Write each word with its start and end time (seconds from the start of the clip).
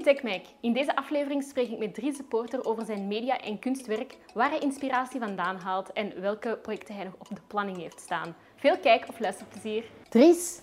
in. 0.00 0.42
In 0.60 0.72
deze 0.72 0.96
aflevering 0.96 1.42
spreek 1.42 1.70
ik 1.70 1.78
met 1.78 1.94
Dries 1.94 2.16
de 2.16 2.22
Porter 2.22 2.64
over 2.64 2.84
zijn 2.84 3.06
media- 3.08 3.40
en 3.40 3.58
kunstwerk, 3.58 4.16
waar 4.34 4.50
hij 4.50 4.58
inspiratie 4.58 5.20
vandaan 5.20 5.56
haalt 5.56 5.92
en 5.92 6.20
welke 6.20 6.58
projecten 6.62 6.94
hij 6.94 7.04
nog 7.04 7.14
op 7.18 7.28
de 7.28 7.40
planning 7.46 7.76
heeft 7.76 8.00
staan. 8.00 8.34
Veel 8.56 8.78
kijk- 8.78 9.08
of 9.08 9.18
luisterplezier. 9.18 9.84
Dries, 10.08 10.60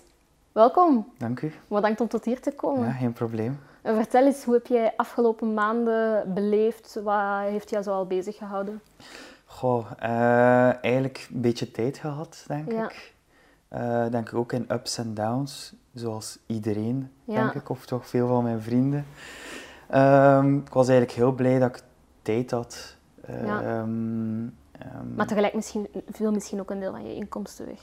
welkom. 0.52 1.12
Dank 1.18 1.40
u. 1.40 1.52
Bedankt 1.68 2.00
om 2.00 2.08
tot 2.08 2.24
hier 2.24 2.40
te 2.40 2.52
komen. 2.52 2.86
Ja, 2.86 2.92
geen 2.92 3.12
probleem. 3.12 3.60
En 3.82 3.94
vertel 3.96 4.26
eens, 4.26 4.44
hoe 4.44 4.54
heb 4.54 4.66
jij 4.66 4.92
afgelopen 4.96 5.54
maanden 5.54 6.34
beleefd? 6.34 7.00
Wat 7.02 7.40
heeft 7.40 7.70
jou 7.70 7.82
zo 7.82 7.92
al 7.92 8.06
bezig 8.06 8.36
gehouden? 8.36 8.80
Goh, 9.44 9.86
eh, 9.98 10.84
eigenlijk 10.84 11.26
een 11.34 11.40
beetje 11.40 11.70
tijd 11.70 11.98
gehad, 11.98 12.44
denk 12.46 12.72
Ja. 12.72 12.84
ik. 12.84 13.14
Eh, 13.68 14.06
denk 14.10 14.28
ik 14.28 14.34
ook 14.34 14.52
in 14.52 14.66
ups 14.68 14.98
en 14.98 15.14
downs, 15.14 15.72
zoals 15.94 16.38
iedereen, 16.46 17.10
Ja. 17.24 17.34
denk 17.34 17.52
ik, 17.54 17.68
of 17.68 17.86
toch 17.86 18.06
veel 18.08 18.28
van 18.28 18.42
mijn 18.42 18.60
vrienden. 18.62 19.06
Ehm, 19.88 20.56
ik 20.56 20.72
was 20.72 20.88
eigenlijk 20.88 21.18
heel 21.18 21.32
blij 21.32 21.58
dat 21.58 21.76
ik 21.76 21.82
tijd 22.22 22.50
had. 22.50 22.96
Ja. 23.26 23.62
Ehm, 23.62 24.46
ehm, 24.72 25.14
Maar 25.16 25.26
tegelijk 25.26 25.54
misschien, 25.54 25.88
viel 26.10 26.32
misschien 26.32 26.60
ook 26.60 26.70
een 26.70 26.80
deel 26.80 26.90
van 26.90 27.04
je 27.06 27.14
inkomsten 27.14 27.66
weg. 27.66 27.80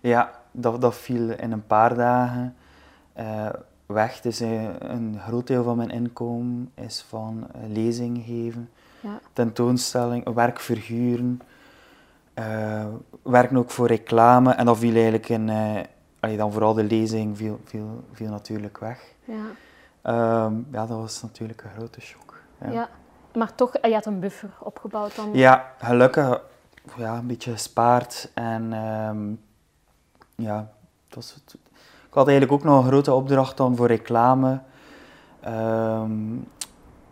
Ja, 0.00 0.30
dat, 0.50 0.80
dat 0.80 0.94
viel 0.94 1.30
in 1.30 1.52
een 1.52 1.66
paar 1.66 1.94
dagen 1.94 2.54
eh, 3.12 3.48
weg. 3.86 4.20
Dus 4.20 4.40
eh, 4.40 4.64
een 4.78 5.18
groot 5.26 5.46
deel 5.46 5.62
van 5.64 5.76
mijn 5.76 5.90
inkomen 5.90 6.70
is 6.74 7.04
van 7.08 7.46
eh, 7.52 7.60
lezingen 7.68 8.22
geven, 8.22 8.70
Ja. 9.00 9.20
tentoonstelling, 9.32 10.34
werk 10.34 10.60
verhuren, 10.60 11.40
werken 13.22 13.56
ook 13.56 13.70
voor 13.70 13.86
reclame. 13.86 14.52
En 14.52 14.66
dat 14.66 14.78
viel 14.78 14.92
eigenlijk 14.94 15.28
in, 15.28 15.50
allee, 16.20 16.36
dan 16.36 16.52
vooral 16.52 16.74
de 16.74 16.84
lezing 16.84 17.36
viel, 17.36 17.60
viel, 17.64 18.04
viel 18.12 18.30
natuurlijk 18.30 18.78
weg. 18.78 19.14
Ja. 19.24 19.44
Ehm, 20.02 20.54
ja, 20.70 20.86
dat 20.86 20.98
was 20.98 21.22
natuurlijk 21.22 21.62
een 21.62 21.70
grote 21.76 22.00
shock. 22.00 22.42
Ja, 22.60 22.70
ja. 22.70 22.88
Maar 23.34 23.54
toch, 23.54 23.72
je 23.82 23.92
had 23.94 24.06
een 24.06 24.20
buffer 24.20 24.50
opgebouwd 24.60 25.16
dan. 25.16 25.30
Ja, 25.32 25.74
gelukkig 25.78 26.40
ja, 26.96 27.16
een 27.16 27.26
beetje 27.26 27.52
gespaard. 27.52 28.30
En 28.34 28.72
ehm, 28.72 29.32
ja, 30.34 30.70
het 31.06 31.14
was 31.14 31.34
het. 31.34 31.56
ik 32.08 32.14
had 32.14 32.28
eigenlijk 32.28 32.60
ook 32.60 32.64
nog 32.64 32.82
een 32.82 32.90
grote 32.90 33.12
opdracht 33.12 33.56
dan 33.56 33.76
voor 33.76 33.86
reclame. 33.86 34.60
ehm, 35.40 36.36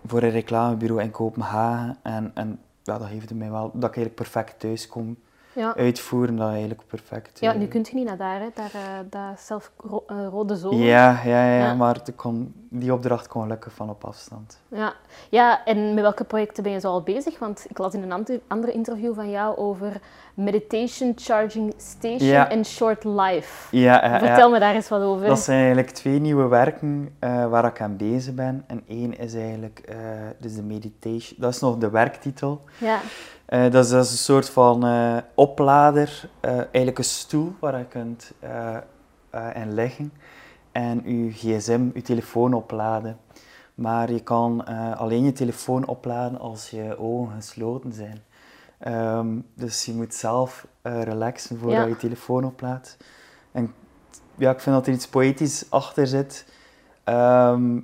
voor 0.06 0.23
een 0.23 0.31
reclamebureau 0.31 1.03
in 1.03 1.11
Kopenhagen. 1.11 1.97
En, 2.03 2.31
en 2.34 2.61
ja, 2.83 2.98
dat 2.98 3.09
heeft 3.09 3.34
mij 3.34 3.51
wel 3.51 3.62
dat 3.62 3.91
ik 3.91 3.97
eigenlijk 3.97 4.14
perfect 4.14 4.61
thuis 4.61 4.86
kon 4.86 5.19
Ja. 5.59 5.77
uitvoeren. 5.77 6.37
Dat 6.37 6.51
eigenlijk 6.51 6.81
perfect. 6.87 7.41
Ja, 7.41 7.53
eh, 7.53 7.59
nu 7.59 7.67
kun 7.67 7.84
je 7.89 7.95
niet 7.95 8.06
naar 8.06 8.17
daar, 8.17 8.41
hè. 8.41 8.48
daar, 8.55 8.70
eh, 8.75 8.81
daar 9.11 9.39
zelf 9.39 9.73
ro- 9.77 10.05
eh, 10.06 10.27
rode 10.31 10.56
zolen. 10.56 10.78
ja, 10.78 11.20
ja, 11.25 11.45
ja, 11.53 11.59
Ja. 11.59 11.75
maar 11.75 12.01
kon, 12.17 12.53
die 12.70 12.92
opdracht 12.92 13.28
kon 13.28 13.47
lukken 13.47 13.70
van 13.70 13.91
op 13.91 14.05
afstand. 14.05 14.61
Ja. 14.69 14.92
ja, 15.31 15.64
en 15.64 15.95
met 15.95 16.03
welke 16.03 16.25
projecten 16.25 16.62
ben 16.62 16.73
je 16.73 16.81
zo 16.81 16.91
al 16.91 17.03
bezig? 17.03 17.39
Want 17.39 17.67
ik 17.69 17.79
las 17.79 17.95
in 17.95 18.11
een 18.11 18.41
andere 18.48 18.73
interview 18.73 19.14
van 19.14 19.31
jou 19.31 19.56
over 19.56 20.01
Meditation 20.39 21.12
Charging 21.17 21.75
Station 21.77 22.28
Ja. 22.28 22.50
en 22.50 22.64
Short 22.64 23.05
Life. 23.05 23.77
Ja. 23.77 24.19
Vertel 24.19 24.50
me 24.50 24.58
daar 24.58 24.75
eens 24.75 24.89
wat 24.89 25.03
over. 25.03 25.27
Dat 25.27 25.39
zijn 25.39 25.58
eigenlijk 25.58 25.91
twee 25.91 26.19
nieuwe 26.20 26.47
werken 26.48 27.08
eh, 27.19 27.47
waar 27.47 27.64
ik 27.64 27.80
aan 27.80 27.97
bezig 27.97 28.34
ben. 28.34 28.64
En 28.67 28.83
één 28.89 29.19
is 29.19 29.34
eigenlijk 29.34 29.78
eh, 29.89 29.97
dus 30.41 30.55
de 30.55 30.62
meditation. 30.62 31.36
Dat 31.41 31.55
is 31.55 31.61
nog 31.61 31.78
de 31.78 31.91
werktitel. 31.91 32.61
Ja, 32.78 32.98
Eh, 33.47 33.70
dat, 33.70 33.84
is, 33.84 33.91
dat 33.91 34.05
is 34.05 34.11
een 34.11 34.17
soort 34.17 34.50
van 34.50 34.84
oplader, 35.34 36.28
eigenlijk 36.41 36.98
een 36.98 37.05
stoel 37.05 37.52
waar 37.61 37.78
je 37.78 37.84
kunt 37.84 38.33
in 39.55 39.75
liggen 39.75 40.12
en 40.73 41.02
je 41.05 41.30
gsm, 41.33 41.89
je 41.95 42.02
telefoon 42.02 42.55
opladen. 42.55 43.19
Maar 43.75 44.12
je 44.12 44.20
kan 44.20 44.64
alleen 44.97 45.25
je 45.25 45.33
telefoon 45.33 45.86
opladen 45.86 46.39
als 46.41 46.70
je 46.70 46.98
ogen 46.98 47.34
gesloten 47.34 47.92
zijn. 47.92 48.23
Ehm, 48.79 49.29
dus 49.55 49.84
je 49.84 49.93
moet 49.93 50.15
zelf 50.15 50.67
eh, 50.83 51.03
relaxen 51.03 51.58
voordat 51.58 51.79
Ja. 51.79 51.85
je 51.85 51.89
je 51.91 51.97
telefoon 51.97 52.45
oplaadt. 52.45 52.97
En 53.52 53.75
ja, 54.35 54.51
ik 54.51 54.61
vind 54.61 54.77
dat 54.77 54.86
er 54.86 54.92
iets 54.92 55.08
poëtisch 55.08 55.70
achter 55.70 56.07
zit. 56.07 56.47
Ehm, 57.05 57.77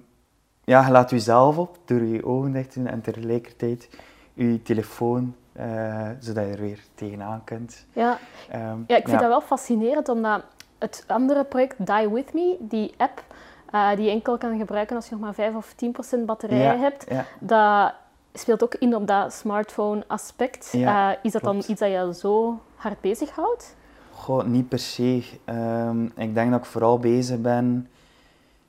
ja, 0.64 0.84
je 0.86 0.90
laat 0.90 1.10
jezelf 1.10 1.58
op 1.58 1.78
door 1.84 2.02
je 2.02 2.24
ogen 2.24 2.52
dicht 2.52 2.70
te 2.72 2.78
doen 2.78 2.88
en 2.88 3.00
tegelijkertijd 3.00 3.88
je 4.34 4.62
telefoon, 4.62 5.34
eh, 5.52 6.08
zodat 6.18 6.44
je 6.46 6.50
er 6.52 6.60
weer 6.60 6.84
tegenaan 6.94 7.44
kunt. 7.44 7.86
ja. 7.92 8.18
Ehm, 8.50 8.78
ja 8.86 8.96
ik 8.96 9.08
vind 9.08 9.20
dat 9.20 9.28
wel 9.28 9.40
fascinerend, 9.40 10.08
omdat 10.08 10.42
het 10.78 11.04
andere 11.06 11.44
project 11.44 11.86
Die 11.86 12.08
With 12.08 12.34
Me, 12.34 12.56
die 12.60 12.94
app, 12.96 13.24
eh, 13.70 13.88
die 13.96 14.04
je 14.04 14.10
enkel 14.10 14.38
kan 14.38 14.58
gebruiken 14.58 14.96
als 14.96 15.04
je 15.08 15.12
nog 15.14 15.20
maar 15.20 15.34
5 15.34 15.54
of 15.54 15.72
10 15.76 15.92
procent 15.92 16.26
batterij 16.26 16.58
Ja, 16.58 16.76
hebt, 16.76 17.06
dat 17.40 17.94
speelt 18.38 18.62
ook 18.62 18.74
in 18.74 18.94
op 18.94 19.06
dat 19.06 19.32
smartphone 19.32 20.04
aspect. 20.06 20.68
Ja, 20.72 21.12
Eh, 21.12 21.18
is 21.22 21.32
dat 21.32 21.42
dan 21.42 21.56
iets 21.56 21.80
dat 21.80 21.90
je 21.90 22.14
zo 22.14 22.60
hard 22.74 23.00
bezighoudt? 23.00 23.76
Goh, 24.10 24.44
niet 24.44 24.68
per 24.68 24.78
se. 24.78 25.22
Ehm, 25.44 26.04
ik 26.04 26.34
denk 26.34 26.50
dat 26.50 26.60
ik 26.60 26.66
vooral 26.66 26.98
bezig 26.98 27.40
ben. 27.40 27.88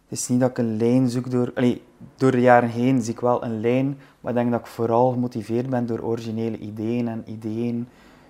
Het 0.07 0.17
is 0.19 0.27
niet 0.27 0.39
dat 0.39 0.49
ik 0.49 0.57
een 0.57 0.77
lijn 0.77 1.09
zoek 1.09 1.31
door. 1.31 1.51
Allee, 1.55 1.83
door 2.15 2.31
de 2.31 2.41
jaren 2.41 2.69
heen 2.69 3.01
zie 3.01 3.13
ik 3.13 3.19
wel 3.19 3.43
een 3.43 3.59
lijn, 3.59 3.99
maar 4.21 4.31
ik 4.31 4.37
denk 4.37 4.51
dat 4.51 4.59
ik 4.59 4.65
vooral 4.65 5.11
gemotiveerd 5.11 5.69
ben 5.69 5.85
door 5.85 5.99
originele 5.99 6.57
ideeën 6.57 7.07
en 7.07 7.23
ideeën 7.25 7.87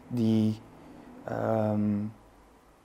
die. 0.07 0.59
ehm, 1.23 1.81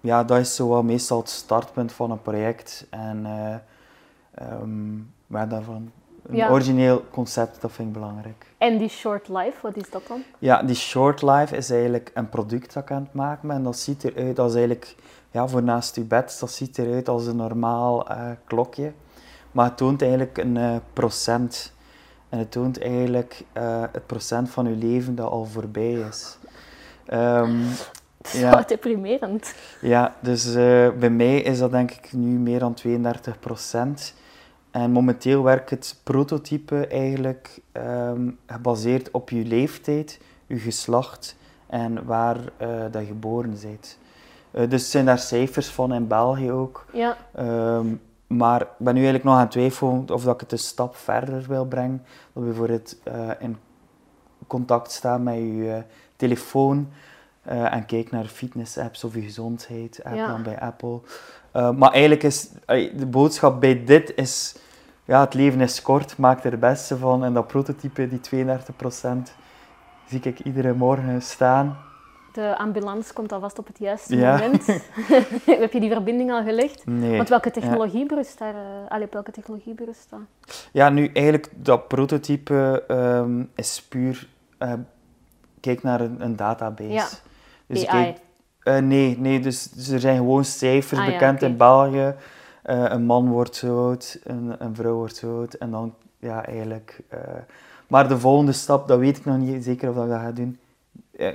ja, 0.01 0.25
dat 0.25 0.39
is 0.39 0.55
zo 0.55 0.69
wel 0.69 0.83
meestal 0.83 1.19
het 1.19 1.29
startpunt 1.29 1.93
van 1.93 2.11
een 2.11 2.23
project. 2.23 2.87
En 2.91 3.27
eh 3.27 3.55
ehm, 4.35 5.49
daarvan. 5.49 5.91
Een 6.31 6.37
Ja. 6.37 6.51
origineel 6.51 7.05
concept, 7.11 7.61
dat 7.61 7.73
vind 7.73 7.89
ik 7.89 7.95
belangrijk. 7.95 8.47
En 8.59 8.79
die 8.79 8.89
Short 8.89 9.29
Life, 9.29 9.53
wat 9.63 9.77
is 9.77 9.91
dat 9.91 10.03
dan? 10.09 10.23
Ja, 10.39 10.63
die 10.63 10.75
short 10.77 11.23
life 11.23 11.57
is 11.57 11.71
eigenlijk 11.71 12.11
een 12.15 12.29
product 12.29 12.75
dat 12.75 12.83
ik 12.83 12.91
aan 12.91 13.03
het 13.03 13.15
maken 13.15 13.49
ben. 13.49 13.57
En 13.57 13.63
dat 13.63 13.79
ziet 13.79 14.05
eruit 14.05 14.39
als 14.39 14.53
eigenlijk, 14.53 14.95
ja, 15.31 15.49
voor 15.49 15.63
naast 15.63 15.95
je 15.97 16.03
bed, 16.05 16.37
dat 16.41 16.51
ziet 16.51 16.79
eruit 16.79 17.09
als 17.09 17.27
een 17.27 17.37
normaal 17.37 18.09
eh, 18.09 18.31
klokje. 18.45 18.93
Maar 19.53 19.65
het 19.65 19.77
toont 19.77 20.03
eigenlijk 20.03 20.39
een 20.39 20.57
eh, 20.57 20.77
procent. 20.93 21.73
En 22.29 22.39
het 22.39 22.51
toont 22.51 22.81
eigenlijk 22.83 23.43
eh, 23.53 23.83
het 23.93 24.07
procent 24.07 24.51
van 24.51 24.69
je 24.69 24.77
leven 24.87 25.15
dat 25.15 25.31
al 25.31 25.45
voorbij 25.45 25.93
is. 26.09 26.39
Ehm, 27.07 27.57
Het 28.23 28.33
is 28.35 28.41
Ja. 28.41 28.51
wel 28.51 28.67
deprimerend. 28.67 29.55
ja, 29.81 30.15
dus 30.21 30.53
bij 30.99 31.11
mij 31.11 31.41
is 31.41 31.59
dat 31.59 31.71
denk 31.71 31.91
ik 31.91 32.13
nu 32.13 32.39
meer 32.39 32.59
dan 32.59 32.75
32 32.75 33.39
procent. 33.39 34.15
En 34.71 34.91
momenteel 34.91 35.43
werkt 35.43 35.71
het 35.71 36.01
prototype 36.03 36.87
eigenlijk 36.87 37.61
ehm, 37.73 38.31
gebaseerd 38.47 39.11
op 39.11 39.31
je 39.31 39.45
leeftijd, 39.45 40.21
je 40.47 40.59
geslacht 40.59 41.37
en 41.67 42.05
waar 42.05 42.37
eh, 42.57 42.69
dat 42.91 43.01
je 43.01 43.07
geboren 43.07 43.57
bent. 43.63 43.99
Eh, 44.51 44.71
dus 44.71 44.91
zijn 44.91 45.05
daar 45.05 45.19
cijfers 45.19 45.69
van 45.69 45.95
in 45.95 46.07
België 46.07 46.51
ook. 46.51 46.87
Ja, 46.93 47.17
Ehm, 47.35 47.87
maar 48.27 48.61
ik 48.61 48.69
ben 48.77 48.95
nu 48.95 49.01
eigenlijk 49.01 49.25
nog 49.25 49.35
aan 49.35 49.41
het 49.41 49.51
twijfelen 49.51 50.11
of 50.11 50.25
dat 50.25 50.35
ik 50.35 50.41
het 50.41 50.53
een 50.53 50.59
stap 50.59 50.97
verder 50.97 51.45
wil 51.49 51.65
brengen. 51.65 52.03
Dat 52.33 52.45
bijvoorbeeld 52.45 52.97
eh, 53.03 53.29
in 53.39 53.57
contact 54.47 54.93
staan 54.93 55.23
met 55.23 55.35
je 55.35 55.73
eh, 55.77 55.83
telefoon 56.17 56.89
eh, 57.51 57.75
en 57.75 57.87
kijk 57.87 58.11
naar 58.11 58.25
fitness-apps 58.25 59.05
of 59.05 59.15
je 59.15 59.21
gezondheid-app 59.23 60.15
Ja. 60.17 60.27
dan 60.27 60.43
bij 60.43 60.61
Apple. 60.61 61.01
Eh, 61.53 61.71
maar 61.71 61.91
eigenlijk 61.91 62.23
is 62.23 62.49
de 62.97 63.07
boodschap 63.07 63.61
bij 63.61 63.85
dit 63.85 64.13
is, 64.17 64.57
ja, 65.05 65.21
het 65.21 65.35
leven 65.35 65.61
is 65.61 65.83
kort, 65.83 66.17
maak 66.19 66.45
er 66.45 66.51
het 66.51 66.61
beste 66.61 66.97
van. 66.99 67.25
En 67.25 67.33
dat 67.33 67.47
prototype, 67.47 68.09
die 68.09 68.21
32%, 68.21 69.33
zie 70.09 70.21
ik 70.23 70.41
iedere 70.41 70.73
morgen 70.75 71.23
staan. 71.23 71.79
de 72.33 72.59
ambulance 72.59 73.13
komt 73.13 73.33
alvast 73.33 73.59
op 73.59 73.67
het 73.67 73.79
juiste 73.79 74.17
Ja. 74.17 74.33
moment. 74.37 74.67
Heb 75.65 75.73
je 75.73 75.81
die 75.81 75.91
verbinding 75.91 76.31
al 76.33 76.43
gelegd? 76.45 76.87
Nee. 76.87 77.17
Want 77.17 77.29
welke 77.29 77.51
technologie 77.51 78.07
berust 78.07 78.39
daar? 78.39 78.55
eh, 78.55 78.89
allee, 78.91 79.05
op 79.07 79.13
welke 79.13 79.31
technologie 79.33 79.75
berust 79.75 80.11
dat? 80.11 80.21
Ja, 80.73 80.89
nu 80.89 81.07
eigenlijk 81.13 81.49
dat 81.57 81.89
prototype 81.89 82.85
ehm, 82.89 83.45
is 83.55 83.83
puur. 83.89 84.29
kijk 85.61 85.83
naar 85.83 86.01
een, 86.01 86.17
een 86.25 86.37
database. 86.37 87.17
Dus 87.73 87.87
AI. 87.87 88.05
kijk- 88.05 88.19
eh, 88.63 88.79
nee, 88.79 89.19
nee 89.19 89.41
dus, 89.41 89.71
dus 89.71 89.89
er 89.89 90.01
zijn 90.01 90.17
gewoon 90.17 90.45
cijfers 90.45 91.01
Ah, 91.01 91.07
ja, 91.07 91.13
bekend 91.13 91.43
in 91.43 91.57
België. 91.57 92.15
Eh, 92.63 92.85
een 92.89 93.05
man 93.05 93.29
wordt 93.29 93.57
zo 93.57 93.87
oud, 93.89 94.19
een, 94.25 94.55
een 94.59 94.75
vrouw 94.75 94.95
wordt 94.95 95.17
zo 95.17 95.39
oud. 95.39 95.55
En 95.55 95.71
dan, 95.71 95.95
ja, 96.19 96.47
eigenlijk. 96.47 97.01
eh, 97.09 97.19
maar 97.89 98.09
de 98.09 98.19
volgende 98.19 98.53
stap, 98.53 98.89
dat 98.89 98.99
weet 98.99 99.17
ik 99.17 99.25
nog 99.25 99.37
niet 99.39 99.65
zeker 99.65 99.89
of 99.89 99.95
dat 99.95 100.05
ik 100.05 100.11
dat 100.11 100.21
ga 100.21 100.33
doen. 100.33 100.59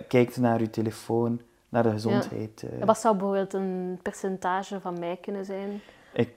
Kijk 0.08 0.38
naar 0.38 0.60
je 0.60 0.70
telefoon, 0.70 1.42
naar 1.70 1.84
de 1.84 1.90
gezondheid. 1.92 2.64
Wat 2.86 2.98
zou 3.00 3.16
bijvoorbeeld 3.16 3.54
een 3.54 4.00
percentage 4.02 4.80
van 4.80 5.00
mij 5.00 5.18
kunnen 5.22 5.46
zijn? 5.46 5.82
ik, 6.14 6.30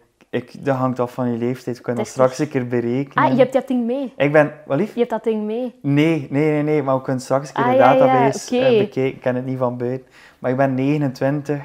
dat 0.61 0.77
hangt 0.77 1.01
af 1.01 1.13
van 1.13 1.31
je 1.33 1.39
leeftijd. 1.39 1.77
Ik 1.77 1.83
kan 1.83 1.95
dat 1.95 2.05
30. 2.05 2.13
straks 2.13 2.39
een 2.39 2.49
keer 2.49 2.67
berekenen. 2.69 3.25
Ah, 3.25 3.31
je 3.33 3.39
hebt 3.39 3.53
dat 3.53 3.69
ding 3.69 3.87
mee. 3.87 4.13
Ik 4.17 4.33
ben, 4.33 4.53
wat 4.67 4.79
lief? 4.79 4.93
Je 4.93 4.99
hebt 4.99 5.11
dat 5.11 5.25
ding 5.25 5.45
mee. 5.45 5.75
Nee, 5.83 6.27
nee, 6.31 6.51
nee, 6.51 6.63
nee, 6.63 6.83
maar 6.83 6.97
we 6.97 7.03
kunnen 7.03 7.23
straks 7.23 7.49
een 7.49 7.55
keer 7.55 7.65
Ah, 7.65 7.71
de 7.71 7.77
ja, 7.77 7.93
ja, 7.93 7.99
database 7.99 8.59
eh, 8.59 8.79
bekijken. 8.79 9.07
Ik 9.07 9.21
ken 9.21 9.35
het 9.35 9.45
niet 9.45 9.59
van 9.59 9.77
buiten. 9.77 10.07
Maar 10.39 10.51
ik 10.51 10.57
ben 10.57 10.75
29 10.75 11.61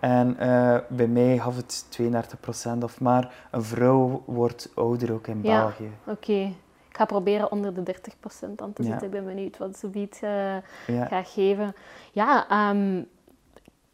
En 0.00 0.36
eh, 0.38 0.76
bij 0.88 1.06
mij 1.06 1.38
gaf 1.38 1.56
het 1.56 1.84
32% 2.78 2.82
of 2.82 3.00
maar. 3.00 3.32
Een 3.50 3.62
vrouw 3.62 4.22
wordt 4.26 4.70
ouder 4.74 5.12
ook 5.12 5.26
in 5.26 5.40
Ja. 5.42 5.60
België. 5.60 5.90
Oké. 6.06 6.52
Ik 6.88 6.96
ga 6.96 7.04
proberen 7.04 7.52
onder 7.52 7.74
de 7.74 7.82
30% 7.82 8.54
aan 8.56 8.72
te 8.72 8.82
zitten. 8.82 9.04
Ik 9.06 9.10
ben 9.10 9.24
benieuwd 9.24 9.58
wat 9.58 9.76
zoiets 9.78 10.20
eh 10.22 10.30
Ja. 10.86 11.04
gaat 11.06 11.28
geven. 11.28 11.74
Ja, 12.12 12.46
ehm, 12.48 13.02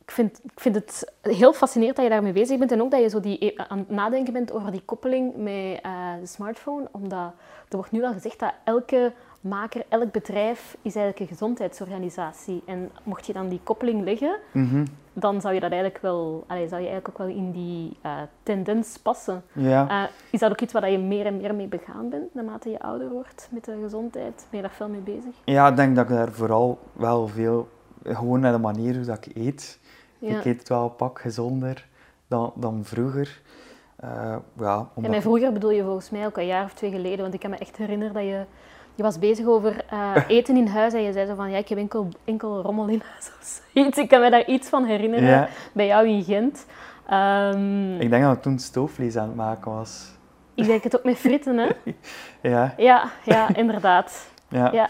ik, 0.05 0.11
vind, 0.11 0.41
ik 0.45 0.61
vind 0.61 0.75
het 0.75 1.13
heel 1.23 1.53
fascinerend 1.53 1.97
dat 1.97 2.05
je 2.05 2.11
daarmee 2.11 2.33
bezig 2.33 2.59
bent. 2.59 2.73
En 2.73 2.83
ook 2.83 2.91
dat 2.91 3.01
je 3.01 3.09
zo 3.09 3.21
die, 3.21 3.45
e- 3.45 3.55
aan 3.69 3.79
het 3.79 3.91
nadenken 3.91 4.33
bent 4.33 4.53
over 4.53 4.71
die 4.71 4.83
koppeling 4.85 5.37
met 5.37 5.81
eh, 5.83 5.91
de 6.21 6.27
smartphone. 6.27 6.89
Omdat 6.91 7.33
er 7.69 7.77
wordt 7.77 7.91
nu 7.91 8.05
al 8.05 8.13
gezegd 8.13 8.39
dat 8.39 8.53
elke 8.65 9.13
maker, 9.41 9.85
elk 9.89 10.13
bedrijf 10.13 10.77
is 10.83 10.95
eigenlijk 10.95 11.19
een 11.21 11.37
gezondheidsorganisatie. 11.37 12.63
En 12.67 12.91
mocht 13.03 13.27
je 13.27 13.33
dan 13.33 13.49
die 13.49 13.61
koppeling 13.63 14.05
leggen, 14.05 14.37
Mhm. 14.53 14.85
dan 15.13 15.41
zou 15.41 15.55
je 15.55 15.61
dat 15.61 15.71
eigenlijk 15.71 16.03
wel, 16.03 16.45
allee, 16.47 16.69
zou 16.69 16.81
je 16.83 16.89
eigenlijk 16.89 17.09
ook 17.09 17.27
wel 17.27 17.37
in 17.37 17.51
die 17.51 17.97
eh, 18.03 18.13
tendens 18.43 18.99
passen. 18.99 19.43
ja. 19.53 19.89
Eh, 19.89 20.03
is 20.31 20.41
dat 20.41 20.51
ook 20.51 20.61
iets 20.61 20.73
waar 20.73 20.91
je 20.91 20.99
meer 20.99 21.27
en 21.27 21.37
meer 21.37 21.55
mee 21.55 21.67
begaan 21.67 22.09
bent, 22.09 22.35
naarmate 22.35 22.71
je 22.71 22.81
ouder 22.81 23.11
wordt 23.11 23.49
met 23.51 23.65
de 23.65 23.79
gezondheid? 23.83 24.47
Ben 24.51 24.61
je 24.61 24.67
daar 24.67 24.77
veel 24.77 24.89
mee 24.89 25.01
bezig? 25.01 25.35
Ja, 25.45 25.69
ik 25.69 25.77
denk 25.77 25.97
dat 25.97 26.05
ik 26.05 26.17
daar 26.17 26.33
vooral 26.33 26.79
wel 26.93 27.27
veel, 27.29 27.69
gewoon 28.05 28.41
naar 28.41 28.53
de 28.53 28.59
manier 28.59 28.95
hoe 28.97 29.05
dat 29.05 29.27
ik 29.27 29.37
eet. 29.37 29.79
Ik 30.31 30.45
eet 30.45 30.69
wel 30.69 30.85
een 30.85 30.97
pak 30.97 31.21
gezonder 31.21 31.87
dan, 32.29 32.53
dan 32.57 32.81
vroeger. 32.85 33.41
Eh, 33.97 34.37
ja, 34.59 34.77
En 34.79 34.89
omdat 34.95 35.11
met 35.11 35.23
vroeger 35.23 35.53
bedoel 35.53 35.71
je 35.71 35.83
volgens 35.83 36.11
mij 36.11 36.27
ook 36.27 36.37
een 36.37 36.47
jaar 36.47 36.65
of 36.65 36.73
twee 36.75 36.91
geleden, 36.91 37.19
want 37.21 37.35
ik 37.35 37.41
kan 37.41 37.51
me 37.51 37.57
echt 37.57 37.77
herinneren 37.77 38.15
dat 38.15 38.23
je, 38.23 38.45
je 38.95 39.03
was 39.03 39.19
bezig 39.19 39.47
over 39.47 39.85
eh, 39.91 40.15
eten 40.37 40.57
in 40.57 40.67
huis 40.67 40.93
en 40.93 41.03
je 41.03 41.13
zei 41.13 41.27
zo 41.27 41.35
van 41.35 41.51
ja, 41.51 41.57
ik 41.59 41.69
heb 41.69 41.79
enkel, 41.79 42.09
enkel 42.25 42.61
rommel 42.63 42.89
in 42.89 43.03
huis 43.11 43.31
of 43.41 43.61
zoiets. 43.73 43.99
Ik 43.99 44.09
kan 44.09 44.21
me 44.21 44.31
daar 44.31 44.47
iets 44.47 44.69
van 44.69 44.85
herinneren 44.85 45.29
Ja. 45.29 45.49
bij 45.73 45.87
jou 45.87 46.09
in 46.09 46.25
Gent. 46.25 46.67
Ehm, 47.09 48.01
ik 48.01 48.11
denk 48.11 48.23
dat 48.25 48.37
ik 48.37 48.43
toen 48.43 48.59
stoofvlees 48.59 49.17
aan 49.17 49.27
het 49.27 49.37
maken 49.37 49.71
was. 49.73 50.13
ik 50.55 50.67
denk 50.67 50.83
het 50.83 50.97
ook 50.97 51.05
met 51.05 51.17
fritten, 51.17 51.57
hè? 51.59 51.69
Ja, 52.51 52.75
Ja, 52.77 53.11
ja 53.25 53.55
inderdaad. 53.55 54.29
ja. 54.49 54.73
Ja. 54.73 54.89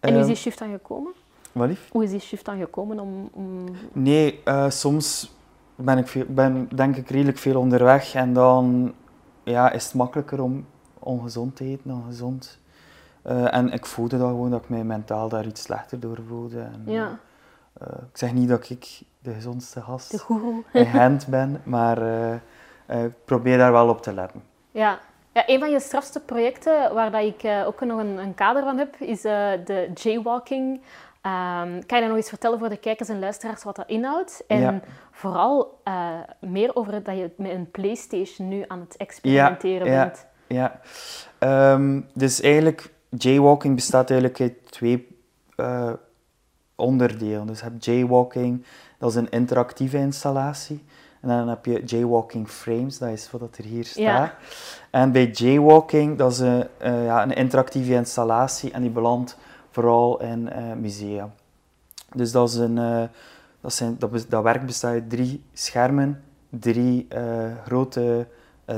En 0.00 0.08
hoe 0.10 0.12
is 0.12 0.16
Ehm, 0.18 0.26
die 0.26 0.34
shift 0.36 0.58
dan 0.58 0.70
gekomen? 0.70 1.12
Wat 1.52 1.68
lief? 1.68 1.88
Hoe 1.90 2.04
is 2.04 2.10
die 2.10 2.20
shift 2.20 2.44
dan 2.44 2.58
gekomen 2.58 3.00
om... 3.00 3.28
om... 3.32 3.64
Nee, 3.92 4.40
eh, 4.44 4.70
soms 4.70 5.32
ben 5.74 5.98
ik 5.98 6.06
veel, 6.06 6.24
ben, 6.28 6.68
denk 6.74 6.96
ik 6.96 7.10
redelijk 7.10 7.38
veel 7.38 7.60
onderweg 7.60 8.14
en 8.14 8.32
dan 8.32 8.94
ja, 9.42 9.70
is 9.70 9.84
het 9.84 9.94
makkelijker 9.94 10.42
om 10.42 10.66
ongezond 10.98 11.56
te 11.56 11.64
eten 11.64 11.88
dan 11.88 12.04
gezond. 12.08 12.58
Eh, 13.22 13.54
en 13.54 13.72
ik 13.72 13.86
voelde 13.86 14.18
dat 14.18 14.28
gewoon 14.28 14.50
dat 14.50 14.62
ik 14.62 14.68
mij 14.68 14.84
mentaal 14.84 15.28
daar 15.28 15.46
iets 15.46 15.62
slechter 15.62 16.00
door 16.00 16.18
voelde. 16.28 16.60
En, 16.60 16.82
Ja, 16.86 17.18
eh, 17.72 17.88
ik 18.10 18.18
zeg 18.18 18.32
niet 18.32 18.48
dat 18.48 18.70
ik 18.70 19.00
de 19.18 19.32
gezondste 19.32 19.80
gast 19.80 20.10
de 20.10 20.62
in 20.72 20.86
Gent 21.00 21.26
ben, 21.26 21.60
maar 21.64 22.02
ik 22.86 23.24
probeer 23.24 23.58
daar 23.58 23.72
wel 23.72 23.88
op 23.88 24.02
te 24.02 24.12
letten. 24.12 24.42
Ja. 24.70 24.98
ja, 25.32 25.42
een 25.46 25.58
van 25.58 25.70
je 25.70 25.80
strafste 25.80 26.20
projecten, 26.20 26.94
waar 26.94 27.10
dat 27.10 27.22
ik 27.22 27.64
ook 27.66 27.80
nog 27.80 27.98
een, 27.98 28.18
een 28.18 28.34
kader 28.34 28.62
van 28.62 28.78
heb, 28.78 28.96
is 28.96 29.20
de 29.20 29.90
jaywalking. 29.94 30.80
Ehm, 31.28 31.70
kan 31.86 31.96
je 31.96 32.00
dan 32.00 32.08
nog 32.08 32.16
eens 32.16 32.28
vertellen 32.28 32.58
voor 32.58 32.68
de 32.68 32.76
kijkers 32.76 33.08
en 33.08 33.18
luisteraars 33.18 33.64
wat 33.64 33.76
dat 33.76 33.88
inhoudt? 33.88 34.44
En 34.46 34.60
Ja. 34.60 34.80
vooral 35.10 35.80
eh, 35.84 36.08
meer 36.40 36.76
over 36.76 37.02
dat 37.02 37.16
je 37.16 37.30
met 37.36 37.50
een 37.50 37.70
PlayStation 37.70 38.48
nu 38.48 38.64
aan 38.66 38.80
het 38.80 38.96
experimenteren 38.96 39.90
ja. 39.90 40.04
bent. 40.04 40.26
Ja, 40.46 40.80
Ehm, 41.38 42.00
dus 42.14 42.40
eigenlijk, 42.40 42.92
jaywalking 43.08 43.74
bestaat 43.74 44.10
eigenlijk 44.10 44.40
uit 44.40 44.70
twee 44.70 45.16
eh, 45.56 45.92
onderdelen. 46.74 47.46
Dus 47.46 47.58
je 47.58 47.64
hebt 47.64 47.84
jaywalking, 47.84 48.64
dat 48.98 49.10
is 49.10 49.16
een 49.16 49.30
interactieve 49.30 49.96
installatie. 49.96 50.84
En 51.20 51.28
dan 51.28 51.48
heb 51.48 51.64
je 51.64 51.82
jaywalking 51.84 52.48
frames, 52.48 52.98
dat 52.98 53.08
is 53.08 53.30
wat 53.30 53.56
er 53.56 53.64
hier 53.64 53.84
staat. 53.84 54.02
Ja. 54.02 54.34
En 54.90 55.12
bij 55.12 55.26
jaywalking, 55.26 56.18
dat 56.18 56.32
is 56.32 56.38
een, 56.38 56.66
eh, 56.78 57.04
ja, 57.04 57.22
een 57.22 57.34
interactieve 57.34 57.92
installatie 57.92 58.70
en 58.72 58.82
die 58.82 58.90
belandt 58.90 59.36
vooral 59.78 60.20
in 60.20 60.50
eh, 60.50 60.72
musea. 60.72 61.30
Dus 62.14 62.32
dat, 62.32 62.48
is 62.48 62.54
een, 62.54 62.78
eh, 62.78 63.02
dat, 63.60 63.72
zijn, 63.72 63.96
dat, 63.98 64.24
dat 64.28 64.42
werk 64.42 64.66
bestaat 64.66 64.92
uit 64.92 65.10
drie 65.10 65.42
schermen, 65.52 66.22
drie 66.48 67.06
eh, 67.08 67.22
grote 67.64 68.26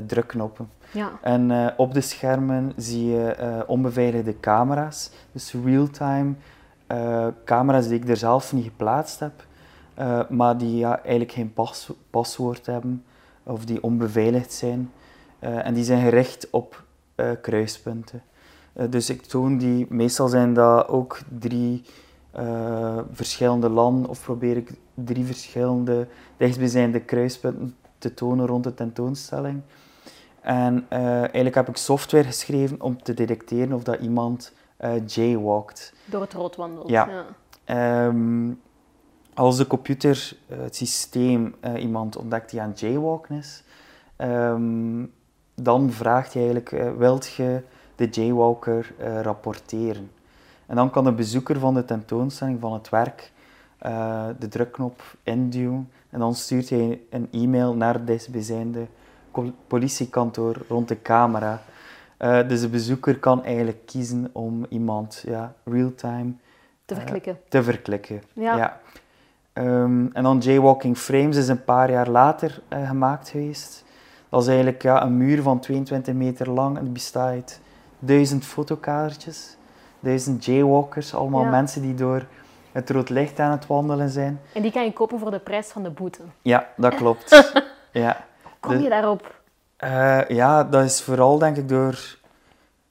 drukknoppen. 0.06 0.70
Ja. 0.92 1.10
En 1.22 1.74
op 1.76 1.94
de 1.94 2.00
schermen 2.00 2.72
zie 2.76 3.06
je 3.06 3.64
onbeveiligde 3.66 4.40
camera's, 4.40 5.10
dus 5.32 5.54
real-time 5.64 6.34
camera's 7.44 7.88
die 7.88 7.98
ik 7.98 8.08
er 8.08 8.16
zelf 8.16 8.52
niet 8.52 8.64
geplaatst 8.64 9.20
heb, 9.20 9.44
maar 10.28 10.58
die 10.58 10.76
ja, 10.76 11.00
eigenlijk 11.00 11.32
geen 11.32 11.52
pas 11.52 11.90
paswoord 12.10 12.66
hebben 12.66 13.04
of 13.42 13.64
die 13.64 13.82
onbeveiligd 13.82 14.52
zijn. 14.52 14.92
En 15.38 15.74
die 15.74 15.84
zijn 15.84 16.02
gericht 16.02 16.50
op 16.50 16.84
kruispunten. 17.40 18.22
Eh, 18.72 18.90
dus 18.90 19.10
ik 19.10 19.22
toon 19.22 19.58
die, 19.58 19.86
meestal 19.88 20.28
zijn 20.28 20.54
dat 20.54 20.88
ook 20.88 21.18
drie 21.38 21.82
eh, 22.30 22.98
verschillende 23.12 23.68
landen, 23.68 24.10
of 24.10 24.22
probeer 24.22 24.56
ik 24.56 24.70
drie 24.94 25.24
verschillende 25.24 26.06
dichtstbijzijnde 26.36 27.00
kruispunten 27.00 27.76
te 27.98 28.14
tonen 28.14 28.46
rond 28.46 28.64
de 28.64 28.74
tentoonstelling. 28.74 29.60
En 30.40 30.86
eh, 30.88 31.18
eigenlijk 31.18 31.54
heb 31.54 31.68
ik 31.68 31.76
software 31.76 32.24
geschreven 32.24 32.80
om 32.80 33.02
te 33.02 33.14
detecteren 33.14 33.72
of 33.72 33.82
dat 33.82 34.00
iemand 34.00 34.52
jaywalkt. 35.06 35.92
Door 36.04 36.20
het 36.20 36.32
rood 36.32 36.56
wandelt. 36.56 36.88
Ja. 36.88 37.24
Ehm, 37.64 38.52
als 39.34 39.56
de 39.56 39.66
computer, 39.66 40.36
het 40.46 40.76
systeem, 40.76 41.54
iemand 41.76 42.16
ontdekt 42.16 42.50
die 42.50 42.60
aan 42.60 42.72
jaywalken 42.74 43.36
is, 43.36 43.64
ehm, 44.16 45.04
dan 45.54 45.90
vraagt 45.90 46.34
hij 46.34 46.42
eigenlijk, 46.42 46.96
wilt 46.98 47.32
je 47.32 47.62
de 48.00 48.08
jaywalker 48.20 48.92
eh, 48.98 49.20
rapporteren? 49.20 50.10
En 50.66 50.76
dan 50.76 50.90
kan 50.90 51.04
de 51.04 51.12
bezoeker 51.12 51.58
van 51.58 51.74
de 51.74 51.84
tentoonstelling, 51.84 52.60
van 52.60 52.72
het 52.72 52.88
werk, 52.88 53.32
eh, 53.78 54.26
de 54.38 54.48
drukknop 54.48 55.02
induwen. 55.22 55.90
En 56.10 56.18
dan 56.18 56.34
stuurt 56.34 56.68
hij 56.70 57.00
een 57.10 57.28
e-mail 57.32 57.74
naar 57.74 57.94
het 57.94 58.06
dichtstbijzijnde 58.06 58.86
co- 59.30 59.52
politiekantoor 59.66 60.56
rond 60.68 60.88
de 60.88 61.02
camera. 61.02 61.62
Eh, 62.16 62.48
dus 62.48 62.60
de 62.60 62.68
bezoeker 62.68 63.18
kan 63.18 63.44
eigenlijk 63.44 63.86
kiezen 63.86 64.28
om 64.32 64.66
iemand 64.68 65.22
ja, 65.26 65.52
real-time 65.64 66.32
Te 66.84 66.94
verklikken. 66.94 67.38
te 67.48 67.62
verklikken. 67.62 68.22
Ja. 68.32 68.80
Ehm, 69.52 70.06
en 70.12 70.22
dan 70.22 70.38
Jaywalking 70.38 70.96
Frames 70.96 71.36
is 71.36 71.48
een 71.48 71.64
paar 71.64 71.90
jaar 71.90 72.08
later 72.08 72.62
gemaakt 72.68 73.28
geweest. 73.28 73.84
Dat 74.28 74.42
is 74.42 74.48
eigenlijk 74.48 74.82
ja, 74.82 75.02
een 75.02 75.16
muur 75.16 75.42
van 75.42 75.60
22 75.60 76.14
meter 76.14 76.50
lang 76.50 76.78
en 76.78 76.92
bestaat 76.92 77.28
uit 77.28 77.60
duizend 78.00 78.44
fotokadertjes, 78.44 79.56
duizend 80.00 80.44
jaywalkers, 80.44 81.14
allemaal 81.14 81.42
Ja. 81.42 81.50
mensen 81.50 81.82
die 81.82 81.94
door 81.94 82.24
het 82.72 82.90
rood 82.90 83.08
licht 83.08 83.40
aan 83.40 83.50
het 83.50 83.66
wandelen 83.66 84.08
zijn. 84.10 84.40
En 84.54 84.62
die 84.62 84.72
kan 84.72 84.84
je 84.84 84.92
kopen 84.92 85.18
voor 85.18 85.30
de 85.30 85.38
prijs 85.38 85.66
van 85.68 85.82
de 85.82 85.90
boete. 85.90 86.22
Ja, 86.42 86.68
dat 86.76 86.94
klopt. 86.94 87.52
ja. 87.92 88.24
Kom 88.60 88.76
De- 88.76 88.82
je 88.82 88.88
daarop? 88.88 89.38
Eh, 89.76 90.28
ja, 90.28 90.64
dat 90.64 90.84
is 90.84 91.02
vooral 91.02 91.38
denk 91.38 91.56
ik 91.56 91.68
door. 91.68 92.16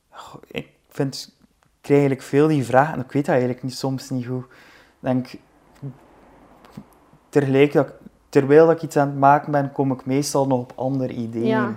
Goh, 0.10 0.42
ik 0.48 0.68
vind, 0.90 1.34
ik 1.60 1.68
krijg 1.82 2.00
eigenlijk 2.00 2.30
veel 2.30 2.48
die 2.48 2.66
vragen 2.66 2.94
en 2.94 3.00
ik 3.00 3.12
weet 3.12 3.26
dat 3.26 3.32
eigenlijk 3.36 3.64
niet, 3.64 3.78
soms 3.78 4.10
niet 4.10 4.26
goed. 4.26 4.44
Ik 4.44 4.50
denk, 5.00 5.28
dat, 7.74 7.88
terwijl 8.30 8.66
dat 8.68 8.76
ik 8.76 8.82
iets 8.82 8.98
aan 8.98 9.08
het 9.08 9.18
maken 9.18 9.52
ben, 9.52 9.72
kom 9.72 9.92
ik 9.92 10.06
meestal 10.06 10.48
nog 10.48 10.60
op 10.60 10.72
andere 10.76 11.14
ideeën. 11.14 11.46
Ja. 11.48 11.76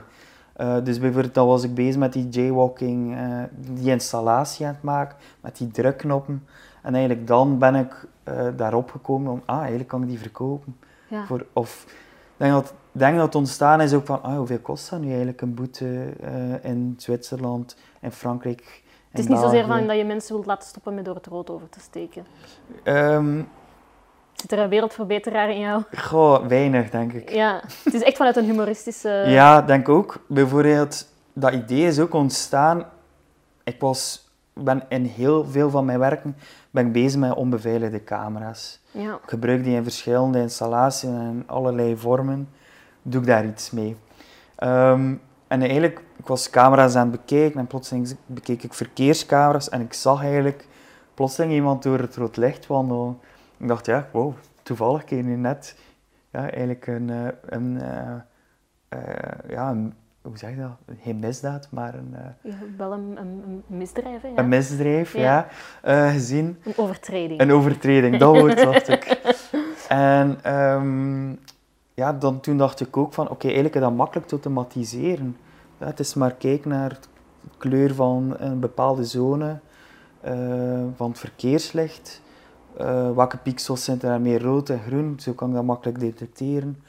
Eh, 0.52 0.76
dus 0.85 0.99
bijvoorbeeld, 0.99 1.35
dan 1.35 1.47
was 1.47 1.64
ik 1.64 1.75
bezig 1.75 1.97
met 1.97 2.12
die 2.12 2.28
jaywalking, 2.28 3.16
eh, 3.16 3.42
die 3.56 3.90
installatie 3.90 4.66
aan 4.66 4.73
het 4.73 4.82
maken, 4.82 5.16
met 5.40 5.56
die 5.56 5.71
drukknoppen. 5.71 6.47
En 6.82 6.94
eigenlijk 6.94 7.26
dan 7.26 7.59
ben 7.59 7.75
ik 7.75 8.06
eh, 8.23 8.47
daarop 8.56 8.90
gekomen 8.90 9.32
om, 9.32 9.42
ah, 9.44 9.59
eigenlijk 9.59 9.88
kan 9.88 10.02
ik 10.02 10.09
die 10.09 10.18
verkopen. 10.18 10.76
Ja. 11.09 11.26
Voor, 11.26 11.47
of 11.52 11.85
ik 11.87 12.35
denk 12.37 12.52
dat, 12.52 12.75
denk 12.92 13.16
dat 13.16 13.25
het 13.25 13.35
ontstaan 13.35 13.80
is 13.80 13.92
ook 13.92 14.06
van, 14.06 14.23
ah, 14.23 14.37
hoeveel 14.37 14.59
kost 14.59 14.90
dat 14.90 15.00
nu 15.00 15.09
eigenlijk 15.09 15.40
een 15.40 15.54
boete 15.54 16.12
in 16.62 16.94
Zwitserland, 16.97 17.76
in 18.00 18.12
Frankrijk, 18.12 18.82
Het 19.11 19.21
is 19.21 19.26
niet 19.26 19.38
zozeer 19.38 19.66
van 19.66 19.87
dat 19.87 19.97
je 19.97 20.04
mensen 20.04 20.35
wilt 20.35 20.47
laten 20.47 20.68
stoppen 20.68 20.94
met 20.94 21.04
door 21.04 21.14
het 21.14 21.26
rood 21.26 21.50
over 21.50 21.68
te 21.68 21.80
steken. 21.80 22.26
Ehm 22.82 23.40
Zit 24.35 24.53
er 24.53 24.59
een 24.59 24.69
wereldverbeteraar 24.69 25.51
in 25.51 25.61
jou? 25.61 25.83
goh, 25.97 26.47
weinig 26.47 26.91
denk 26.91 27.12
ik. 27.12 27.31
Ja, 27.31 27.62
het 27.85 27.95
is 27.95 28.03
echt 28.03 28.17
vanuit 28.17 28.37
een 28.37 28.45
humoristische... 28.45 29.25
Ja, 29.27 29.62
denk 29.62 29.89
ook. 29.89 30.25
Bijvoorbeeld, 30.27 31.09
dat 31.33 31.53
idee 31.53 31.87
is 31.87 31.99
ook 31.99 32.15
ontstaan. 32.15 32.85
Ik 33.65 33.81
was, 33.81 34.29
ben 34.53 34.83
in 34.89 35.05
heel 35.05 35.45
veel 35.45 35.71
van 35.71 35.85
mijn 35.85 35.99
werken 35.99 36.37
ben 36.73 36.87
ik 36.87 36.93
bezig 36.93 37.21
met 37.21 37.35
onbeveiligde 37.35 38.05
camera's. 38.05 38.81
Ja. 38.91 39.15
Ik 39.15 39.29
gebruik 39.29 39.65
die 39.65 39.77
in 39.77 39.83
verschillende 39.83 40.39
installaties 40.39 41.09
en 41.09 41.43
allerlei 41.47 41.97
vormen. 41.97 42.49
Doe 43.03 43.21
ik 43.21 43.27
daar 43.27 43.47
iets 43.47 43.71
mee. 43.71 43.97
Ehm, 44.57 45.15
en 45.49 45.61
eigenlijk, 45.61 46.01
ik 46.17 46.27
was 46.27 46.51
camera's 46.51 46.95
aan 46.95 47.11
het 47.11 47.21
bekijken 47.21 47.61
en 47.61 47.67
plotseling 47.67 48.17
bekeek 48.27 48.62
ik 48.62 48.75
verkeerscamera's 48.75 49.69
en 49.69 49.81
ik 49.81 49.93
zag 49.93 50.23
eigenlijk 50.23 50.67
plotseling 51.15 51.53
iemand 51.53 51.83
door 51.83 51.99
het 51.99 52.17
rood 52.17 52.37
licht 52.37 52.67
wandelen. 52.67 53.19
Ik 53.62 53.69
dacht, 53.69 53.87
ja, 53.87 54.09
wow, 54.12 54.33
toevallig 54.62 55.04
keer 55.04 55.23
nu 55.23 55.37
net 55.37 55.76
ja, 56.31 56.40
eigenlijk 56.40 56.87
een, 56.87 57.11
eh, 57.11 57.26
een, 57.47 57.81
eh, 57.81 58.12
eh, 58.88 59.50
ja, 59.50 59.71
een- 59.71 59.95
hoe 60.23 60.38
zeg 60.38 60.50
je 60.50 60.57
dat? 60.57 60.97
Geen 61.02 61.19
misdaad, 61.19 61.69
maar 61.71 61.95
een, 61.95 62.14
Ja, 62.42 62.54
wel 62.76 62.92
een, 62.92 63.16
een, 63.21 63.62
misdrijf, 63.66 64.23
hè, 64.23 64.28
ja. 64.28 64.37
een 64.38 64.49
misdrijf, 64.49 65.12
Ja. 65.16 65.47
ja, 65.83 66.11
gezien. 66.11 66.59
Een 66.64 66.73
overtreding. 66.76 67.40
Een 67.40 67.52
overtreding, 67.52 68.16
dat 68.19 68.37
woord 68.38 68.57
dacht 68.62 68.88
ik. 68.88 69.04
En 69.88 70.38
ehm, 70.42 71.31
ja, 71.95 72.12
dan, 72.12 72.40
toen 72.40 72.57
dacht 72.59 72.81
ik 72.81 72.97
ook 72.97 73.12
van, 73.12 73.28
oké, 73.28 73.45
eigenlijk 73.45 73.75
is 73.75 73.81
dat 73.81 73.92
makkelijk 73.95 74.26
te 74.28 74.35
automatiseren. 74.35 75.37
Ja, 75.78 75.87
het 75.87 76.00
is 76.00 76.14
maar 76.14 76.35
kijken 76.35 76.71
naar 76.71 76.88
de 76.88 77.49
kleur 77.59 77.95
van 77.95 78.35
een 78.38 78.61
bepaalde 78.61 79.04
zone, 79.04 79.59
van 80.97 81.09
het 81.11 81.19
verkeerslicht. 81.19 82.22
Eh, 82.76 83.11
welke 83.14 83.37
pixels 83.37 83.85
zijn 83.85 84.00
er 84.00 84.21
meer 84.21 84.43
rood 84.43 84.69
en 84.69 84.81
groen? 84.87 85.14
Zo 85.21 85.33
kan 85.33 85.49
ik 85.49 85.55
dat 85.55 85.64
makkelijk 85.64 86.00
detecteren. 86.00 86.83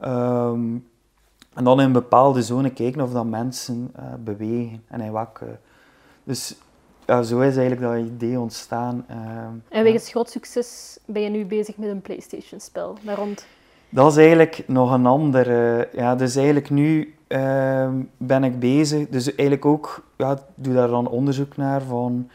Ehm, 0.00 0.62
en 1.54 1.64
dan 1.64 1.80
in 1.80 1.86
een 1.86 1.92
bepaalde 1.92 2.42
zone 2.42 2.70
kijken 2.70 3.00
of 3.00 3.12
dat 3.12 3.24
mensen 3.26 3.90
eh, 3.96 4.04
bewegen 4.24 4.82
en 4.88 5.00
in 5.00 5.12
welke. 5.12 5.46
Dus 6.24 6.54
ja, 7.06 7.22
zo 7.22 7.40
is 7.40 7.56
eigenlijk 7.56 7.80
dat 7.92 8.12
idee 8.12 8.40
ontstaan. 8.40 9.04
ehm, 9.08 9.52
En 9.68 9.82
wegens 9.82 10.10
groot 10.10 10.30
succes 10.30 10.98
ben 11.06 11.22
je 11.22 11.28
nu 11.28 11.44
bezig 11.44 11.76
met 11.76 11.88
een 11.88 12.00
PlayStation-spel. 12.00 12.96
Daar 13.02 13.16
rond. 13.16 13.46
Dat 13.88 14.10
is 14.10 14.16
eigenlijk 14.18 14.64
nog 14.66 14.92
een 14.92 15.06
andere. 15.06 15.88
Ja, 15.92 16.14
dus 16.14 16.36
eigenlijk 16.36 16.70
nu 16.70 17.14
ehm, 17.26 17.94
ben 18.16 18.44
ik 18.44 18.58
bezig. 18.58 19.08
Dus 19.08 19.26
eigenlijk 19.26 19.64
ook, 19.64 20.04
ja, 20.16 20.32
ik 20.32 20.38
doe 20.54 20.74
daar 20.74 20.88
dan 20.88 21.08
onderzoek 21.08 21.56
naar 21.56 21.82
van. 21.82 22.30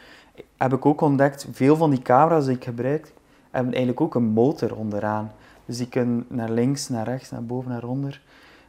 Heb 0.60 0.74
ik 0.74 0.86
ook 0.86 1.02
ontdekt, 1.02 1.48
veel 1.52 1.76
van 1.76 1.90
die 1.90 2.02
camera's 2.02 2.46
die 2.46 2.56
ik 2.56 2.64
gebruik, 2.64 3.14
hebben 3.52 3.74
eigenlijk 3.74 4.02
ook 4.02 4.16
een 4.16 4.24
motor 4.24 4.76
onderaan. 4.76 5.32
Dus 5.66 5.78
die 5.78 5.88
kunnen 5.88 6.26
naar 6.28 6.50
links, 6.50 6.90
naar 6.90 7.06
rechts, 7.06 7.30
naar 7.30 7.44
boven, 7.44 7.72
naar 7.72 7.84
onder. 7.84 8.22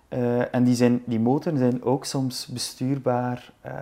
Eh, 0.08 0.54
en 0.54 0.64
die, 0.64 0.74
zijn, 0.74 1.02
die 1.04 1.20
motoren 1.20 1.58
zijn 1.58 1.82
ook 1.82 2.04
soms 2.04 2.46
bestuurbaar 2.46 3.52
eh, 3.60 3.72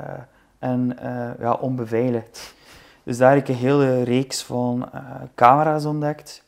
en 0.58 0.98
eh, 0.98 1.30
ja, 1.40 1.52
onbeveiligd. 1.52 2.54
Dus 3.02 3.18
daar 3.18 3.30
heb 3.30 3.40
ik 3.40 3.48
een 3.48 3.54
hele 3.54 4.02
reeks 4.02 4.42
van 4.42 4.90
camera's 5.34 5.84
ontdekt. 5.84 6.44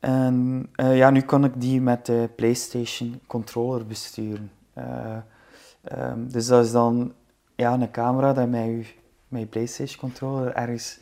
En 0.00 0.68
ja, 0.76 1.10
nu 1.10 1.20
kan 1.20 1.44
ik 1.44 1.52
die 1.60 1.80
met 1.80 2.06
de 2.06 2.28
PlayStation 2.36 3.20
controller 3.26 3.86
besturen. 3.86 4.50
Eh, 4.78 5.16
ehm, 5.82 6.28
dus 6.28 6.46
dat 6.46 6.64
is 6.64 6.72
dan 6.72 7.12
ja, 7.54 7.72
een 7.72 7.90
camera 7.90 8.32
dat 8.32 8.48
je, 8.52 8.84
met 9.28 9.40
je 9.40 9.46
PlayStation 9.46 9.98
controller 10.00 10.52
ergens 10.54 10.98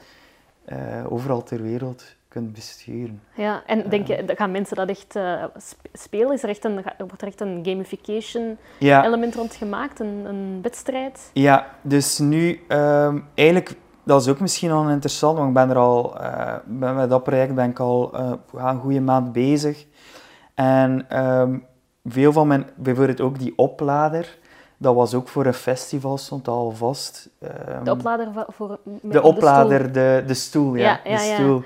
eh, 0.65 0.79
overal 1.13 1.43
ter 1.43 1.63
wereld 1.63 2.05
kunt 2.29 2.53
besturen. 2.53 3.23
Ja, 3.35 3.63
en 3.67 3.89
denk 3.89 4.07
je, 4.07 4.23
gaan 4.27 4.51
mensen 4.51 4.77
dat 4.77 4.89
echt 4.89 5.17
eh, 5.17 5.45
sp- 5.57 5.87
spelen? 5.93 6.33
Is 6.33 6.43
er 6.43 6.49
echt 6.49 6.65
een, 6.65 6.85
wordt 6.99 7.23
er 7.23 7.29
echt 7.29 7.41
een 7.41 7.61
gamification 7.63 8.57
Ja, 8.79 9.05
element 9.05 9.35
rond 9.35 9.55
gemaakt? 9.55 10.01
Een, 10.01 10.25
een 10.25 10.59
wedstrijd? 10.63 11.31
ja 11.33 11.67
dus 11.83 12.19
nu 12.19 12.61
ehm, 12.69 13.19
eigenlijk, 13.35 13.75
dat 14.05 14.21
is 14.23 14.29
ook 14.29 14.41
misschien 14.41 14.71
wel 14.71 14.89
interessant, 14.89 15.37
want 15.37 15.49
ik 15.49 15.55
ben 15.55 15.71
er 15.71 15.77
al, 15.77 16.21
eh, 16.21 16.55
ben- 16.65 16.95
met 16.97 17.11
dat 17.11 17.23
project 17.23 17.55
ben 17.55 17.71
ik 17.71 17.79
al 17.81 18.13
eh, 18.15 18.33
een 18.55 18.79
goede 18.81 19.01
maand 19.01 19.33
bezig. 19.33 19.87
En 20.55 21.07
ehm, 21.09 21.59
veel 22.05 22.33
van 22.33 22.47
mijn, 22.47 22.67
bijvoorbeeld 22.77 23.21
ook 23.21 23.39
die 23.39 23.53
oplader, 23.57 24.39
dat 24.77 24.95
was 24.95 25.15
ook 25.15 25.29
voor 25.29 25.47
een 25.47 25.55
festival, 25.55 26.19
stond 26.19 26.49
al 26.49 26.71
vast. 26.71 27.29
Ehm, 27.41 27.85
De 27.85 27.91
oplader 27.91 28.29
voor... 28.49 28.79
De 29.03 29.23
oplader, 29.23 29.93
de, 29.93 30.25
de 30.27 30.35
stoel, 30.35 30.75
ja. 30.75 31.01
Ja, 31.05 31.11
ja, 31.11 31.17
de 31.17 31.35
stoel. 31.35 31.63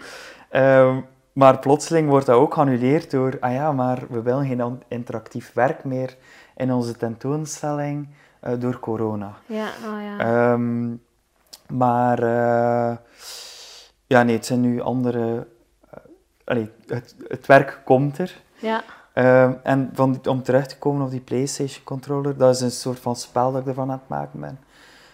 Ehm, 0.49 1.01
maar 1.33 1.59
plotseling 1.59 2.09
wordt 2.09 2.27
dat 2.27 2.37
ook 2.37 2.55
geannuleerd 2.55 3.11
door, 3.11 3.37
ah 3.41 3.53
ja, 3.53 3.73
maar 3.73 4.03
we 4.09 4.23
willen 4.23 4.47
geen 4.47 4.83
interactief 4.89 5.53
werk 5.53 5.85
meer 5.85 6.17
in 6.57 6.73
onze 6.73 6.97
tentoonstelling 6.97 8.09
eh, 8.41 8.53
door 8.59 8.81
corona. 8.81 9.35
stoel. 9.45 9.57
Ja, 9.57 9.69
oh 9.87 10.03
ja. 10.03 10.19
Ehm, 10.53 10.89
maar 11.79 12.19
eh, 12.23 12.97
ja, 14.07 14.23
nee, 14.23 14.37
het 14.37 14.47
zijn 14.47 14.61
nu 14.61 14.81
andere. 14.81 15.47
allee, 16.45 16.71
het, 16.87 17.15
het 17.29 17.47
werk 17.47 17.81
komt 17.85 18.19
er. 18.19 18.41
ja. 18.59 18.83
Ehm, 19.13 19.53
en 19.63 19.91
van, 19.93 20.13
die- 20.13 20.31
om 20.31 20.43
terug 20.43 20.67
te 20.67 20.79
komen 20.79 21.05
op 21.05 21.11
die 21.11 21.21
PlayStation 21.21 21.85
controller, 21.85 22.37
dat 22.37 22.55
is 22.55 22.61
een 22.61 22.71
soort 22.71 22.99
van 22.99 23.17
spel 23.17 23.53
dat 23.53 23.61
ik 23.61 23.67
ervan 23.67 23.91
aan 23.91 23.99
het 23.99 24.09
maken 24.09 24.41
ben. 24.41 24.59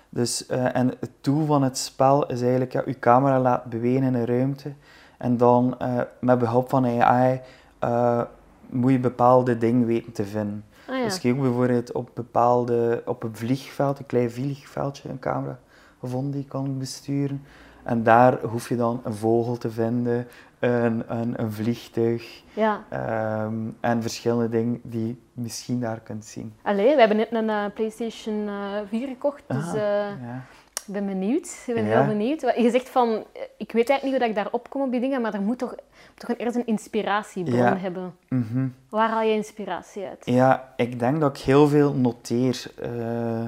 Dus, 0.09 0.47
eh, 0.47 0.77
en 0.77 0.89
het 1.01 1.11
doel 1.21 1.47
van 1.47 1.63
het 1.63 1.79
spel 1.79 2.27
is 2.27 2.41
eigenlijk 2.41 2.73
ja, 2.73 2.83
je 2.87 2.99
camera 2.99 3.41
laten 3.41 3.71
bewegen 3.71 4.03
in 4.03 4.15
een 4.15 4.27
ruimte. 4.27 4.73
En 5.19 5.37
dan 5.37 5.79
eh, 5.79 6.01
met 6.21 6.39
behulp 6.39 6.69
van 6.69 6.87
AI 7.03 7.41
eh, 7.79 8.23
moet 8.67 8.93
je 8.93 8.99
bepaalde 8.99 9.59
dingen 9.59 9.87
weten 9.87 10.13
te 10.13 10.25
vinden. 10.25 10.65
Ah, 10.89 10.97
ja. 10.97 11.05
Dus 11.05 11.17
ik 11.17 11.23
heb 11.23 11.37
bijvoorbeeld 11.37 11.93
op, 11.93 12.11
bepaalde, 12.15 13.03
op 13.07 13.23
een 13.23 13.37
vliegveld, 13.37 13.99
een 13.99 14.07
klein 14.07 14.31
vliegveldje, 14.31 15.09
een 15.09 15.19
camera 15.19 15.59
gevonden 16.01 16.31
die 16.31 16.41
ik 16.41 16.49
kan 16.49 16.79
besturen. 16.79 17.43
En 17.87 18.03
daar 18.03 18.41
hoef 18.43 18.69
je 18.69 18.77
dan 18.77 19.01
een 19.05 19.15
vogel 19.15 19.57
te 19.59 19.71
vinden, 19.71 20.27
een, 20.59 21.03
een, 21.09 21.41
een 21.43 21.53
vliegtuig 21.53 22.43
ja. 22.55 22.85
ehm, 22.89 23.55
en 23.81 24.03
verschillende 24.03 24.49
dingen 24.49 24.81
die 24.83 25.07
je 25.07 25.17
misschien 25.33 25.81
daar 25.81 26.01
kunt 26.01 26.25
zien. 26.25 26.53
Allee, 26.63 26.95
we 26.95 26.99
hebben 27.01 27.17
net 27.17 27.33
een 27.33 27.51
eh, 27.51 27.65
PlayStation 27.75 28.49
eh 28.49 28.55
4 28.89 29.09
gekocht, 29.09 29.43
dus 29.47 29.65
Ah, 29.69 29.75
eh, 29.75 29.81
Ja. 30.23 30.43
ik 30.87 30.93
ben 30.93 31.07
benieuwd. 31.07 31.65
Ik 31.67 31.75
ben 31.75 31.85
Ja. 31.85 31.99
heel 31.99 32.07
benieuwd. 32.07 32.41
Je 32.41 32.71
zegt 32.71 32.89
van, 32.89 33.09
eh, 33.09 33.43
ik 33.59 33.73
weet 33.73 33.89
eigenlijk 33.89 34.03
niet 34.03 34.11
hoe 34.11 34.19
dat 34.21 34.29
ik 34.29 34.35
daarop 34.35 34.71
kom 34.71 34.83
op 34.83 34.91
die 34.91 35.01
dingen, 35.01 35.21
maar 35.21 35.35
er 35.35 35.41
moet 35.43 35.59
toch, 35.59 35.75
toch 36.15 36.37
eerst 36.37 36.57
een 36.57 36.67
inspiratiebron 36.67 37.59
Ja. 37.59 37.77
hebben. 37.77 38.15
Mhm. 38.29 38.69
Waar 38.89 39.09
haal 39.09 39.23
je 39.23 39.35
inspiratie 39.35 40.05
uit? 40.07 40.23
ja, 40.25 40.73
ik 40.77 40.99
denk 40.99 41.21
dat 41.21 41.37
ik 41.39 41.43
heel 41.45 41.69
veel 41.69 41.95
noteer. 41.95 42.65
eh, 42.83 43.45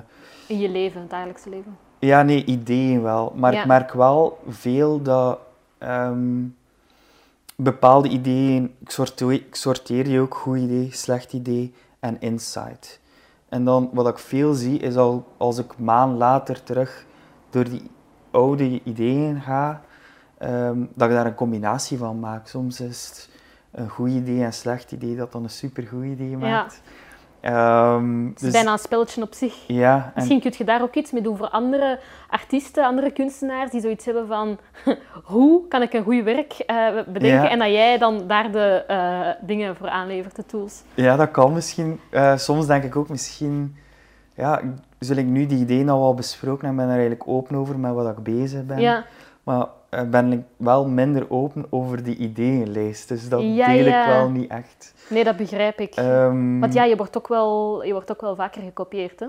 In 0.46 0.58
je 0.58 0.68
leven, 0.68 1.00
het 1.00 1.10
dagelijkse 1.10 1.48
leven. 1.48 1.76
Ja, 1.98 2.22
nee, 2.22 2.44
ideeën 2.44 3.02
wel. 3.02 3.32
Maar 3.36 3.52
Ja. 3.52 3.60
ik 3.60 3.66
merk 3.66 3.92
wel 3.92 4.38
veel 4.48 5.02
dat 5.02 5.38
ehm, 5.78 6.44
bepaalde 7.56 8.08
ideeën, 8.08 8.74
ik 8.80 8.90
sorteer, 8.90 9.32
ik 9.32 9.54
sorteer 9.54 10.04
die 10.04 10.20
ook, 10.20 10.34
goed 10.34 10.58
idee, 10.58 10.88
slecht 10.92 11.32
idee 11.32 11.74
en 12.00 12.20
insight. 12.20 13.00
En 13.48 13.64
dan 13.64 13.90
wat 13.92 14.08
ik 14.08 14.18
veel 14.18 14.54
zie, 14.54 14.78
is 14.78 14.96
al 14.96 15.26
als 15.36 15.58
ik 15.58 15.78
maand 15.78 16.18
later 16.18 16.62
terug 16.62 17.04
door 17.50 17.64
die 17.64 17.90
oude 18.30 18.80
ideeën 18.84 19.40
ga, 19.40 19.80
ehm, 20.38 20.78
dat 20.94 21.08
ik 21.08 21.14
daar 21.14 21.26
een 21.26 21.34
combinatie 21.34 21.98
van 21.98 22.20
maak. 22.20 22.46
Soms 22.46 22.80
is 22.80 23.06
het 23.08 23.28
een 23.70 23.88
goed 23.88 24.10
idee 24.10 24.38
en 24.40 24.44
een 24.46 24.52
slecht 24.52 24.92
idee 24.92 25.16
dat 25.16 25.32
dan 25.32 25.42
een 25.42 25.50
supergoed 25.50 26.04
idee 26.04 26.36
maakt. 26.36 26.80
Ehm, 27.40 28.26
Het 28.26 28.36
is 28.36 28.42
dus, 28.42 28.52
bijna 28.52 28.72
een 28.72 28.78
spelletje 28.78 29.22
op 29.22 29.32
zich. 29.34 29.54
ja, 29.66 29.94
en 29.94 30.12
Misschien 30.14 30.40
kun 30.40 30.52
je 30.58 30.64
daar 30.64 30.82
ook 30.82 30.94
iets 30.94 31.10
mee 31.12 31.22
doen 31.22 31.36
voor 31.36 31.48
andere 31.48 31.98
artiesten, 32.28 32.84
andere 32.84 33.10
kunstenaars 33.10 33.70
die 33.70 33.80
zoiets 33.80 34.04
hebben 34.04 34.26
van 34.26 34.58
hoe 35.32 35.68
kan 35.68 35.82
ik 35.82 35.92
een 35.92 36.02
goed 36.02 36.22
werk 36.24 36.52
eh, 36.52 36.86
bedenken 37.06 37.28
Ja. 37.42 37.50
en 37.50 37.58
dat 37.58 37.68
jij 37.68 37.98
dan 37.98 38.26
daar 38.26 38.52
de 38.52 38.84
eh, 38.86 39.46
dingen 39.46 39.76
voor 39.76 39.88
aanlevert, 39.88 40.36
de 40.36 40.46
tools. 40.46 40.82
Ja, 40.94 41.16
dat 41.16 41.30
kan 41.30 41.52
misschien. 41.52 42.00
Eh, 42.10 42.36
soms 42.36 42.66
denk 42.66 42.84
ik 42.84 42.96
ook 42.96 43.08
misschien, 43.08 43.76
ja, 44.34 44.60
zul 44.98 45.16
ik 45.16 45.26
nu 45.26 45.46
die 45.46 45.58
ideeën 45.58 45.88
al 45.88 46.00
wel 46.00 46.14
besproken 46.14 46.68
en 46.68 46.76
ben 46.76 46.84
er 46.84 46.90
eigenlijk 46.90 47.22
open 47.28 47.56
over 47.56 47.78
met 47.78 47.92
wat 47.92 48.08
ik 48.18 48.22
bezig 48.22 48.64
ben. 48.66 48.80
Ja, 48.80 49.04
Maar 49.42 49.66
ben 50.10 50.32
ik 50.32 50.42
wel 50.56 50.88
minder 50.88 51.30
open 51.30 51.66
over 51.70 52.02
die 52.02 52.16
ideeënlijst, 52.16 53.08
dus 53.08 53.28
dat 53.28 53.42
Ja, 53.42 53.66
deel 53.66 53.84
ja. 53.84 54.02
ik 54.02 54.08
wel 54.08 54.30
niet 54.30 54.50
echt. 54.50 54.94
nee, 55.08 55.24
dat 55.24 55.36
begrijp 55.36 55.80
ik. 55.80 55.94
Ehm, 55.94 56.58
Want 56.58 56.72
ja, 56.72 56.84
je 56.84 56.96
wordt 56.96 57.16
ook 57.16 57.28
wel, 57.28 57.84
je 57.84 57.92
wordt 57.92 58.10
ook 58.10 58.20
wel 58.20 58.34
vaker 58.36 58.62
gekopieerd, 58.62 59.20
hè? 59.20 59.26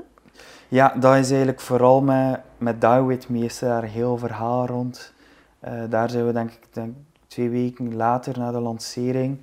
Ja, 0.67 0.93
dat 0.99 1.15
is 1.15 1.29
eigenlijk 1.29 1.59
vooral 1.59 2.01
met, 2.01 2.39
met 2.57 2.81
Die 2.81 3.01
With 3.01 3.29
Me 3.29 3.39
is 3.45 3.59
daar 3.59 3.83
heel 3.83 4.17
verhaal 4.17 4.65
rond. 4.65 5.13
Eh, 5.59 5.73
daar 5.89 6.09
zijn 6.09 6.25
we 6.25 6.31
denk 6.33 6.51
ik 6.51 6.67
denk, 6.71 6.95
twee 7.27 7.49
weken 7.49 7.95
later 7.95 8.37
na 8.39 8.51
de 8.51 8.59
lancering 8.59 9.39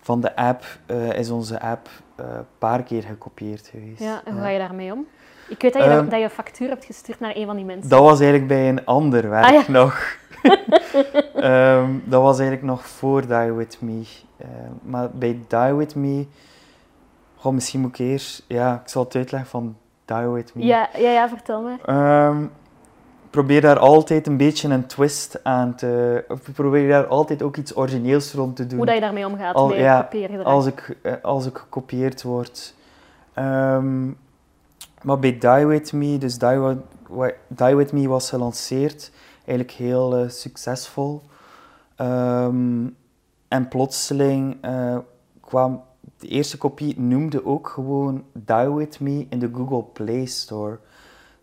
van 0.00 0.20
de 0.20 0.36
app, 0.36 0.64
eh, 0.86 1.12
is 1.12 1.30
onze 1.30 1.60
app 1.60 1.88
eh, 2.16 2.24
een 2.36 2.44
paar 2.58 2.82
keer 2.82 3.02
gekopieerd 3.02 3.66
geweest. 3.66 4.00
Ja, 4.00 4.20
en 4.24 4.32
hoe 4.32 4.42
ga 4.42 4.48
je 4.48 4.58
daarmee 4.58 4.92
om? 4.92 5.06
Ik 5.50 5.62
weet 5.62 5.72
dat 5.72 5.82
je, 5.84 5.88
Ehm, 5.88 6.08
dat 6.08 6.18
je 6.18 6.24
een 6.24 6.30
factuur 6.30 6.68
hebt 6.68 6.84
gestuurd 6.84 7.20
naar 7.20 7.36
een 7.36 7.46
van 7.46 7.56
die 7.56 7.64
mensen. 7.64 7.90
Dat 7.90 8.00
was 8.00 8.18
eigenlijk 8.20 8.48
bij 8.48 8.68
een 8.68 8.84
ander 8.84 9.28
werk 9.30 9.44
Ah, 9.44 9.52
ja. 9.52 9.62
nog. 9.72 10.18
Ehm, 11.34 11.90
dat 12.04 12.22
was 12.22 12.38
eigenlijk 12.38 12.68
nog 12.68 12.86
voor 12.86 13.26
Die 13.26 13.52
With 13.52 13.76
Me. 13.80 14.02
Ehm, 14.38 14.50
maar 14.82 15.10
bij 15.10 15.38
Die 15.48 15.74
With 15.74 15.94
Me... 15.94 16.26
Goh, 17.36 17.52
misschien 17.52 17.80
moet 17.80 17.90
ik 17.90 18.06
eerst... 18.06 18.44
Ja, 18.48 18.74
ik 18.84 18.88
zal 18.88 19.04
het 19.04 19.14
uitleggen 19.14 19.50
van 19.50 19.76
Die 20.04 20.16
With 20.28 20.54
Me. 20.54 20.64
Ja, 20.64 20.88
ja, 20.98 21.10
ja, 21.10 21.28
vertel 21.28 21.62
maar. 21.62 21.78
Ehm, 21.84 22.44
probeer 23.30 23.60
daar 23.60 23.78
altijd 23.78 24.26
een 24.26 24.36
beetje 24.36 24.68
een 24.68 24.86
twist 24.86 25.40
aan 25.44 25.74
te... 25.74 26.24
Of 26.28 26.40
probeer 26.54 26.88
daar 26.88 27.06
altijd 27.06 27.42
ook 27.42 27.56
iets 27.56 27.76
origineels 27.76 28.32
rond 28.32 28.56
te 28.56 28.66
doen. 28.66 28.76
Hoe 28.76 28.86
dat 28.86 28.94
je 28.94 29.00
daarmee 29.00 29.26
omgaat, 29.26 29.54
Al- 29.54 29.74
ja, 29.74 30.00
kopieergedrag. 30.02 30.46
als 30.46 30.66
ik, 30.66 30.96
eh, 31.02 31.12
als 31.22 31.46
ik 31.46 31.56
gekopieerd 31.58 32.22
word. 32.22 32.74
Ehm, 33.34 34.08
maar 35.02 35.18
bij 35.18 35.38
Die 35.38 35.66
With 35.66 35.92
Me, 35.92 36.18
dus 36.18 36.38
Die, 37.48 37.74
With 37.74 37.92
Me 37.92 38.08
was 38.08 38.28
gelanceerd, 38.28 39.10
eigenlijk 39.44 39.70
heel 39.70 40.16
eh, 40.16 40.28
succesvol. 40.28 41.22
Ehm, 41.96 42.86
en 43.48 43.68
plotseling 43.68 44.64
uh, 44.64 44.98
kwam 45.40 45.82
de 46.18 46.28
eerste 46.28 46.58
kopie 46.58 47.00
noemde 47.00 47.46
ook 47.46 47.68
gewoon 47.68 48.24
Die 48.32 48.70
With 48.70 49.00
Me 49.00 49.26
in 49.28 49.38
de 49.38 49.50
Google 49.54 49.82
Play 49.82 50.24
Store. 50.24 50.78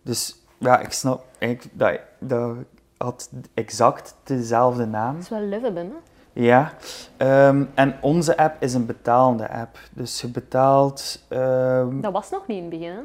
Dus 0.02 0.42
ja, 0.58 0.80
ik 0.80 0.92
snap 0.92 1.26
eigenlijk 1.40 1.80
dat, 1.80 2.00
dat 2.20 2.56
had 2.98 3.30
exact 3.54 4.16
dezelfde 4.24 4.86
naam. 4.86 5.14
Dat 5.14 5.24
is 5.24 5.30
wel 5.30 5.42
Liveben, 5.42 5.86
hè? 5.86 5.96
Ja, 6.34 6.74
um, 7.18 7.70
en 7.74 7.96
onze 8.02 8.38
app 8.38 8.56
is 8.60 8.74
een 8.74 8.86
betalende 8.86 9.50
app. 9.50 9.80
Dus 9.92 10.22
je 10.22 10.28
betaalt... 10.28 11.26
Um, 11.30 12.02
dat 12.02 12.12
was 12.12 12.30
nog 12.30 12.48
niet 12.48 12.58
in 12.58 12.64
het 12.64 12.80
begin, 12.80 12.90
hè? 12.90 13.02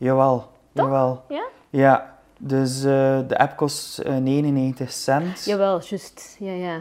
Jawel, 0.00 0.48
Toch? 0.72 0.84
jawel. 0.84 1.24
Ja? 1.28 1.44
Ja, 1.70 2.18
dus 2.38 2.84
uh, 2.84 3.18
de 3.28 3.38
app 3.38 3.56
kost 3.56 4.02
uh, 4.06 4.16
99 4.16 4.90
cent. 4.90 5.44
Jawel, 5.44 5.80
juist. 5.80 6.36
Ja, 6.38 6.52
ja. 6.52 6.80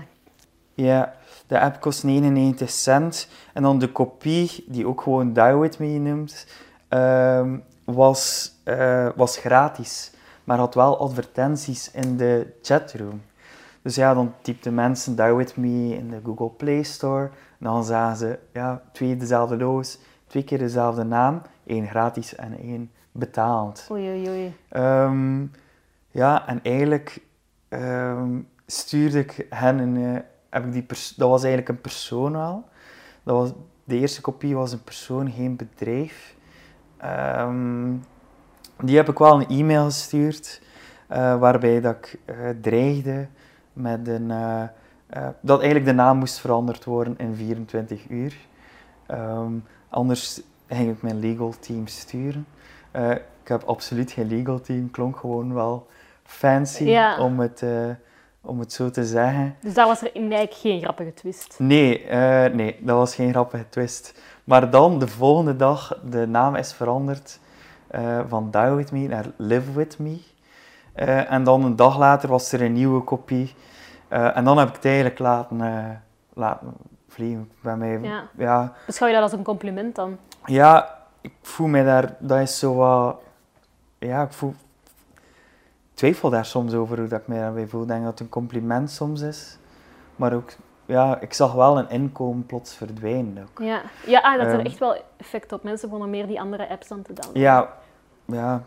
Ja, 0.74 1.14
de 1.48 1.60
app 1.60 1.82
kost 1.82 2.04
99 2.04 2.70
cent. 2.70 3.28
En 3.54 3.64
dan 3.64 3.80
de 3.80 3.92
kopie, 3.92 4.66
die 4.68 4.88
ook 4.88 5.02
gewoon 5.02 5.34
Die 5.34 5.56
With 5.56 5.80
Me 5.80 5.88
noemt, 5.88 6.48
um, 6.90 7.64
was, 7.84 8.52
uh, 8.66 9.10
was 9.16 9.38
gratis. 9.38 10.12
Maar 10.44 10.58
had 10.58 10.76
wel 10.76 11.00
advertenties 11.00 11.92
in 11.92 12.18
de 12.18 12.54
chatroom. 12.62 13.22
Dus 13.82 13.96
ja, 13.96 14.14
dan 14.14 14.34
typten 14.42 14.74
mensen 14.74 15.16
Die 15.16 15.34
With 15.34 15.58
Me 15.58 15.96
in 15.96 16.10
de 16.10 16.20
Google 16.24 16.50
Play 16.50 16.84
Store. 16.84 17.24
En 17.60 17.66
dan 17.66 17.84
zagen 17.84 18.18
ze, 18.18 18.40
ja, 18.54 18.82
twee 18.92 19.18
dezelfde 19.18 19.58
logo's, 19.58 19.98
twee 20.28 20.44
keer 20.44 20.58
dezelfde 20.58 21.04
naam. 21.04 21.42
één 21.66 21.88
gratis 21.88 22.36
en 22.36 22.58
één 22.60 22.92
betaald. 23.20 23.88
Oei, 23.92 24.10
oei, 24.10 24.30
oei. 24.30 24.54
Um, 24.84 25.52
ja, 26.12 26.48
en 26.48 26.60
eigenlijk 26.64 27.22
um, 27.70 28.48
stuurde 28.66 29.20
ik 29.20 29.46
hen 29.50 29.78
een... 29.78 29.96
Uh, 29.96 30.20
heb 30.50 30.66
ik 30.66 30.72
die 30.72 30.86
dat 31.18 31.30
was 31.30 31.44
eigenlijk 31.44 31.70
een 31.70 31.82
persoon 31.82 32.36
al. 32.36 32.66
Dat 33.24 33.36
was, 33.36 33.52
de 33.84 33.98
eerste 33.98 34.22
kopie 34.22 34.56
was 34.56 34.72
een 34.72 34.84
persoon, 34.84 35.32
geen 35.32 35.56
bedrijf. 35.56 36.36
Um, 37.06 38.04
die 38.78 38.96
heb 38.96 39.10
ik 39.10 39.18
wel 39.18 39.42
een 39.42 39.48
e-mail 39.48 39.84
gestuurd, 39.84 40.62
uh, 41.12 41.40
waarbij 41.40 41.82
dat 41.82 41.96
ik 41.96 42.20
uh, 42.26 42.50
dreigde 42.62 43.28
met 43.74 44.08
een, 44.08 44.28
dat 45.42 45.60
eigenlijk 45.60 45.86
de 45.86 45.94
naam 45.94 46.18
moest 46.18 46.40
veranderd 46.40 46.84
worden 46.86 47.18
in 47.18 47.36
24 47.36 48.10
uur. 48.10 48.38
Anders 49.90 50.42
ging 50.68 50.92
ik 50.92 51.02
mijn 51.02 51.20
legal 51.20 51.54
team 51.60 51.88
sturen. 51.88 52.46
Ik 52.92 53.48
heb 53.48 53.64
absoluut 53.64 54.12
geen 54.12 54.28
legal 54.28 54.62
team, 54.62 54.92
klonk 54.92 55.18
gewoon 55.18 55.54
wel 55.54 55.88
fancy 56.24 56.84
ja. 56.84 57.20
om, 57.20 57.40
het, 57.40 57.64
om 58.42 58.60
het 58.60 58.74
zo 58.74 58.90
te 58.90 59.06
zeggen. 59.06 59.56
Dus 59.62 59.74
daar 59.74 59.88
was 59.88 60.02
er 60.02 60.12
eigenlijk 60.14 60.54
geen 60.54 60.82
grappige 60.82 61.14
twist? 61.14 61.56
Nee, 61.60 62.06
nee, 62.54 62.78
dat 62.80 62.98
was 62.98 63.16
geen 63.16 63.32
grappige 63.32 63.70
twist. 63.70 64.22
Maar 64.44 64.70
dan, 64.70 65.00
de 65.00 65.08
volgende 65.08 65.56
dag, 65.56 66.00
de 66.10 66.28
naam 66.28 66.56
is 66.56 66.74
veranderd 66.74 67.40
van 68.28 68.52
Die 68.52 68.70
With 68.70 68.92
Me 68.92 69.08
naar 69.08 69.26
Live 69.36 69.72
With 69.74 70.00
Me. 70.00 70.20
En 71.28 71.44
dan 71.44 71.64
een 71.64 71.76
dag 71.76 71.98
later 71.98 72.30
was 72.30 72.52
er 72.52 72.62
een 72.62 72.74
nieuwe 72.74 73.02
kopie. 73.02 73.56
En 74.08 74.44
dan 74.44 74.58
heb 74.58 74.68
ik 74.68 74.76
het 74.76 74.86
eigenlijk 74.86 75.20
laten, 75.20 76.04
laten 76.34 76.74
vliegen 77.08 77.52
bij 77.62 77.78
mij. 77.78 78.00
Ja. 78.02 78.24
Ja. 78.38 78.74
Beschouw 78.86 79.08
je 79.08 79.14
dat 79.14 79.24
als 79.24 79.32
een 79.32 79.44
compliment 79.44 79.96
dan? 79.96 80.18
Ja, 80.46 80.99
ik 81.22 81.34
voel 81.42 81.68
mij 81.68 81.84
daar... 81.84 82.16
Dat 82.20 82.40
is 82.40 82.60
zo 82.60 82.76
wat... 82.76 83.20
Ja, 84.00 84.24
ik 84.24 84.34
voel... 84.34 84.54
twijfel 85.94 86.30
daar 86.30 86.46
soms 86.46 86.74
over 86.74 86.98
hoe 87.00 87.08
dat 87.08 87.20
ik 87.22 87.28
mij 87.28 87.40
daarbij 87.40 87.68
voel. 87.68 87.82
Ik 87.82 87.88
denk 87.88 88.02
dat 88.04 88.12
het 88.12 88.20
een 88.20 88.30
compliment 88.30 88.92
soms 88.92 89.22
is. 89.22 89.58
Maar 90.16 90.34
ook... 90.34 90.52
Ja, 90.86 91.20
ik 91.20 91.34
zag 91.34 91.54
wel 91.54 91.78
een 91.78 91.90
inkomen 91.90 92.46
plots 92.46 92.74
verdwijnen 92.76 93.44
ook. 93.50 93.60
Ja, 93.66 93.82
ja 94.06 94.20
ah, 94.20 94.38
dat 94.38 94.48
er 94.48 94.60
Um, 94.60 94.66
echt 94.66 94.78
wel 94.80 94.98
effect 95.18 95.52
op. 95.52 95.64
Mensen 95.64 95.90
begonnen 95.90 96.10
meer 96.12 96.28
die 96.28 96.40
andere 96.40 96.70
apps 96.70 96.88
dan 96.88 97.02
te 97.02 97.14
downloaden. 97.14 97.42
Ja, 97.42 97.74
ja, 98.26 98.64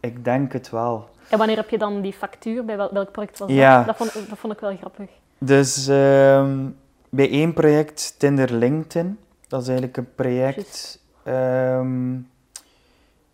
ik 0.00 0.24
denk 0.24 0.52
het 0.52 0.70
wel. 0.70 1.08
En 1.28 1.38
wanneer 1.38 1.56
heb 1.56 1.68
je 1.70 1.78
dan 1.78 2.00
die 2.00 2.12
factuur? 2.12 2.64
Bij 2.64 2.76
wel, 2.76 2.92
welk 2.92 3.12
project 3.12 3.38
was 3.38 3.50
Ja. 3.50 3.76
dat? 3.76 3.86
Dat 3.86 3.96
vond, 3.96 4.28
dat 4.28 4.38
vond 4.38 4.52
ik 4.52 4.60
wel 4.60 4.76
grappig. 4.76 5.10
Dus 5.38 5.88
ehm, 5.88 6.68
bij 7.08 7.30
één 7.30 7.52
project, 7.52 8.14
Tinder 8.18 8.52
LinkedIn, 8.52 9.18
dat 9.48 9.60
is 9.62 9.68
eigenlijk 9.68 9.96
een 9.96 10.14
project. 10.14 11.01
Ehm, 11.24 12.12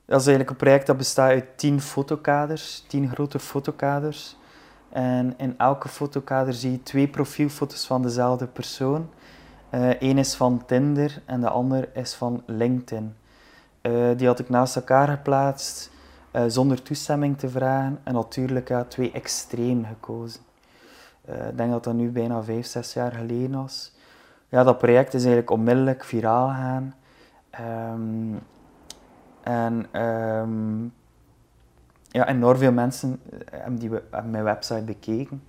dat 0.04 0.20
is 0.20 0.26
eigenlijk 0.26 0.50
een 0.50 0.56
project 0.56 0.86
dat 0.86 0.96
bestaat 0.96 1.30
uit 1.30 1.58
tien 1.58 1.80
fotokaders, 1.80 2.84
tien 2.88 3.10
grote 3.10 3.38
fotokaders. 3.38 4.36
En 4.88 5.34
in 5.36 5.54
elke 5.58 5.88
fotokader 5.88 6.54
zie 6.54 6.70
je 6.70 6.82
twee 6.82 7.08
profielfoto's 7.08 7.86
van 7.86 8.02
dezelfde 8.02 8.46
persoon. 8.46 9.08
Eén 9.98 10.18
is 10.18 10.34
van 10.34 10.64
Tinder 10.66 11.22
en 11.24 11.40
de 11.40 11.48
ander 11.48 11.88
is 11.96 12.14
van 12.14 12.42
LinkedIn. 12.46 13.14
Uh, 13.82 14.08
die 14.16 14.26
had 14.26 14.38
ik 14.38 14.48
naast 14.48 14.76
elkaar 14.76 15.08
geplaatst, 15.08 15.90
uh, 16.32 16.42
zonder 16.46 16.82
toestemming 16.82 17.38
te 17.38 17.48
vragen. 17.48 17.98
En 18.04 18.14
natuurlijk 18.14 18.68
ja, 18.68 18.84
twee 18.84 19.12
extreem 19.12 19.84
gekozen. 19.84 20.40
Ik 21.24 21.56
denk 21.56 21.70
dat 21.70 21.84
dat 21.84 21.94
nu 21.94 22.10
bijna 22.10 22.42
vijf, 22.42 22.66
zes 22.66 22.92
jaar 22.92 23.12
geleden 23.12 23.62
was. 23.62 23.92
Ja, 24.48 24.64
dat 24.64 24.78
project 24.78 25.14
is 25.14 25.20
eigenlijk 25.20 25.50
onmiddellijk 25.50 26.04
viraal 26.04 26.48
gegaan. 26.48 26.94
Um, 27.60 28.40
en 29.42 30.02
um, 30.02 30.92
ja, 32.08 32.28
enorm 32.28 32.58
veel 32.58 32.72
mensen 32.72 33.20
hebben, 33.50 33.78
die, 33.78 33.90
hebben 34.10 34.30
mijn 34.30 34.44
website 34.44 34.82
bekeken. 34.82 35.42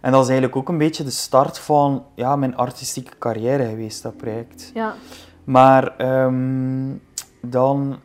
En 0.00 0.12
dat 0.12 0.22
is 0.22 0.28
eigenlijk 0.28 0.56
ook 0.56 0.68
een 0.68 0.78
beetje 0.78 1.04
de 1.04 1.10
start 1.10 1.58
van 1.58 2.06
ja, 2.14 2.36
mijn 2.36 2.56
artistieke 2.56 3.18
carrière 3.18 3.64
geweest, 3.64 4.02
dat 4.02 4.16
project. 4.16 4.70
Ja. 4.74 4.94
Maar 5.44 6.00
um, 6.24 7.02
dan, 7.42 7.98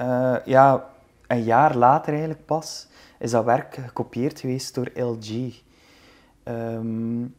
uh, 0.00 0.36
ja, 0.44 0.84
een 1.26 1.42
jaar 1.42 1.76
later 1.76 2.10
eigenlijk 2.10 2.46
pas, 2.46 2.88
is 3.18 3.30
dat 3.30 3.44
werk 3.44 3.74
gekopieerd 3.74 4.40
geweest 4.40 4.74
door 4.74 4.90
LG. 4.94 5.62
Um, 6.44 7.34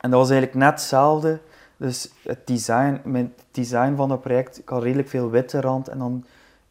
en 0.00 0.10
dat 0.10 0.20
was 0.20 0.30
eigenlijk 0.30 0.58
net 0.58 0.70
hetzelfde. 0.70 1.40
Dus 1.76 2.10
het 2.22 2.46
design, 2.46 3.00
mijn 3.04 3.34
design 3.50 3.94
van 3.96 4.08
dat 4.08 4.20
project, 4.20 4.58
ik 4.58 4.68
had 4.68 4.82
redelijk 4.82 5.08
veel 5.08 5.30
witte 5.30 5.60
rand 5.60 5.88
en 5.88 5.98
dan 5.98 6.24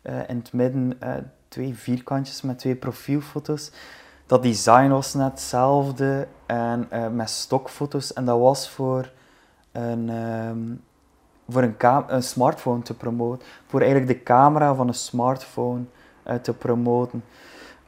uh, 0.04 0.30
in 0.30 0.38
het 0.38 0.54
midden 0.54 0.98
uh, 1.04 1.14
twee 1.48 1.76
vierkantjes 1.76 2.42
met 2.42 2.60
twee 2.60 2.76
profielfoto's. 2.76 3.72
Dat 4.26 4.44
design 4.44 4.90
was 4.90 5.14
net 5.14 5.32
hetzelfde 5.32 6.28
en 6.46 6.88
uh, 6.94 7.08
met 7.08 7.30
stokfoto's. 7.30 8.14
En 8.14 8.26
dat 8.26 8.40
was 8.40 8.70
voor 8.70 9.12
een, 9.72 10.10
um, 10.10 10.82
voor 11.50 11.64
een, 11.64 11.76
een, 12.08 12.24
smartphone 12.24 12.82
te 12.82 12.94
promoten. 12.94 13.48
Voor 13.68 13.82
eigenlijk 13.82 14.12
de 14.12 14.24
camera 14.24 14.76
van 14.76 14.88
een 14.88 14.94
smartphone 14.94 15.84
te 16.42 16.54
promoten. 16.54 17.24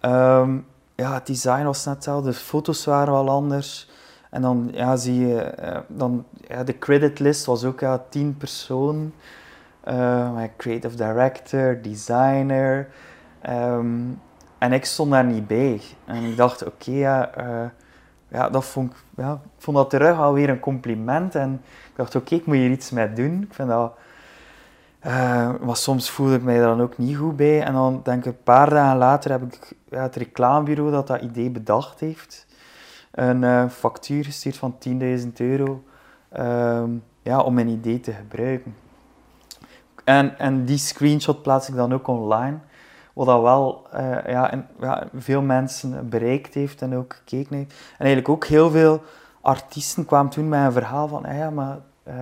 Um, 0.01 0.65
ja, 0.95 1.13
het 1.13 1.25
design 1.25 1.63
was 1.63 1.86
net 1.86 1.95
hetzelfde. 1.95 2.30
De 2.30 2.36
foto's 2.36 2.86
waren 2.86 3.13
wel 3.13 3.30
anders. 3.30 3.89
En 4.38 4.43
dan 4.43 4.69
ja, 4.73 4.95
zie 4.95 5.28
je, 5.28 5.54
uh, 5.63 5.78
dan, 5.88 6.26
ja, 6.47 6.63
de 6.63 6.78
creditlist 6.80 7.45
was 7.45 7.63
ook 7.63 7.80
ja, 7.80 8.04
tien 8.10 8.38
personen. 8.38 9.13
Uh, 9.88 10.43
creative 10.58 10.95
director, 10.95 11.82
designer. 11.82 12.88
Um, 13.50 14.21
en 14.58 14.73
ik 14.73 14.86
stond 14.86 15.12
daar 15.12 15.26
niet 15.26 15.47
bij. 15.47 15.82
En 16.06 16.23
ik 16.23 16.38
dacht, 16.38 16.65
oké, 16.65 16.91
ja, 16.91 17.32
uh, 17.39 17.65
ja, 18.28 18.50
dat 18.50 18.65
vond 18.65 18.91
ik, 18.91 18.97
ja, 19.15 19.39
vond 19.58 19.78
dat 19.78 19.89
terug 19.89 20.17
alweer 20.17 20.50
een 20.50 20.60
compliment. 20.60 21.36
En 21.36 21.62
ik 21.63 21.95
dacht, 21.95 22.15
oké, 22.15 22.36
ik 22.36 22.45
moet 22.45 22.56
hier 22.56 22.71
iets 22.71 22.91
mee 22.91 23.13
doen. 23.13 23.41
Ik 23.41 23.54
vind 23.54 23.69
dat... 23.69 23.93
Uh, 25.06 25.52
maar 25.62 25.76
soms 25.76 26.10
voelde 26.10 26.36
ik 26.36 26.43
mij 26.43 26.58
daar 26.58 26.67
dan 26.67 26.82
ook 26.82 26.97
niet 26.97 27.17
goed 27.17 27.36
bij. 27.36 27.63
En 27.63 27.73
dan 27.73 28.02
denk 28.04 28.26
ik, 28.26 28.26
een 28.26 28.43
paar 28.43 28.69
dagen 28.69 28.97
later 28.97 29.32
heb 29.32 29.41
ik 29.41 29.73
het 29.89 30.15
reclamebureau 30.15 30.91
dat 30.91 31.08
dat 31.08 31.21
idee 31.21 31.50
bedacht 31.50 32.00
heeft, 32.00 32.47
een 33.17 33.41
uh, 33.41 33.69
factuur 33.69 34.23
gestuurd 34.23 34.58
van 34.58 34.75
10.000 34.89 35.27
euro 35.38 35.84
um, 36.38 37.03
ja, 37.21 37.39
om 37.39 37.53
mijn 37.53 37.67
idee 37.67 37.99
te 37.99 38.12
gebruiken. 38.12 38.75
En, 40.03 40.39
en 40.39 40.65
die 40.65 40.77
screenshot 40.77 41.41
plaats 41.41 41.69
ik 41.69 41.75
dan 41.75 41.93
ook 41.93 42.08
online. 42.08 42.58
Wat 43.13 43.25
dat 43.25 43.41
wel 43.41 43.88
uh, 43.93 43.99
ja, 44.27 44.51
en, 44.51 44.67
ja, 44.80 45.08
veel 45.15 45.41
mensen 45.41 46.10
bereikt 46.10 46.53
heeft 46.53 46.82
en 46.82 46.95
ook 46.95 47.13
gekeken 47.13 47.56
heeft. 47.56 47.71
En 47.71 48.06
eigenlijk 48.06 48.30
ook 48.30 48.45
heel 48.45 48.69
veel 48.69 49.01
artiesten 49.41 50.06
kwamen 50.06 50.32
toen 50.32 50.49
met 50.49 50.65
een 50.65 50.71
verhaal 50.71 51.08
van... 51.08 51.25
Ah 51.25 51.38
ja, 51.38 51.49
maar 51.49 51.77
uh, 52.08 52.13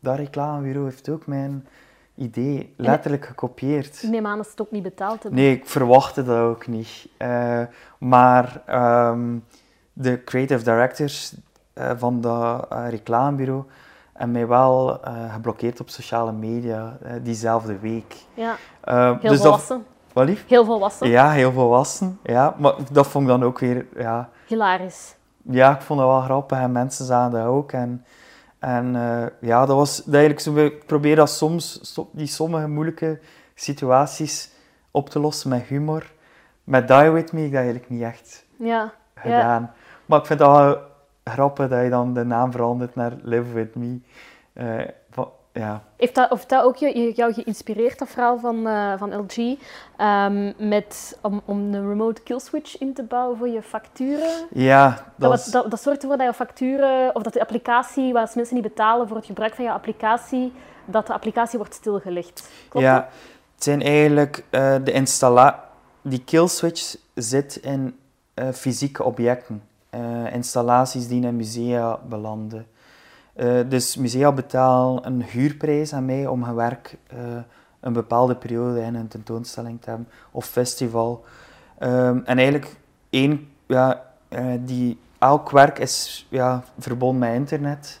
dat 0.00 0.16
reclamebureau 0.16 0.84
heeft 0.84 1.08
ook 1.08 1.26
mijn 1.26 1.66
idee 2.14 2.74
letterlijk 2.76 3.26
gekopieerd. 3.26 4.02
Ik 4.02 4.10
neem 4.10 4.26
aan 4.26 4.36
dat 4.36 4.44
ze 4.44 4.50
het 4.50 4.60
ook 4.60 4.70
niet 4.70 4.82
betaald 4.82 5.22
hebben. 5.22 5.40
Nee, 5.40 5.56
ik 5.56 5.66
verwachtte 5.66 6.24
dat 6.24 6.38
ook 6.38 6.66
niet. 6.66 7.08
Uh, 7.18 7.62
maar 7.98 8.62
um, 9.10 9.44
de 10.00 10.24
creative 10.24 10.64
directors 10.64 11.34
van 11.96 12.20
dat 12.20 12.66
reclamebureau 12.88 13.64
en 14.12 14.30
mij 14.30 14.46
wel 14.46 15.00
uh, 15.08 15.32
geblokkeerd 15.34 15.80
op 15.80 15.88
sociale 15.88 16.32
media 16.32 16.98
uh, 17.02 17.10
diezelfde 17.22 17.78
week. 17.78 18.14
Ja, 18.34 18.56
uh, 18.84 19.20
heel 19.20 19.30
dus 19.30 19.40
volwassen. 19.40 19.84
Dat, 20.12 20.24
lief? 20.26 20.44
Heel 20.48 20.64
volwassen. 20.64 21.08
Ja, 21.08 21.30
heel 21.30 21.52
volwassen. 21.52 22.18
Ja, 22.22 22.54
maar 22.58 22.74
dat 22.92 23.06
vond 23.06 23.24
ik 23.24 23.30
dan 23.30 23.44
ook 23.44 23.58
weer... 23.58 23.86
Ja, 23.96 24.28
Hilarisch. 24.46 25.14
ja 25.42 25.74
ik 25.74 25.80
vond 25.82 26.00
dat 26.00 26.08
wel 26.08 26.20
grappig 26.20 26.58
en 26.58 26.72
mensen 26.72 27.04
zagen 27.04 27.30
dat 27.30 27.46
ook. 27.46 27.72
En, 27.72 28.04
En 28.58 28.96
eh, 28.96 29.26
ja, 29.48 29.66
dat 29.66 29.76
was 29.76 29.96
dat 30.04 30.14
eigenlijk 30.14 30.40
zo, 30.44 30.56
ik 30.56 30.86
probeer 30.86 31.16
dat 31.16 31.30
soms, 31.30 31.78
so- 31.94 32.10
die 32.12 32.26
sommige 32.26 32.68
moeilijke 32.68 33.20
situaties 33.54 34.50
op 34.90 35.10
te 35.10 35.18
lossen 35.20 35.50
met 35.50 35.62
humor. 35.62 36.12
Met 36.64 36.88
Die 36.88 37.10
With 37.10 37.32
Me 37.32 37.42
dat 37.44 37.52
eigenlijk 37.54 37.88
niet 37.88 38.02
echt 38.02 38.44
Ja. 38.58 38.92
gedaan. 39.14 39.72
Maar 40.08 40.18
ik 40.18 40.26
vind 40.26 40.38
het 40.40 40.48
wel 40.48 40.78
grappig 41.24 41.68
dat 41.68 41.82
je 41.82 41.90
dan 41.90 42.14
de 42.14 42.24
naam 42.24 42.52
verandert 42.52 42.94
naar 42.94 43.12
Live 43.22 43.52
With 43.52 43.74
Me. 43.74 43.98
Eh, 44.52 44.88
van- 45.10 45.30
ja. 45.52 45.82
Heeft 45.96 46.14
dat, 46.14 46.30
of 46.30 46.46
dat 46.46 46.64
ook 46.64 46.76
je- 46.76 47.12
jou 47.14 47.32
geïnspireerd, 47.32 47.98
dat 47.98 48.08
verhaal 48.08 48.38
van, 48.38 48.66
eh, 48.66 48.92
van 48.98 49.16
LG, 49.16 49.58
ehm, 49.96 50.52
met, 50.68 51.18
om, 51.22 51.40
om 51.44 51.58
een 51.74 51.88
remote 51.88 52.22
kill 52.22 52.38
switch 52.38 52.78
in 52.78 52.94
te 52.94 53.02
bouwen 53.02 53.36
voor 53.38 53.48
je 53.48 53.62
facturen? 53.62 54.30
ja, 54.52 54.88
Dat, 54.88 55.04
dat, 55.16 55.30
was, 55.30 55.44
dat, 55.46 55.70
dat 55.70 55.82
zorgt 55.82 56.02
ervoor 56.02 56.16
dat 56.16 56.26
je 56.26 56.32
facturen, 56.34 57.14
of 57.14 57.22
dat 57.22 57.32
de 57.32 57.40
applicatie, 57.40 58.12
waar 58.12 58.22
als 58.22 58.34
mensen 58.34 58.54
niet 58.54 58.64
betalen 58.64 59.08
voor 59.08 59.16
het 59.16 59.26
gebruik 59.26 59.54
van 59.54 59.64
je 59.64 59.72
applicatie, 59.72 60.52
dat 60.84 61.06
de 61.06 61.12
applicatie 61.12 61.58
wordt 61.58 61.74
stilgelegd. 61.74 62.50
Klopt 62.68 62.86
ja, 62.86 62.94
dat? 62.94 63.04
het 63.54 63.64
zijn 63.64 63.82
eigenlijk 63.82 64.44
eh, 64.50 64.74
de 64.84 64.92
installa 64.92 65.66
Die 66.02 66.24
kill 66.24 66.46
switch 66.46 66.96
zit 67.14 67.56
in 67.56 67.98
eh, 68.34 68.48
fysieke 68.48 69.02
objecten. 69.04 69.62
Eh, 69.90 70.34
installaties 70.34 71.08
die 71.08 71.22
in 71.22 71.36
musea 71.36 71.98
belanden. 72.08 72.66
Eh, 73.32 73.60
dus 73.68 73.96
musea 73.96 74.32
betalen 74.32 75.06
een 75.06 75.22
huurprijs 75.22 75.92
aan 75.92 76.04
mij 76.04 76.26
om 76.26 76.38
mijn 76.38 76.54
werk 76.54 76.96
eh, 77.06 77.18
een 77.80 77.92
bepaalde 77.92 78.36
periode 78.36 78.82
in 78.82 78.94
een 78.94 79.08
tentoonstelling 79.08 79.80
te 79.80 79.88
hebben 79.88 80.08
of 80.30 80.46
festival. 80.46 81.24
Ehm, 81.78 82.20
en 82.24 82.36
eigenlijk 82.38 82.76
één, 83.10 83.48
ja, 83.66 84.02
die, 84.60 84.98
elk 85.18 85.50
werk 85.50 85.78
is 85.78 86.26
ja, 86.28 86.62
verbonden 86.78 87.18
met 87.18 87.34
internet. 87.34 88.00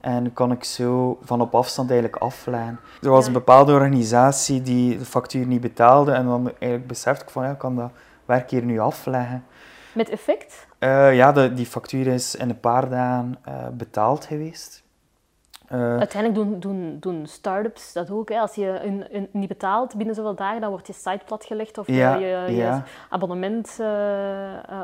En 0.00 0.32
kan 0.32 0.52
ik 0.52 0.64
zo 0.64 1.18
van 1.22 1.40
op 1.40 1.54
afstand 1.54 1.90
eigenlijk 1.90 2.22
afleggen. 2.22 2.78
Er 3.02 3.10
was 3.10 3.26
een 3.26 3.32
bepaalde 3.32 3.72
organisatie 3.72 4.62
die 4.62 4.98
de 4.98 5.04
factuur 5.04 5.46
niet 5.46 5.60
betaalde. 5.60 6.12
En 6.12 6.24
dan 6.24 6.46
eigenlijk 6.46 6.86
besefte 6.86 7.24
ik 7.24 7.30
van, 7.30 7.44
ja, 7.44 7.50
ik 7.50 7.58
kan 7.58 7.76
dat 7.76 7.90
werk 8.24 8.50
hier 8.50 8.64
nu 8.64 8.78
afleggen. 8.78 9.44
Met 9.94 10.08
effect? 10.08 10.66
Eh, 10.78 11.14
ja, 11.16 11.32
de, 11.32 11.52
die 11.54 11.66
factuur 11.66 12.06
is 12.06 12.34
in 12.34 12.48
een 12.48 12.60
paar 12.60 12.88
dagen 12.88 13.36
eh, 13.44 13.68
betaald 13.72 14.24
geweest. 14.24 14.82
Eh, 15.68 15.78
Uiteindelijk 15.98 16.34
doen, 16.34 16.60
doen, 16.60 16.96
doen 17.00 17.26
start-ups 17.26 17.92
dat 17.92 18.10
ook. 18.10 18.28
Hè. 18.28 18.38
Als 18.38 18.54
je 18.54 18.80
een, 18.84 19.04
een, 19.16 19.28
niet 19.32 19.48
betaalt 19.48 19.94
binnen 19.96 20.14
zoveel 20.14 20.34
dagen, 20.34 20.60
dan 20.60 20.70
wordt 20.70 20.86
je 20.86 20.92
site 20.92 21.20
platgelegd 21.26 21.78
of 21.78 21.86
je- 21.86 21.92
Ja, 21.94 22.14
je, 22.14 22.26
je, 22.26 22.54
ja. 22.56 22.84
abonnement 23.10 23.68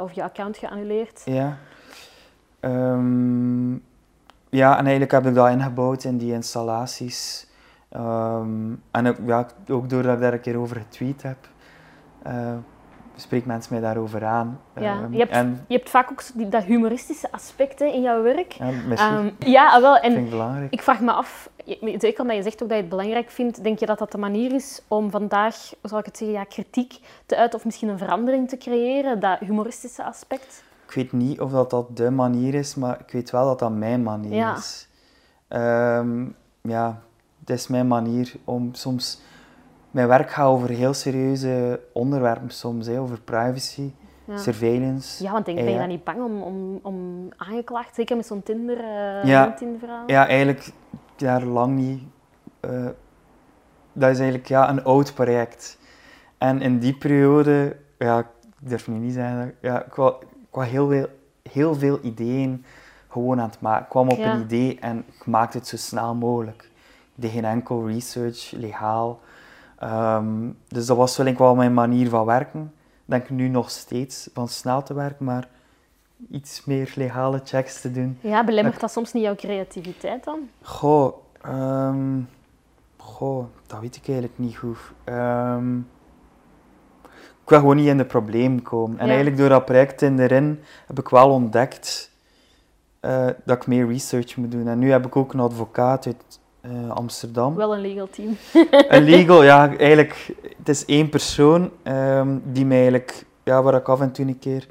of 0.03 0.13
je 0.13 0.23
account 0.23 0.57
geannuleerd. 0.57 1.23
Ja. 1.25 1.57
Ehm, 2.61 3.73
ja, 4.51 4.71
en 4.79 4.83
eigenlijk 4.83 5.11
heb 5.11 5.27
ik 5.27 5.35
dat 5.35 5.49
ingebouwd 5.51 6.05
in 6.05 6.19
die 6.19 6.33
installaties. 6.33 7.47
Ehm, 7.89 8.73
en 8.91 9.07
ook, 9.07 9.17
ja, 9.27 9.47
ook 9.69 9.89
doordat 9.91 10.15
ik 10.15 10.21
daar 10.21 10.33
een 10.33 10.41
keer 10.41 10.59
over 10.59 10.77
getweet 10.77 11.23
heb, 11.23 11.49
spreken 13.21 13.49
mensen 13.49 13.73
mij 13.73 13.83
daarover 13.83 14.25
aan. 14.25 14.61
Ja, 14.75 15.01
Ehm, 15.03 15.13
je 15.13 15.19
hebt- 15.19 15.31
En 15.33 15.65
Je 15.69 15.77
hebt 15.77 15.91
vaak 15.91 16.11
ook 16.11 16.23
die, 16.35 16.49
dat 16.49 16.63
humoristische 16.65 17.33
aspect 17.33 17.79
hè, 17.79 17.85
in 17.85 18.03
jouw 18.03 18.23
werk. 18.23 18.53
ja, 18.53 18.71
misschien 18.89 19.17
Ehm, 19.17 19.51
ja, 19.51 19.67
ah, 19.75 19.81
wel. 19.81 19.97
vind 19.97 20.15
En 20.15 20.25
ik 20.25 20.31
belangrijk. 20.31 20.73
ik 20.73 20.83
vraag 20.83 21.01
me 21.01 21.13
af, 21.13 21.51
zeker 21.99 22.21
omdat 22.21 22.37
je 22.37 22.43
zegt 22.43 22.63
ook 22.63 22.69
dat 22.69 22.77
je 22.77 22.83
het 22.83 22.89
belangrijk 22.89 23.31
vindt, 23.31 23.63
denk 23.63 23.79
je 23.79 23.87
dat 23.87 23.99
dat 23.99 24.13
de 24.13 24.19
manier 24.19 24.53
is 24.55 24.83
om 24.89 25.11
vandaag, 25.11 25.57
hoe 25.81 25.91
zal 25.91 25.99
ik 25.99 26.05
het 26.05 26.17
zeggen, 26.17 26.37
ja, 26.37 26.45
kritiek 26.45 26.99
te 27.27 27.37
uiten 27.37 27.59
of 27.59 27.65
misschien 27.65 27.89
een 27.89 27.99
verandering 27.99 28.49
te 28.49 28.57
creëren, 28.57 29.21
dat 29.21 29.39
humoristische 29.39 30.05
aspect? 30.05 30.63
Ik 30.87 30.95
weet 30.95 31.13
niet 31.13 31.41
of 31.41 31.51
dat, 31.51 31.71
dat 31.71 31.97
de 31.97 32.11
manier 32.11 32.55
is, 32.55 32.75
maar 32.75 33.01
ik 33.07 33.13
weet 33.13 33.31
wel 33.31 33.45
dat 33.45 33.59
dat 33.59 33.71
mijn 33.73 34.03
manier 34.03 34.35
Ja. 34.35 34.57
is. 34.57 34.89
Ehm, 35.49 36.25
ja, 36.61 37.01
het 37.41 37.51
is 37.51 37.69
mijn 37.69 37.87
manier 37.87 38.33
om 38.45 38.75
soms... 38.75 39.21
Mijn 39.99 40.11
werk 40.11 40.31
gaat 40.31 40.47
over 40.47 40.69
heel 40.69 40.95
serieuze 40.95 41.81
onderwerpen 41.93 42.51
soms, 42.51 42.87
hè, 42.87 43.01
over 43.01 43.21
privacy, 43.21 43.91
Ja. 44.25 44.37
surveillance. 44.37 45.23
Ja, 45.25 45.33
want 45.33 45.45
denk, 45.47 45.59
ben 45.59 45.71
je 45.71 45.79
dan 45.79 45.89
niet 45.89 46.05
bang 46.05 46.23
om, 46.23 46.43
om, 46.43 46.79
om 46.83 47.29
aangeklaagd, 47.37 47.95
zeker 47.95 48.17
met 48.17 48.27
zo'n 48.27 48.43
Tinder, 48.43 48.79
eh 48.79 49.25
Ja. 49.25 49.45
LinkedIn-verhaal? 49.45 50.03
Ja, 50.07 50.27
eigenlijk 50.27 50.71
daar 51.17 51.43
lang 51.45 51.77
niet. 51.77 52.03
eh, 52.61 52.71
dat 53.93 54.11
is 54.11 54.19
eigenlijk 54.19 54.49
ja, 54.49 54.69
een 54.71 54.85
oud 54.85 55.15
project. 55.15 55.79
En 56.39 56.61
in 56.63 56.79
die 56.79 56.95
periode, 56.97 57.77
ja, 57.99 58.19
ik 58.19 58.27
durf 58.59 58.89
nu 58.89 58.97
niet 58.99 59.13
zeggen, 59.15 59.55
ja, 59.61 59.85
ik 59.85 59.95
was, 59.95 60.13
ik 60.21 60.55
was 60.55 60.67
heel, 60.69 60.89
veel, 60.89 61.07
heel 61.53 61.75
veel 61.75 61.99
ideeën 62.03 62.65
gewoon 63.09 63.41
aan 63.41 63.49
het 63.49 63.61
maken. 63.61 63.83
Ik 63.83 63.89
kwam 63.91 64.09
op 64.09 64.19
Ja. 64.19 64.33
een 64.35 64.41
idee 64.41 64.79
en 64.81 65.05
ik 65.19 65.27
maakte 65.27 65.59
het 65.59 65.67
zo 65.67 65.77
snel 65.77 66.15
mogelijk. 66.15 66.63
Ik 67.15 67.23
deed 67.23 67.31
geen 67.31 67.45
enkel 67.45 67.87
research, 67.89 68.51
legaal. 68.57 69.21
Ehm, 69.79 70.49
dus 70.69 70.87
dat 70.87 70.97
was 70.97 71.17
wel, 71.17 71.35
wel 71.37 71.55
mijn 71.55 71.75
manier 71.75 72.09
van 72.09 72.25
werken. 72.25 72.73
Ik 72.83 73.15
denk 73.15 73.31
nu 73.31 73.49
nog 73.49 73.71
steeds 73.71 74.31
van 74.35 74.49
snel 74.49 74.83
te 74.83 74.95
werken, 74.95 75.25
maar 75.25 75.49
iets 76.31 76.65
meer 76.65 76.93
legale 76.97 77.41
checks 77.45 77.81
te 77.81 77.91
doen. 77.93 78.19
Ja, 78.21 78.45
belemmert 78.45 78.81
dat 78.81 78.91
soms 78.91 79.13
niet 79.13 79.23
jouw 79.23 79.35
creativiteit 79.35 80.25
dan? 80.25 80.39
Goh, 80.63 81.17
ehm, 81.41 82.21
goh, 82.97 83.45
dat 83.67 83.81
weet 83.81 83.97
ik 83.97 84.03
eigenlijk 84.09 84.39
niet 84.39 84.57
goed. 84.57 84.79
Ehm, 85.05 85.79
ik 87.43 87.55
wil 87.55 87.59
gewoon 87.59 87.77
niet 87.77 87.87
in 87.87 87.97
de 87.97 88.05
probleem 88.05 88.63
komen. 88.63 88.99
En 88.99 89.05
Ja. 89.05 89.07
eigenlijk 89.13 89.41
door 89.41 89.49
dat 89.49 89.65
project 89.65 90.03
in 90.03 90.19
erin 90.19 90.61
heb 90.87 90.99
ik 90.99 91.09
wel 91.09 91.31
ontdekt 91.31 92.11
eh, 93.01 93.27
dat 93.45 93.57
ik 93.57 93.67
meer 93.67 93.87
research 93.89 94.37
moet 94.37 94.51
doen. 94.51 94.69
En 94.69 94.79
nu 94.79 94.91
heb 94.91 95.07
ik 95.07 95.17
ook 95.17 95.33
een 95.33 95.41
advocaat 95.41 96.07
uit 96.07 96.41
eh, 96.71 96.91
Amsterdam. 96.91 97.55
Wel 97.55 97.75
een 97.75 97.81
legal 97.81 98.09
team. 98.11 98.37
Een 98.89 99.03
legal, 99.03 99.43
ja, 99.43 99.77
eigenlijk, 99.77 100.35
het 100.59 100.69
is 100.69 100.85
één 100.85 101.09
persoon 101.09 101.71
ehm, 101.83 102.39
die 102.45 102.67
mij 102.67 102.77
eigenlijk, 102.77 103.25
ja, 103.45 103.63
waar 103.63 103.75
ik 103.75 103.89
af 103.89 104.01
en 104.01 104.13
toe 104.13 104.27
een 104.27 104.39
keer, 104.39 104.67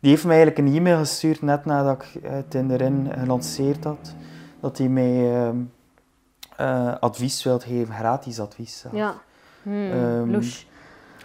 die 0.00 0.10
heeft 0.10 0.24
mij 0.24 0.36
eigenlijk 0.36 0.68
een 0.68 0.76
e-mail 0.76 0.98
gestuurd 0.98 1.42
net 1.42 1.64
nadat 1.64 2.02
ik 2.02 2.22
het 2.22 2.54
in 2.54 2.68
de 2.68 2.74
RIN 2.76 3.10
gelanceerd 3.18 3.84
had, 3.84 4.14
dat 4.60 4.78
hij 4.78 4.88
mij 4.88 5.32
ehm, 5.34 5.56
eh, 6.56 6.94
advies 7.00 7.42
wil 7.44 7.58
geven, 7.58 7.94
gratis 7.94 8.40
advies 8.40 8.78
zelf. 8.78 8.94
Ja. 8.94 9.14
Hmm, 9.62 9.90
Ehm, 9.90 10.30
louche. 10.30 10.64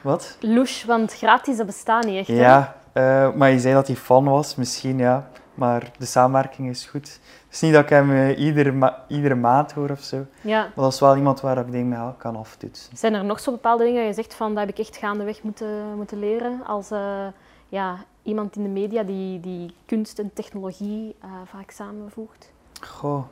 Wat? 0.02 0.38
Louche, 0.40 0.88
want 0.88 1.14
gratis, 1.14 1.58
dat 1.58 1.66
bestaat 1.66 2.06
niet 2.06 2.18
echt. 2.18 2.28
Ja, 2.28 2.76
eh, 2.94 3.32
maar 3.34 3.52
je 3.52 3.60
zei 3.60 3.74
dat 3.74 3.88
hij 3.88 3.96
fan 3.96 4.24
was, 4.26 4.56
misschien 4.56 4.98
ja, 4.98 5.28
maar 5.56 5.91
de 5.98 6.06
samenwerking 6.06 6.70
is 6.70 6.86
goed. 6.86 7.20
Het 7.46 7.54
is 7.54 7.62
niet 7.62 7.74
dat 7.74 7.84
ik 7.84 7.89
hem 7.89 8.12
eh, 8.12 8.39
iedere, 8.39 8.72
ma- 8.72 9.04
iedere 9.08 9.36
maand 9.36 9.72
hoor 9.72 9.89
of 9.89 10.00
zo, 10.02 10.26
ja. 10.41 10.62
maar 10.62 10.84
dat 10.84 10.94
is 10.94 11.00
wel 11.00 11.15
iemand 11.15 11.41
waar 11.41 11.58
ik 11.58 11.72
denk, 11.72 11.94
ja, 11.94 12.10
ik 12.10 12.18
kan 12.18 12.36
aftoetsen. 12.36 12.98
Zijn 12.98 13.13
er 13.13 13.26
nog 13.26 13.39
zo 13.39 13.52
bepaalde 13.52 13.84
dingen 13.84 14.06
dat 14.06 14.15
je 14.15 14.22
zegt 14.22 14.36
van, 14.36 14.50
dat 14.50 14.60
heb 14.65 14.70
ik 14.70 14.80
echt 14.80 14.98
gaandeweg 14.98 15.44
moeten, 15.44 15.96
moeten 15.96 16.20
leren 16.20 16.65
als 16.65 16.91
eh, 16.91 17.28
ja, 17.70 17.96
iemand 18.24 18.56
in 18.56 18.63
de 18.63 18.70
media 18.70 19.04
die, 19.04 19.39
die 19.39 19.76
kunst 19.86 20.20
en 20.20 20.32
technologie 20.34 21.15
eh, 21.22 21.30
vaak 21.46 21.72
samenvoegt? 21.72 22.52
Goh, 22.82 23.26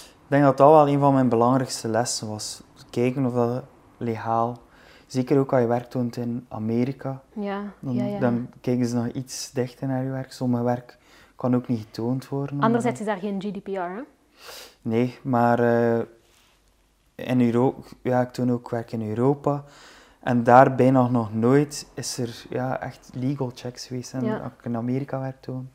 ik 0.00 0.30
denk 0.30 0.42
dat 0.44 0.56
dat 0.56 0.70
wel 0.70 0.88
een 0.88 1.00
van 1.00 1.14
mijn 1.14 1.28
belangrijkste 1.28 1.88
lessen 1.88 2.28
was. 2.28 2.62
Kijken 2.90 3.26
of 3.26 3.32
dat 3.32 3.62
legaal. 3.96 4.58
Zeker 5.06 5.38
ook 5.38 5.52
als 5.52 5.60
je 5.60 5.66
werk 5.66 5.90
toont 5.90 6.16
in 6.16 6.46
Amerika. 6.48 7.20
Ja, 7.32 7.62
Dan, 7.80 7.94
ja, 7.94 8.04
ja. 8.04 8.18
dan 8.18 8.48
kijken 8.60 8.86
ze 8.86 8.96
nog 8.96 9.06
iets 9.06 9.50
dichter 9.52 9.88
naar 9.88 10.04
je 10.04 10.10
werk. 10.10 10.32
Sommige 10.32 10.62
werk 10.62 10.98
kan 11.36 11.54
ook 11.54 11.68
niet 11.68 11.80
getoond 11.80 12.28
worden. 12.28 12.60
Anderzijds 12.60 13.00
is 13.00 13.06
daar 13.06 13.18
geen 13.18 13.40
GDPR, 13.42 13.70
hè? 13.70 14.00
Nee, 14.82 15.18
maar 15.22 15.58
eh, 15.58 16.04
in 17.14 17.40
Europa, 17.40 17.80
ja, 18.02 18.20
ik 18.20 18.32
toon 18.32 18.52
ook 18.52 18.70
werk 18.70 18.92
in 18.92 19.08
Europa. 19.08 19.64
En 20.20 20.44
daar 20.44 20.74
bijna 20.74 21.08
nog 21.08 21.34
nooit 21.34 21.86
is 21.94 22.18
er 22.18 22.44
ja, 22.50 22.80
echt 22.80 23.10
legal 23.14 23.50
checks 23.54 23.86
geweest. 23.86 24.12
En 24.12 24.24
Ja. 24.24 24.36
als 24.38 24.52
ik 24.58 24.64
in 24.64 24.76
Amerika 24.76 25.20
werk 25.20 25.40
toon, 25.40 25.68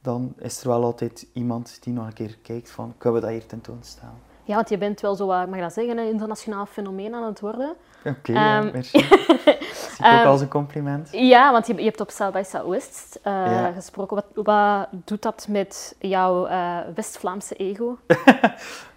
dan 0.00 0.34
is 0.38 0.60
er 0.62 0.68
wel 0.68 0.84
altijd 0.84 1.26
iemand 1.32 1.82
die 1.82 1.92
nog 1.92 2.06
een 2.06 2.12
keer 2.12 2.38
kijkt 2.42 2.70
van, 2.70 2.94
kunnen 2.98 3.20
we 3.20 3.26
dat 3.26 3.36
hier 3.36 3.46
tentoonstellen? 3.46 4.14
Ja, 4.44 4.54
want 4.54 4.68
je 4.68 4.78
bent 4.78 5.00
wel 5.00 5.14
zo, 5.14 5.26
mag 5.26 5.54
ik 5.54 5.60
dat 5.60 5.72
zeggen, 5.72 5.98
een 5.98 6.10
internationaal 6.10 6.66
fenomeen 6.66 7.14
aan 7.14 7.24
het 7.24 7.40
worden. 7.40 7.76
Oké, 8.04 8.32
ja, 8.32 8.58
Ehm, 8.58 8.70
merci. 8.72 8.98
Zie 9.00 9.08
ik 9.08 9.98
ook 9.98 10.06
ehm, 10.06 10.26
als 10.26 10.40
een 10.40 10.48
compliment. 10.48 11.08
Ja, 11.12 11.52
want 11.52 11.66
je, 11.66 11.74
je 11.74 11.84
hebt 11.84 12.00
op 12.00 12.10
South 12.10 12.32
by 12.32 12.42
Southwest 12.46 13.18
eh, 13.22 13.32
Ja. 13.32 13.72
gesproken. 13.72 14.16
Wat, 14.16 14.44
wat 14.46 14.88
doet 15.04 15.22
dat 15.22 15.46
met 15.48 15.94
jouw 15.98 16.46
eh, 16.46 16.76
West-Vlaamse 16.94 17.54
ego? 17.54 17.98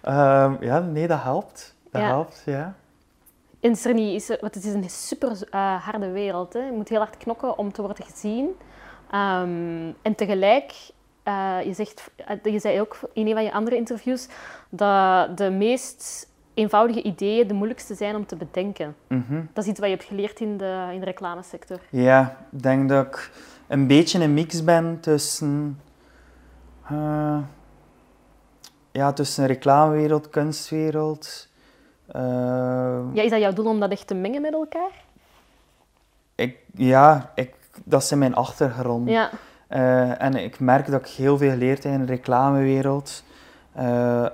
Ehm, 0.02 0.54
ja, 0.60 0.78
nee, 0.78 1.06
dat 1.06 1.22
helpt. 1.22 1.74
Dat 1.90 2.00
Ja. 2.02 2.06
helpt, 2.08 2.42
ja. 2.46 2.74
Is 3.60 3.84
er 3.84 3.94
niet, 3.94 4.14
is 4.14 4.28
er, 4.30 4.38
want 4.40 4.54
het 4.54 4.64
is 4.64 4.72
een 4.74 4.90
super 4.90 5.38
eh, 5.50 5.84
harde 5.84 6.10
wereld. 6.10 6.52
Hè? 6.52 6.60
Je 6.60 6.72
moet 6.72 6.88
heel 6.88 6.98
hard 6.98 7.16
knokken 7.16 7.58
om 7.58 7.72
te 7.72 7.82
worden 7.82 8.04
gezien. 8.04 8.48
En 10.02 10.14
tegelijk, 10.16 10.72
je, 11.64 11.70
zegt, 11.74 12.10
je 12.42 12.58
zei 12.58 12.80
ook 12.80 12.98
in 13.12 13.26
een 13.26 13.32
van 13.34 13.44
je 13.44 13.52
andere 13.52 13.76
interviews 13.76 14.28
dat 14.68 15.36
de 15.36 15.50
meest 15.50 16.28
eenvoudige 16.54 17.02
ideeën 17.02 17.48
de 17.48 17.54
moeilijkste 17.54 17.94
zijn 17.94 18.16
om 18.16 18.26
te 18.26 18.36
bedenken. 18.36 18.96
Mhm. 19.08 19.40
Dat 19.52 19.64
is 19.64 19.70
iets 19.70 19.80
wat 19.80 19.88
je 19.88 19.94
hebt 19.94 20.08
geleerd 20.08 20.40
in 20.40 20.56
de, 20.56 20.88
in 20.92 20.98
de 20.98 21.04
reclamesector. 21.04 21.78
Ja, 21.90 22.36
ik 22.52 22.62
denk 22.62 22.88
dat 22.88 23.06
ik 23.06 23.30
een 23.66 23.86
beetje 23.86 24.22
een 24.22 24.34
mix 24.34 24.64
ben 24.64 25.00
tussen... 25.00 25.80
eh, 26.88 27.38
ja, 28.90 29.12
tussen 29.12 29.46
reclamewereld, 29.46 30.30
kunstwereld. 30.30 31.48
Uh, 32.16 32.22
ja, 33.12 33.22
is 33.22 33.30
dat 33.30 33.40
jouw 33.40 33.52
doel 33.52 33.66
om 33.66 33.80
dat 33.80 33.90
echt 33.90 34.06
te 34.06 34.14
mengen 34.14 34.40
met 34.42 34.52
elkaar? 34.52 35.04
Ik, 36.34 36.58
ja, 36.74 37.32
ik, 37.34 37.54
dat 37.84 38.04
zijn 38.04 38.20
mijn 38.20 38.34
achtergrond. 38.34 39.08
Ja. 39.08 39.30
Uh, 39.68 40.22
en 40.22 40.34
ik 40.34 40.60
merk 40.60 40.90
dat 40.90 41.00
ik 41.00 41.06
heel 41.06 41.38
veel 41.38 41.50
geleerd 41.50 41.82
heb 41.84 41.92
in 41.92 41.98
de 41.98 42.06
reclamewereld. 42.12 43.24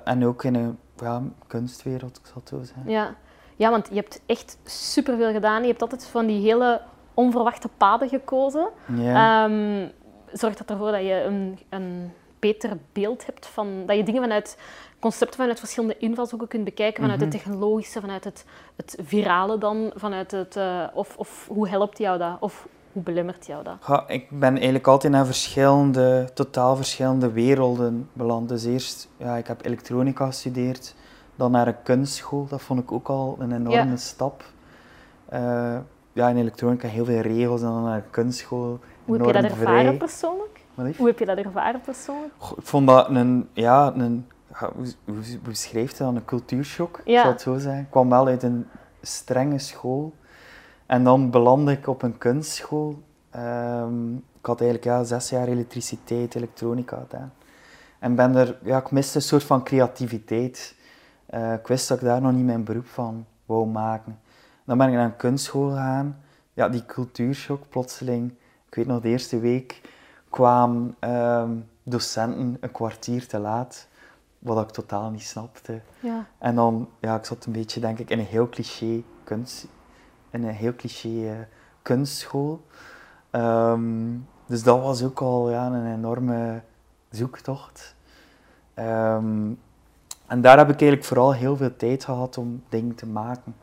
En 0.04 0.26
ook 0.26 0.44
in 0.44 0.52
de 0.52 0.70
ja, 1.00 1.22
kunstwereld, 1.46 2.16
ik 2.16 2.26
zal 2.26 2.34
het 2.34 2.48
zo 2.48 2.62
zeggen. 2.62 2.90
Ja. 2.90 3.14
ja, 3.56 3.70
want 3.70 3.88
je 3.88 3.94
hebt 3.94 4.20
echt 4.26 4.58
superveel 4.64 5.32
gedaan. 5.32 5.62
Je 5.62 5.68
hebt 5.68 5.82
altijd 5.82 6.06
van 6.06 6.26
die 6.26 6.40
hele 6.40 6.80
onverwachte 7.14 7.68
paden 7.76 8.08
gekozen. 8.08 8.68
Ja. 8.96 9.44
Um, 9.44 9.90
zorgt 10.32 10.58
dat 10.58 10.70
ervoor 10.70 10.92
dat 10.92 11.00
je 11.00 11.22
een, 11.22 11.58
een 11.68 12.12
beter 12.38 12.78
beeld 12.92 13.26
hebt 13.26 13.46
van... 13.46 13.86
Dat 13.86 13.96
je 13.96 14.02
dingen 14.02 14.22
vanuit 14.22 14.58
concepten 14.98 15.40
vanuit 15.40 15.58
verschillende 15.58 15.98
invalshoeken 15.98 16.48
kunt 16.48 16.64
bekijken. 16.64 17.02
Vanuit 17.02 17.20
het 17.20 17.28
mhm. 17.28 17.38
technologische, 17.38 18.00
vanuit 18.00 18.24
het, 18.24 18.44
het 18.76 18.98
virale 19.02 19.58
dan. 19.58 19.92
Vanuit 19.94 20.30
het... 20.30 20.56
Uh, 20.56 20.86
of, 20.94 21.16
of 21.16 21.46
hoe 21.48 21.68
helpt 21.68 21.98
jou 21.98 22.18
dat? 22.18 22.36
Of 22.40 22.68
hoe 22.92 23.02
belemmert 23.02 23.46
jou 23.46 23.64
dat? 23.64 23.76
Ja, 23.86 24.04
ik 24.08 24.30
ben 24.30 24.54
eigenlijk 24.54 24.86
altijd 24.86 25.12
naar 25.12 25.26
verschillende, 25.26 26.28
totaal 26.34 26.76
verschillende 26.76 27.32
werelden 27.32 28.08
beland. 28.12 28.48
Dus 28.48 28.64
eerst, 28.64 29.08
ja, 29.16 29.36
ik 29.36 29.46
heb 29.46 29.64
elektronica 29.64 30.26
gestudeerd, 30.26 30.94
dan 31.36 31.50
naar 31.50 31.66
een 31.66 31.82
kunstschool. 31.82 32.46
Dat 32.46 32.62
vond 32.62 32.80
ik 32.80 32.92
ook 32.92 33.08
al 33.08 33.36
een 33.38 33.52
enorme 33.52 33.96
stap. 33.96 34.44
Uh, 35.32 35.76
ja, 36.12 36.28
in 36.28 36.36
elektronica 36.36 36.88
heel 36.88 37.04
veel 37.04 37.20
regels 37.20 37.60
en 37.60 37.66
dan 37.66 37.82
naar 37.82 37.96
een 37.96 38.10
kunstschool. 38.10 38.78
Hoe 39.04 39.16
heb 39.16 39.26
je 39.26 39.32
dat 39.32 39.44
ervaren 39.44 39.98
persoonlijk? 39.98 40.60
Hoe 40.96 41.06
heb 41.06 41.18
je 41.18 41.24
dat 41.24 41.38
ervaren 41.38 41.80
persoonlijk? 41.80 42.32
ik 42.56 42.66
vond 42.66 42.86
dat 42.86 43.08
een, 43.08 43.48
ja, 43.52 43.92
een 43.96 44.26
hoe, 44.52 44.86
hoe, 45.04 45.38
beschrijft 45.42 45.96
je 45.96 46.04
dan? 46.04 46.16
Een 46.16 46.24
cultuurshock, 46.24 47.00
ja. 47.04 47.28
het 47.28 47.40
zo 47.40 47.58
zijn. 47.58 47.82
Ik 47.82 47.90
kwam 47.90 48.08
wel 48.08 48.26
uit 48.26 48.42
een 48.42 48.66
strenge 49.02 49.58
school. 49.58 50.14
En 50.90 51.04
dan 51.04 51.30
belandde 51.30 51.72
ik 51.72 51.86
op 51.86 52.02
een 52.02 52.18
kunstschool. 52.18 53.02
Um, 53.36 54.16
ik 54.16 54.46
had 54.46 54.60
eigenlijk 54.60 54.90
ja, 54.90 55.04
zes 55.04 55.30
jaar 55.30 55.48
elektriciteit, 55.48 56.34
elektronica 56.34 56.98
gedaan. 56.98 57.32
En 57.98 58.14
ben 58.14 58.36
er, 58.36 58.58
ja, 58.62 58.78
ik 58.78 58.90
miste 58.90 59.16
een 59.16 59.22
soort 59.22 59.44
van 59.44 59.64
creativiteit. 59.64 60.74
Uh, 61.34 61.52
ik 61.52 61.66
wist 61.66 61.88
dat 61.88 61.98
ik 61.98 62.04
daar 62.04 62.20
nog 62.20 62.32
niet 62.32 62.44
mijn 62.44 62.64
beroep 62.64 62.86
van 62.86 63.26
wou 63.46 63.66
maken. 63.66 64.18
Dan 64.64 64.78
ben 64.78 64.88
ik 64.88 64.94
naar 64.94 65.04
een 65.04 65.16
kunstschool 65.16 65.68
gegaan. 65.68 66.20
Ja, 66.52 66.68
die 66.68 66.86
cultuurshock 66.86 67.68
plotseling. 67.68 68.32
Ik 68.66 68.74
weet 68.74 68.86
nog, 68.86 69.00
de 69.00 69.08
eerste 69.08 69.38
week 69.38 69.80
kwamen 70.28 70.96
um, 71.00 71.68
docenten 71.82 72.56
een 72.60 72.72
kwartier 72.72 73.26
te 73.26 73.38
laat 73.38 73.88
wat 74.38 74.64
ik 74.64 74.70
totaal 74.70 75.10
niet 75.10 75.22
snapte. 75.22 75.80
Ja. 76.00 76.26
En 76.38 76.54
dan, 76.54 76.88
ja, 77.00 77.16
ik 77.16 77.24
zat 77.24 77.44
een 77.44 77.52
beetje, 77.52 77.80
denk 77.80 77.98
ik, 77.98 78.10
in 78.10 78.18
een 78.18 78.24
heel 78.24 78.48
cliché 78.48 79.02
kunst, 79.24 79.66
een 80.30 80.44
heel 80.44 80.76
cliché 80.76 81.08
uh, 81.08 81.32
kunstschool. 81.82 82.64
Um, 83.30 84.28
dus 84.46 84.62
dat 84.62 84.82
was 84.82 85.02
ook 85.02 85.20
al 85.20 85.50
ja, 85.50 85.66
een 85.66 85.94
enorme 85.94 86.62
zoektocht. 87.10 87.94
Um, 88.78 89.58
en 90.26 90.40
daar 90.40 90.58
heb 90.58 90.68
ik 90.68 90.80
eigenlijk 90.80 91.04
vooral 91.04 91.34
heel 91.34 91.56
veel 91.56 91.76
tijd 91.76 92.04
gehad 92.04 92.38
om 92.38 92.62
dingen 92.68 92.94
te 92.94 93.06
maken. 93.06 93.56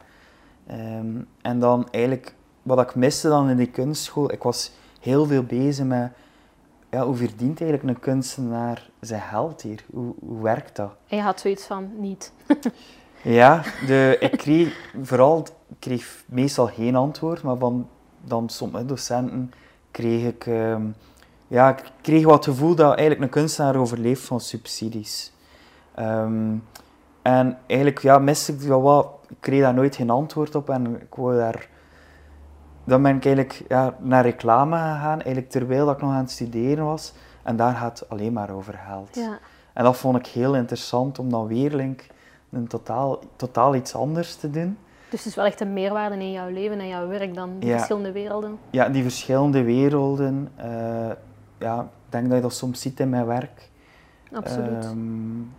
Um, 0.72 1.28
en 1.42 1.60
dan 1.60 1.88
eigenlijk, 1.92 2.36
wat 2.64 2.80
ik 2.80 2.96
miste 2.96 3.30
dan 3.30 3.50
in 3.50 3.58
die 3.58 3.72
kunstschool, 3.72 4.32
ik 4.32 4.44
was 4.44 4.72
heel 5.00 5.26
veel 5.26 5.44
bezig 5.44 5.86
met 5.86 6.12
ja, 6.90 7.06
hoe 7.06 7.16
verdient 7.16 7.62
eigenlijk 7.62 7.90
een 7.90 8.00
kunstenaar 8.00 8.90
zijn 9.00 9.22
geld 9.22 9.62
hier? 9.62 9.84
Hoe, 9.92 10.14
hoe 10.20 10.42
werkt 10.42 10.76
dat? 10.76 10.92
Je 11.06 11.22
had 11.22 11.40
zoiets 11.40 11.66
van 11.66 11.92
niet. 12.00 12.32
ja, 13.22 13.62
de, 13.86 14.18
ik 14.20 14.32
kreeg 14.32 14.92
vooral 15.02 15.48
ik 15.70 15.76
kreeg 15.80 16.24
meestal 16.26 16.68
geen 16.68 16.96
antwoord, 16.96 17.42
maar 17.44 17.58
van 17.58 17.90
dan 18.22 18.50
sommige 18.50 18.86
docenten 18.86 19.52
kreeg 19.92 20.24
ik, 20.24 20.46
uh, 20.46 20.76
ja, 21.48 21.70
ik 21.70 21.92
kreeg 22.02 22.26
wat 22.26 22.46
het 22.46 22.56
gevoel 22.56 22.76
dat 22.76 22.88
eigenlijk 22.88 23.22
een 23.22 23.30
kunstenaar 23.30 23.76
overleeft 23.76 24.24
van 24.24 24.40
subsidies. 24.40 25.34
Um, 26.00 26.64
en 27.22 27.58
eigenlijk 27.68 28.02
ja, 28.02 28.20
miste 28.20 28.54
ik 28.54 28.60
wel 28.60 28.82
wat, 28.82 29.08
ik 29.28 29.38
kreeg 29.40 29.62
daar 29.62 29.74
nooit 29.74 29.96
geen 29.96 30.10
antwoord 30.10 30.56
op 30.56 30.70
en 30.70 31.02
ik 31.02 31.16
wou 31.16 31.38
daar 31.38 31.68
dan 32.88 33.02
ben 33.02 33.16
ik 33.16 33.26
eigenlijk 33.26 33.64
ja, 33.68 33.96
naar 34.00 34.24
reclame 34.24 34.76
gegaan, 34.76 35.22
eigenlijk 35.22 35.50
terwijl 35.50 35.86
dat 35.86 35.96
ik 35.96 36.02
nog 36.02 36.12
aan 36.12 36.18
het 36.18 36.32
studeren 36.32 36.86
was. 36.86 37.14
En 37.44 37.56
daar 37.56 37.76
gaat 37.76 38.00
het 38.00 38.10
alleen 38.10 38.34
maar 38.34 38.50
over 38.50 38.80
geld. 38.88 39.16
Ja. 39.16 39.40
En 39.74 39.84
dat 39.84 39.98
vond 39.98 40.18
ik 40.18 40.26
heel 40.26 40.56
interessant 40.56 41.20
om 41.20 41.30
dan 41.30 41.48
weer 41.48 41.76
link, 41.76 42.08
een 42.50 42.68
totaal, 42.68 43.20
totaal 43.36 43.76
iets 43.76 43.96
anders 43.96 44.36
te 44.36 44.50
doen. 44.50 44.78
Dus 45.10 45.20
het 45.20 45.28
is 45.28 45.36
wel 45.36 45.46
echt 45.46 45.62
een 45.62 45.74
meerwaarde 45.74 46.16
in 46.16 46.32
jouw 46.32 46.50
leven 46.50 46.80
en 46.80 46.88
jouw 46.88 47.08
werk 47.08 47.34
dan, 47.34 47.60
die 47.60 47.72
verschillende 47.72 48.12
werelden? 48.12 48.60
Ja, 48.70 48.90
die 48.90 49.02
verschillende 49.02 49.64
werelden. 49.64 50.52
Uh, 50.60 51.12
ja, 51.58 51.82
ik 51.82 52.12
denk 52.12 52.26
dat 52.26 52.36
je 52.36 52.42
dat 52.42 52.54
soms 52.54 52.82
ziet 52.82 53.00
in 53.00 53.10
mijn 53.10 53.26
werk. 53.26 53.70
Absoluut. 54.34 54.86
Um, 54.86 55.54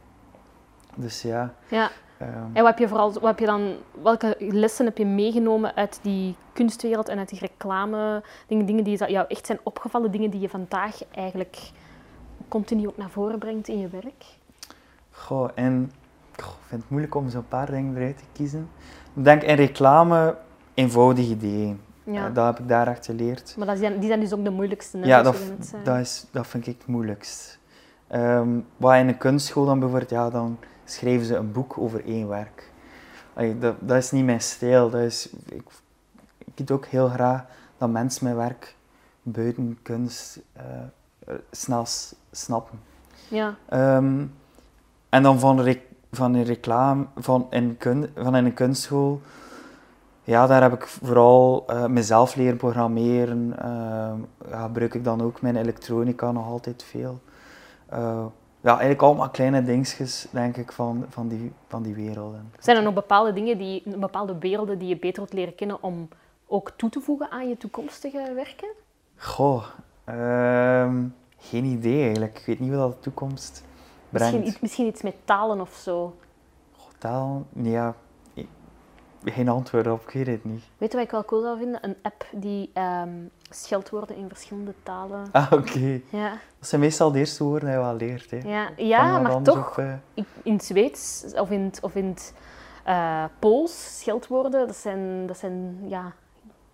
dus 0.94 1.22
ja. 1.22 1.54
Ja. 1.68 1.90
Ehm. 2.18 2.30
En 2.52 2.62
wat 2.62 2.66
heb 2.66 2.78
je 2.78 2.88
vooral, 2.88 3.12
wat 3.12 3.22
heb 3.22 3.38
je 3.38 3.46
dan, 3.46 3.72
welke 4.02 4.36
lessen 4.38 4.84
heb 4.84 4.98
je 4.98 5.06
meegenomen 5.06 5.74
uit 5.74 5.98
die 6.02 6.36
kunstwereld 6.52 7.08
en 7.08 7.18
uit 7.18 7.28
die 7.28 7.38
reclame? 7.38 8.22
Dingen, 8.46 8.66
dingen 8.66 8.84
die 8.84 9.04
jou 9.06 9.26
echt 9.28 9.46
zijn 9.46 9.58
opgevallen, 9.62 10.10
dingen 10.10 10.30
die 10.30 10.40
je 10.40 10.48
vandaag 10.48 10.98
eigenlijk 11.10 11.70
continu 12.48 12.88
ook 12.88 12.96
naar 12.96 13.10
voren 13.10 13.38
brengt 13.38 13.68
in 13.68 13.78
je 13.78 13.88
werk? 13.88 14.24
Goh, 15.10 15.48
en 15.54 15.92
ik 16.38 16.66
vind 16.66 16.80
het 16.80 16.90
moeilijk 16.90 17.14
om 17.14 17.28
zo'n 17.28 17.48
paar 17.48 17.70
dingen 17.70 17.96
eruit 17.96 18.18
te 18.18 18.24
kiezen. 18.32 18.68
Ik 19.14 19.24
denk 19.24 19.42
in 19.42 19.54
reclame 19.54 20.36
eenvoudige 20.74 21.30
ideeën. 21.30 21.80
Ja. 22.04 22.28
Uh, 22.28 22.34
dat 22.34 22.46
heb 22.46 22.58
ik 22.58 22.68
daar 22.68 22.88
echt 22.88 23.04
geleerd. 23.06 23.54
Maar 23.58 23.66
dat 23.66 23.78
zijn, 23.78 23.98
die 23.98 24.08
zijn 24.08 24.20
dus 24.20 24.32
ook 24.32 24.44
de 24.44 24.50
moeilijkste. 24.50 24.98
Ja, 24.98 25.22
dat, 25.22 25.36
dat, 25.82 25.98
is, 25.98 26.26
dat 26.30 26.46
vind 26.46 26.66
ik 26.66 26.76
het 26.78 26.86
moeilijkst. 26.86 27.58
Um, 28.12 28.66
wat 28.76 28.94
in 28.94 29.08
een 29.08 29.18
kunstschool 29.18 29.64
dan 29.64 29.78
bijvoorbeeld, 29.78 30.10
ja, 30.10 30.30
dan 30.30 30.58
schrijven 30.84 31.26
ze 31.26 31.36
een 31.36 31.52
boek 31.52 31.78
over 31.78 32.04
één 32.04 32.28
werk. 32.28 32.70
dat, 33.60 33.74
dat, 33.80 33.96
is 33.96 34.10
niet 34.10 34.24
mijn 34.24 34.40
stijl. 34.40 34.90
Dat 34.90 35.00
is, 35.00 35.28
ik, 35.48 35.62
ik 36.54 36.66
doe 36.66 36.76
ook 36.76 36.86
heel 36.86 37.08
graag 37.08 37.44
dat 37.78 37.90
mensen 37.90 38.24
mijn 38.24 38.36
werk 38.36 38.76
buiten 39.22 39.78
kunst 39.82 40.40
uh, 40.56 41.34
snel 41.50 41.86
snappen. 42.30 42.80
Ja. 43.28 43.56
Um, 43.72 44.34
en 45.08 45.22
dan 45.22 45.38
van, 45.38 45.76
van 46.10 46.34
een 46.34 46.44
reclame, 46.44 47.06
van 47.16 47.46
in, 47.50 47.76
kun 47.76 48.10
van 48.16 48.36
in 48.36 48.44
een 48.44 48.54
kunstschool, 48.54 49.20
ja, 50.28 50.46
daar 50.46 50.62
heb 50.62 50.72
ik 50.72 50.86
vooral 50.86 51.64
uh, 51.70 51.86
mezelf 51.86 52.34
leren 52.34 52.56
programmeren. 52.56 53.54
Uh, 53.62 54.12
gebruik 54.50 54.94
ik 54.94 55.04
dan 55.04 55.22
ook 55.22 55.40
mijn 55.40 55.56
elektronica 55.56 56.32
nog 56.32 56.46
altijd 56.46 56.82
veel. 56.82 57.20
Uh, 57.92 58.24
ja, 58.60 58.70
eigenlijk 58.70 59.02
allemaal 59.02 59.30
kleine 59.30 59.62
dingetjes, 59.62 60.26
denk 60.30 60.56
ik, 60.56 60.72
van, 60.72 61.04
van, 61.08 61.28
die, 61.28 61.52
van 61.68 61.82
die 61.82 61.94
werelden. 61.94 62.52
Zijn 62.58 62.76
er 62.76 62.82
nog 62.82 62.94
bepaalde 62.94 63.32
dingen, 63.32 63.58
die, 63.58 63.82
bepaalde 63.98 64.38
werelden 64.38 64.78
die 64.78 64.88
je 64.88 64.98
beter 64.98 65.16
wilt 65.16 65.32
leren 65.32 65.54
kennen 65.54 65.82
om 65.82 66.08
ook 66.46 66.70
toe 66.76 66.90
te 66.90 67.00
voegen 67.00 67.30
aan 67.30 67.48
je 67.48 67.56
toekomstige 67.56 68.32
werken? 68.34 68.68
Goh, 69.16 69.64
uh, 70.08 70.92
geen 71.38 71.64
idee 71.64 72.02
eigenlijk. 72.02 72.38
Ik 72.38 72.46
weet 72.46 72.60
niet 72.60 72.74
wat 72.74 72.92
de 72.92 73.00
toekomst 73.00 73.64
Misschien, 74.08 74.56
misschien 74.60 74.86
iets 74.86 75.02
met 75.02 75.14
talen 75.24 75.60
of 75.60 75.74
zo? 75.74 76.16
Goh, 76.76 76.90
taal? 76.98 77.46
Nee, 77.52 77.72
ja. 77.72 77.94
Geen 79.24 79.48
antwoord 79.48 79.86
op, 79.86 80.02
ik 80.02 80.10
weet 80.10 80.26
het 80.26 80.44
niet. 80.44 80.62
Weet 80.78 80.90
je 80.90 80.96
wat 80.96 81.06
ik 81.06 81.12
wel 81.12 81.24
cool 81.24 81.42
zou 81.42 81.58
vinden? 81.58 81.84
Een 81.84 81.96
app 82.02 82.26
die 82.32 82.70
um, 82.74 83.30
scheldwoorden 83.50 84.16
in 84.16 84.28
verschillende 84.28 84.74
talen. 84.82 85.26
Ah, 85.32 85.52
oké. 85.52 86.00
Ja. 86.10 86.30
Dat 86.30 86.68
zijn 86.68 86.80
meestal 86.80 87.12
de 87.12 87.18
eerste 87.18 87.44
woorden 87.44 87.68
die 87.68 87.78
je 87.78 87.84
wel 87.84 87.94
leert. 87.94 88.30
Hè. 88.30 88.38
Ja, 88.38 88.70
ja 88.76 89.18
maar 89.18 89.42
toch, 89.42 89.78
eh, 89.78 89.92
in 90.42 90.52
het 90.52 90.64
Zweeds 90.64 91.24
of 91.34 91.50
in 91.50 91.60
het, 91.60 91.78
of 91.82 91.94
in 91.94 92.06
het 92.06 92.34
uh, 92.88 93.24
Pools, 93.38 93.98
scheldwoorden, 93.98 94.66
dat 94.66 94.76
zijn, 94.76 95.26
dat 95.26 95.38
zijn 95.38 95.78
ja, 95.88 96.12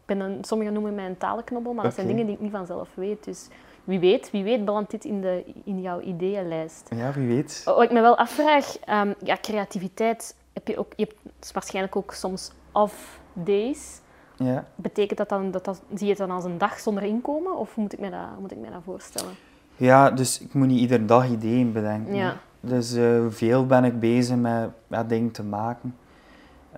ben 0.04 0.20
een, 0.20 0.44
sommigen 0.44 0.72
noemen 0.72 0.94
mij 0.94 1.06
een 1.06 1.18
talenknobbel, 1.18 1.72
maar 1.72 1.84
dat 1.84 1.94
zijn 1.94 2.06
dingen 2.06 2.26
die 2.26 2.34
ik 2.34 2.40
niet 2.40 2.52
vanzelf 2.52 2.88
weet. 2.94 3.24
Dus 3.24 3.48
wie 3.84 3.98
weet, 3.98 4.30
wie 4.30 4.44
weet 4.44 4.64
belandt 4.64 4.90
dit 4.90 5.04
in, 5.04 5.20
de, 5.20 5.44
in 5.64 5.80
jouw 5.80 6.00
ideeënlijst. 6.00 6.88
Ja, 6.96 7.12
wie 7.12 7.26
weet. 7.26 7.62
Wat 7.64 7.82
ik 7.82 7.92
me 7.92 8.00
wel 8.00 8.18
afvraag, 8.18 8.76
um, 8.88 9.14
ja, 9.24 9.38
creativiteit, 9.40 10.36
heb 10.52 10.68
je, 10.68 10.78
ook, 10.78 10.92
je 10.96 11.04
hebt 11.04 11.52
waarschijnlijk 11.52 11.96
ook 11.96 12.12
soms 12.12 12.50
off 12.72 13.20
days. 13.32 14.00
Ja. 14.36 14.64
Betekent 14.74 15.18
dat 15.18 15.28
dan, 15.28 15.50
dat, 15.50 15.64
dat, 15.64 15.82
zie 15.94 16.04
je 16.06 16.08
het 16.08 16.18
dan 16.18 16.30
als 16.30 16.44
een 16.44 16.58
dag 16.58 16.78
zonder 16.78 17.02
inkomen? 17.02 17.56
Of 17.56 17.76
moet 17.76 17.92
ik 17.92 17.98
me 17.98 18.10
dat, 18.10 18.38
moet 18.40 18.52
ik 18.52 18.58
me 18.58 18.70
dat 18.70 18.82
voorstellen? 18.84 19.32
Ja, 19.76 20.10
dus 20.10 20.40
ik 20.40 20.54
moet 20.54 20.66
niet 20.66 20.80
iedere 20.80 21.04
dag 21.04 21.28
ideeën 21.28 21.72
bedenken. 21.72 22.14
Ja. 22.14 22.36
Dus 22.60 22.94
uh, 22.94 23.26
veel 23.28 23.66
ben 23.66 23.84
ik 23.84 24.00
bezig 24.00 24.36
met, 24.36 24.68
met 24.86 25.08
dingen 25.08 25.30
te 25.30 25.42
maken. 25.42 25.96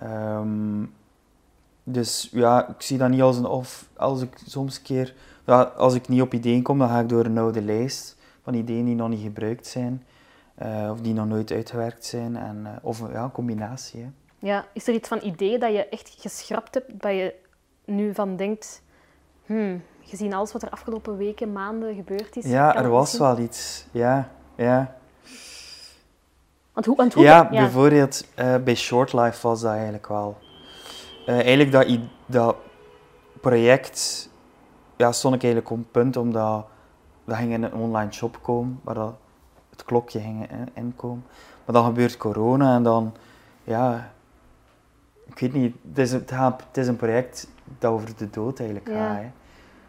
Um, 0.03 0.93
dus 1.83 2.29
ja, 2.31 2.67
ik 2.67 2.81
zie 2.81 2.97
dat 2.97 3.09
niet 3.09 3.21
als 3.21 3.37
een 3.37 3.45
of. 3.45 3.89
Als 3.95 4.21
ik 4.21 4.37
soms 4.45 4.77
een 4.77 4.83
keer, 4.83 5.15
ja, 5.47 5.61
als 5.61 5.93
ik 5.93 6.07
niet 6.07 6.21
op 6.21 6.33
ideeën 6.33 6.63
kom, 6.63 6.79
dan 6.79 6.89
ga 6.89 6.99
ik 6.99 7.09
door 7.09 7.25
een 7.25 7.37
oude 7.37 7.61
lijst 7.61 8.17
van 8.43 8.53
ideeën 8.53 8.85
die 8.85 8.95
nog 8.95 9.09
niet 9.09 9.21
gebruikt 9.21 9.67
zijn. 9.67 10.05
eh, 10.55 10.89
of 10.91 11.01
die 11.01 11.13
nog 11.13 11.27
nooit 11.27 11.51
uitgewerkt 11.51 12.05
zijn. 12.05 12.35
En, 12.37 12.61
eh, 12.65 12.71
of 12.81 12.99
ja, 13.11 13.23
een 13.23 13.31
combinatie. 13.31 14.01
Hè. 14.01 14.07
Ja, 14.39 14.65
is 14.73 14.87
er 14.87 14.93
iets 14.93 15.07
van 15.07 15.19
idee 15.23 15.57
dat 15.59 15.71
je 15.73 15.89
echt 15.89 16.15
geschrapt 16.19 16.73
hebt, 16.73 17.01
dat 17.01 17.11
je 17.11 17.33
nu 17.85 18.13
van 18.13 18.35
denkt, 18.35 18.81
hmm, 19.45 19.83
gezien 20.01 20.33
alles 20.33 20.51
wat 20.51 20.61
er 20.61 20.69
afgelopen 20.69 21.17
weken, 21.17 21.51
maanden 21.51 21.95
gebeurd 21.95 22.35
is? 22.35 22.45
Ja, 22.45 22.75
er 22.75 22.89
was 22.89 23.01
misschien- 23.11 23.35
wel 23.35 23.37
iets. 23.45 23.87
Ja, 23.91 24.29
ja. 24.55 24.95
Want 26.73 26.85
hoe, 26.85 26.95
want 26.95 27.13
hoe 27.13 27.23
Ja, 27.23 27.49
bijvoorbeeld 27.49 28.27
eh, 28.35 28.55
bij 28.63 28.75
Short 28.75 29.13
Life 29.13 29.47
was 29.47 29.61
dat 29.61 29.71
eigenlijk 29.71 30.07
wel. 30.07 30.37
Eigenlijk 31.25 31.71
dat, 31.71 31.99
dat 32.25 32.55
project 33.41 34.29
ja, 34.97 35.11
stond 35.11 35.35
ik 35.35 35.43
eigenlijk 35.43 35.71
op 35.71 35.77
het 35.77 35.91
punt 35.91 36.17
omdat 36.17 36.65
dat 37.25 37.35
ging 37.37 37.51
in 37.53 37.63
een 37.63 37.73
online 37.73 38.11
shop 38.11 38.39
komen 38.41 38.79
waar 38.83 38.95
dat 38.95 39.13
het 39.69 39.83
klokje 39.85 40.19
ging 40.19 40.49
in- 40.51 40.69
inkomen. 40.73 41.25
Maar 41.65 41.75
dan 41.75 41.85
gebeurt 41.85 42.17
corona 42.17 42.75
en 42.75 42.83
dan, 42.83 43.13
ja, 43.63 44.11
ik 45.25 45.39
weet 45.39 45.53
niet, 45.53 45.75
het 45.89 45.97
is, 45.97 46.11
het 46.11 46.29
het 46.29 46.77
is 46.77 46.87
een 46.87 46.95
project 46.95 47.47
dat 47.79 47.91
over 47.91 48.17
de 48.17 48.29
dood 48.29 48.59
eigenlijk 48.59 48.89
Ja. 48.89 49.07
gaat. 49.07 49.15
Hè. 49.15 49.21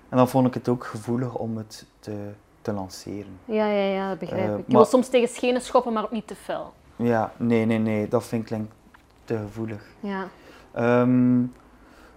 En 0.08 0.16
dan 0.16 0.28
vond 0.28 0.46
ik 0.46 0.54
het 0.54 0.68
ook 0.68 0.84
gevoelig 0.84 1.34
om 1.34 1.56
het 1.56 1.86
te, 1.98 2.30
te 2.62 2.72
lanceren. 2.72 3.38
Ja, 3.44 3.66
ja, 3.66 3.84
ja, 3.92 4.08
dat 4.08 4.18
begrijp 4.18 4.40
Eh, 4.48 4.50
ik. 4.52 4.56
Je 4.56 4.62
maar- 4.66 4.76
wil 4.76 4.84
soms 4.84 5.08
tegen 5.08 5.28
schenen 5.28 5.60
schoppen, 5.60 5.92
maar 5.92 6.02
ook 6.04 6.10
niet 6.10 6.26
te 6.26 6.34
fel. 6.34 6.72
Ja, 6.96 7.32
nee, 7.36 7.64
nee, 7.66 7.78
nee, 7.78 8.08
dat 8.08 8.24
vind 8.24 8.50
ik 8.50 8.58
te 9.24 9.36
gevoelig. 9.38 9.84
Ja. 10.00 10.24
Ehm, 10.72 11.40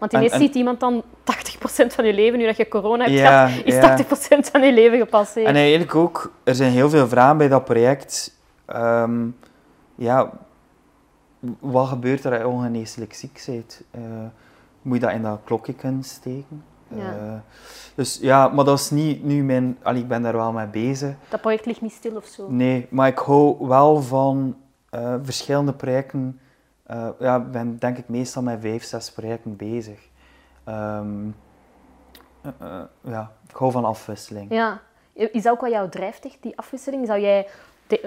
Want 0.02 0.14
En- 0.14 0.20
ineens 0.20 0.34
en- 0.34 0.40
ziet 0.40 0.56
iemand 0.56 0.80
dan 0.80 1.04
80% 1.24 1.94
van 1.94 2.06
je 2.06 2.14
leven, 2.14 2.40
nu 2.40 2.46
dat 2.46 2.58
je 2.58 2.68
corona 2.68 3.04
hebt 3.04 3.18
Ja, 3.18 3.48
gehad, 3.48 3.66
is 3.66 3.74
ja. 3.74 3.82
80% 3.82 4.50
van 4.52 4.62
je 4.62 4.74
leven 4.74 4.98
gepasseerd. 4.98 5.48
En 5.48 5.56
eigenlijk 5.56 5.96
ook, 5.96 6.32
er 6.44 6.56
zijn 6.56 6.72
heel 6.72 6.90
veel 6.90 7.08
vragen 7.08 7.38
bij 7.38 7.48
dat 7.48 7.66
project. 7.66 8.38
Ehm, 8.66 9.28
ja, 9.96 10.32
wat 11.60 11.88
gebeurt 11.88 12.24
er 12.24 12.32
als 12.32 12.42
je 12.42 12.48
ongeneeslijk 12.48 13.14
ziek 13.14 13.44
bent? 13.46 13.82
Eh, 13.92 14.02
moet 14.82 14.96
je 14.96 15.02
dat 15.06 15.12
in 15.12 15.22
dat 15.22 15.40
klokje 15.44 15.74
kunnen 15.74 16.04
steken? 16.04 16.64
Ja. 16.88 17.12
Eh, 17.12 17.34
dus 17.96 18.20
ja, 18.22 18.48
maar 18.48 18.66
dat 18.66 18.80
is 18.80 18.90
niet 18.90 19.24
nu 19.24 19.44
mijn... 19.44 19.78
Allee, 19.82 20.02
ik 20.02 20.08
ben 20.08 20.22
daar 20.22 20.36
wel 20.36 20.52
mee 20.52 20.68
bezig. 20.68 21.14
Dat 21.30 21.42
project 21.42 21.66
ligt 21.66 21.82
niet 21.82 21.94
stil 21.94 22.16
of 22.16 22.26
zo. 22.26 22.50
Nee, 22.50 22.88
maar 22.90 23.08
ik 23.08 23.18
hou 23.18 23.68
wel 23.68 24.02
van 24.02 24.56
eh, 24.90 25.16
verschillende 25.24 25.74
projecten. 25.74 26.40
Eh, 26.91 27.10
ja, 27.19 27.36
ik 27.36 27.51
ben 27.51 27.77
denk 27.77 27.97
ik 27.97 28.10
meestal 28.10 28.41
met 28.41 28.62
vijf, 28.62 28.84
zes 28.84 29.12
projecten 29.12 29.56
bezig. 29.56 29.99
Ehm, 30.63 31.27
eh, 32.41 32.51
eh, 32.60 32.82
ja, 33.01 33.32
ik 33.49 33.56
hou 33.56 33.71
van 33.71 33.86
afwisseling. 33.86 34.54
Ja. 34.54 34.82
Is 35.13 35.43
dat 35.43 35.54
ook 35.54 35.62
wat 35.62 35.71
jou 35.71 35.89
drijft, 35.89 36.38
die 36.41 36.58
afwisseling? 36.58 37.08
Zou 37.08 37.19
jij 37.19 37.47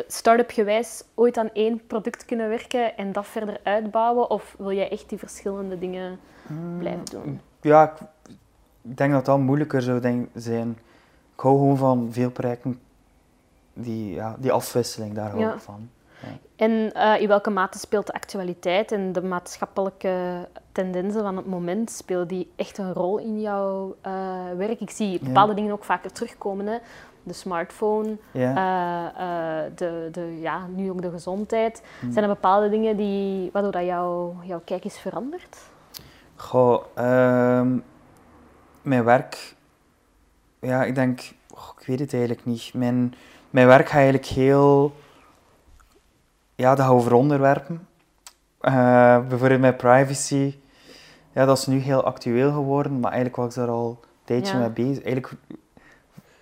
start-up 0.07 0.51
gewijs 0.51 1.05
ooit 1.15 1.37
aan 1.39 1.51
één 1.53 1.87
product 1.87 2.25
kunnen 2.25 2.49
werken 2.49 2.97
en 2.97 3.13
dat 3.13 3.27
verder 3.27 3.61
uitbouwen? 3.63 4.31
Of 4.31 4.55
wil 4.59 4.73
jij 4.73 4.91
echt 4.91 5.09
die 5.09 5.19
verschillende 5.19 5.79
dingen 5.79 6.19
blijven 6.79 7.05
doen? 7.05 7.41
Ja, 7.61 7.83
ik, 7.93 7.99
ik 8.83 8.97
denk 8.97 9.13
dat 9.13 9.25
dat 9.25 9.39
moeilijker 9.39 9.83
zou 9.83 10.01
denk- 10.01 10.29
zijn. 10.35 10.71
Ik 11.35 11.41
hou 11.41 11.59
gewoon 11.59 11.77
van 11.77 12.09
veel 12.13 12.31
projecten, 12.31 12.81
die, 13.73 14.15
ja, 14.15 14.37
die 14.39 14.53
afwisseling, 14.53 15.15
daar 15.15 15.31
hou 15.31 15.41
Ja. 15.43 15.55
ik 15.55 15.61
van. 15.61 15.89
En 16.57 16.93
eh, 16.93 17.21
in 17.21 17.29
welke 17.29 17.51
mate 17.51 17.79
speelt 17.79 18.07
de 18.07 18.13
actualiteit 18.13 18.93
en 18.93 19.13
de 19.13 19.23
maatschappelijke 19.23 20.49
tendensen 20.73 21.23
van 21.23 21.37
het 21.37 21.47
moment, 21.47 21.91
spelen 21.91 22.29
die 22.29 22.53
echt 22.57 22.79
een 22.79 22.93
rol 22.93 23.19
in 23.19 23.41
jouw 23.41 23.97
eh, 24.01 24.13
werk? 24.57 24.81
Ik 24.81 24.91
zie 24.91 25.21
bepaalde 25.23 25.55
dingen 25.55 25.73
ook 25.73 25.85
vaker 25.85 26.13
terugkomen. 26.13 26.67
Hè? 26.67 26.79
De 27.23 27.33
smartphone, 27.33 28.17
Ja. 28.31 28.51
eh, 29.17 29.71
de, 29.77 30.09
de, 30.13 30.39
ja, 30.41 30.67
nu 30.67 30.91
ook 30.91 31.03
de 31.03 31.11
gezondheid. 31.11 31.83
Hm. 32.01 32.13
Zijn 32.13 32.25
er 32.25 32.31
bepaalde 32.35 32.69
dingen 32.69 32.97
die, 32.97 33.51
waardoor 33.53 33.73
dat 33.73 33.85
jouw, 33.85 34.37
jouw 34.43 34.61
kijk 34.65 34.85
is 34.85 34.99
veranderd? 34.99 35.59
Goh, 36.37 36.83
ehm, 36.95 37.79
mijn 38.83 39.05
werk, 39.05 39.55
ja, 40.61 40.85
ik 40.85 40.95
denk, 40.95 41.21
ik 41.79 41.87
weet 41.87 42.01
het 42.01 42.13
eigenlijk 42.13 42.45
niet. 42.45 42.75
Mijn, 42.75 43.15
mijn 43.51 43.67
werk 43.67 43.87
gaat 43.87 43.95
eigenlijk 43.95 44.27
heel, 44.27 44.93
ja, 46.55 46.75
dat 46.75 46.87
gaat 46.87 46.95
over 46.95 47.13
onderwerpen. 47.15 47.87
Eh, 48.61 49.19
bijvoorbeeld 49.29 49.61
mijn 49.61 49.77
privacy, 49.77 50.59
ja, 51.33 51.45
dat 51.45 51.59
is 51.59 51.67
nu 51.67 51.79
heel 51.79 52.05
actueel 52.05 52.53
geworden, 52.53 53.01
maar 53.01 53.13
eigenlijk 53.13 53.37
was 53.37 53.47
ik 53.49 53.55
daar 53.55 53.71
al 53.75 53.89
een 54.03 54.09
tijdje 54.25 54.53
Ja. 54.53 54.59
mee 54.59 54.71
bezig. 54.71 55.05
Eigenlijk, 55.05 55.33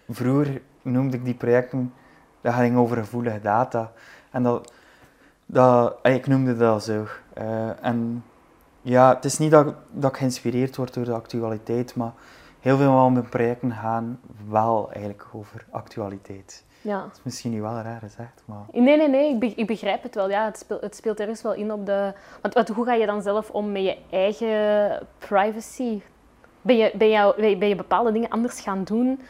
vroeger 0.08 0.62
noemde 0.82 1.16
ik 1.16 1.24
die 1.24 1.34
projecten, 1.34 1.92
dat 2.40 2.54
ging 2.54 2.76
over 2.76 2.96
gevoelige 2.96 3.40
data. 3.40 3.92
En 4.30 4.42
dat, 4.42 4.72
dat, 5.46 5.98
eh, 6.02 6.14
ik 6.14 6.26
noemde 6.26 6.56
dat 6.56 6.84
zo. 6.84 7.06
Eh, 7.34 7.84
en 7.84 8.24
ja, 8.82 9.14
het 9.14 9.24
is 9.24 9.38
niet 9.38 9.50
dat, 9.50 9.74
dat 9.90 10.10
ik 10.10 10.16
geïnspireerd 10.16 10.76
word 10.76 10.94
door 10.94 11.04
de 11.04 11.12
actualiteit, 11.12 11.94
maar 11.94 12.12
heel 12.60 12.76
veel 12.76 12.92
van 12.92 13.12
mijn 13.12 13.28
projecten 13.28 13.72
gaan 13.72 14.20
wel 14.48 14.90
eigenlijk 14.92 15.26
over 15.32 15.64
actualiteit. 15.70 16.64
Ja. 16.82 17.00
Dat 17.02 17.10
is 17.12 17.20
misschien 17.22 17.50
niet 17.50 17.60
wel 17.60 17.80
raar 17.80 18.00
gezegd, 18.00 18.42
maar... 18.44 18.64
Nee, 18.72 18.96
nee, 18.96 19.08
nee, 19.08 19.32
ik, 19.32 19.38
be- 19.38 19.52
ik 19.56 19.66
begrijp 19.66 20.02
het 20.02 20.14
wel. 20.14 20.30
Ja, 20.30 20.44
het, 20.44 20.58
speelt, 20.58 20.80
het 20.80 20.96
speelt 20.96 21.20
ergens 21.20 21.42
wel 21.42 21.54
in 21.54 21.72
op 21.72 21.86
de... 21.86 22.12
Want 22.42 22.54
wat, 22.54 22.68
hoe 22.68 22.84
ga 22.84 22.92
je 22.94 23.06
dan 23.06 23.22
zelf 23.22 23.50
om 23.50 23.72
met 23.72 23.82
je 23.82 23.96
eigen 24.10 25.06
privacy? 25.18 26.00
Ben 26.62 26.76
je, 26.76 26.92
ben, 26.94 27.08
jou, 27.10 27.56
ben 27.58 27.68
je- 27.68 27.74
bepaalde 27.74 28.12
dingen 28.12 28.28
anders 28.28 28.60
gaan 28.60 28.84
doen 28.84 29.20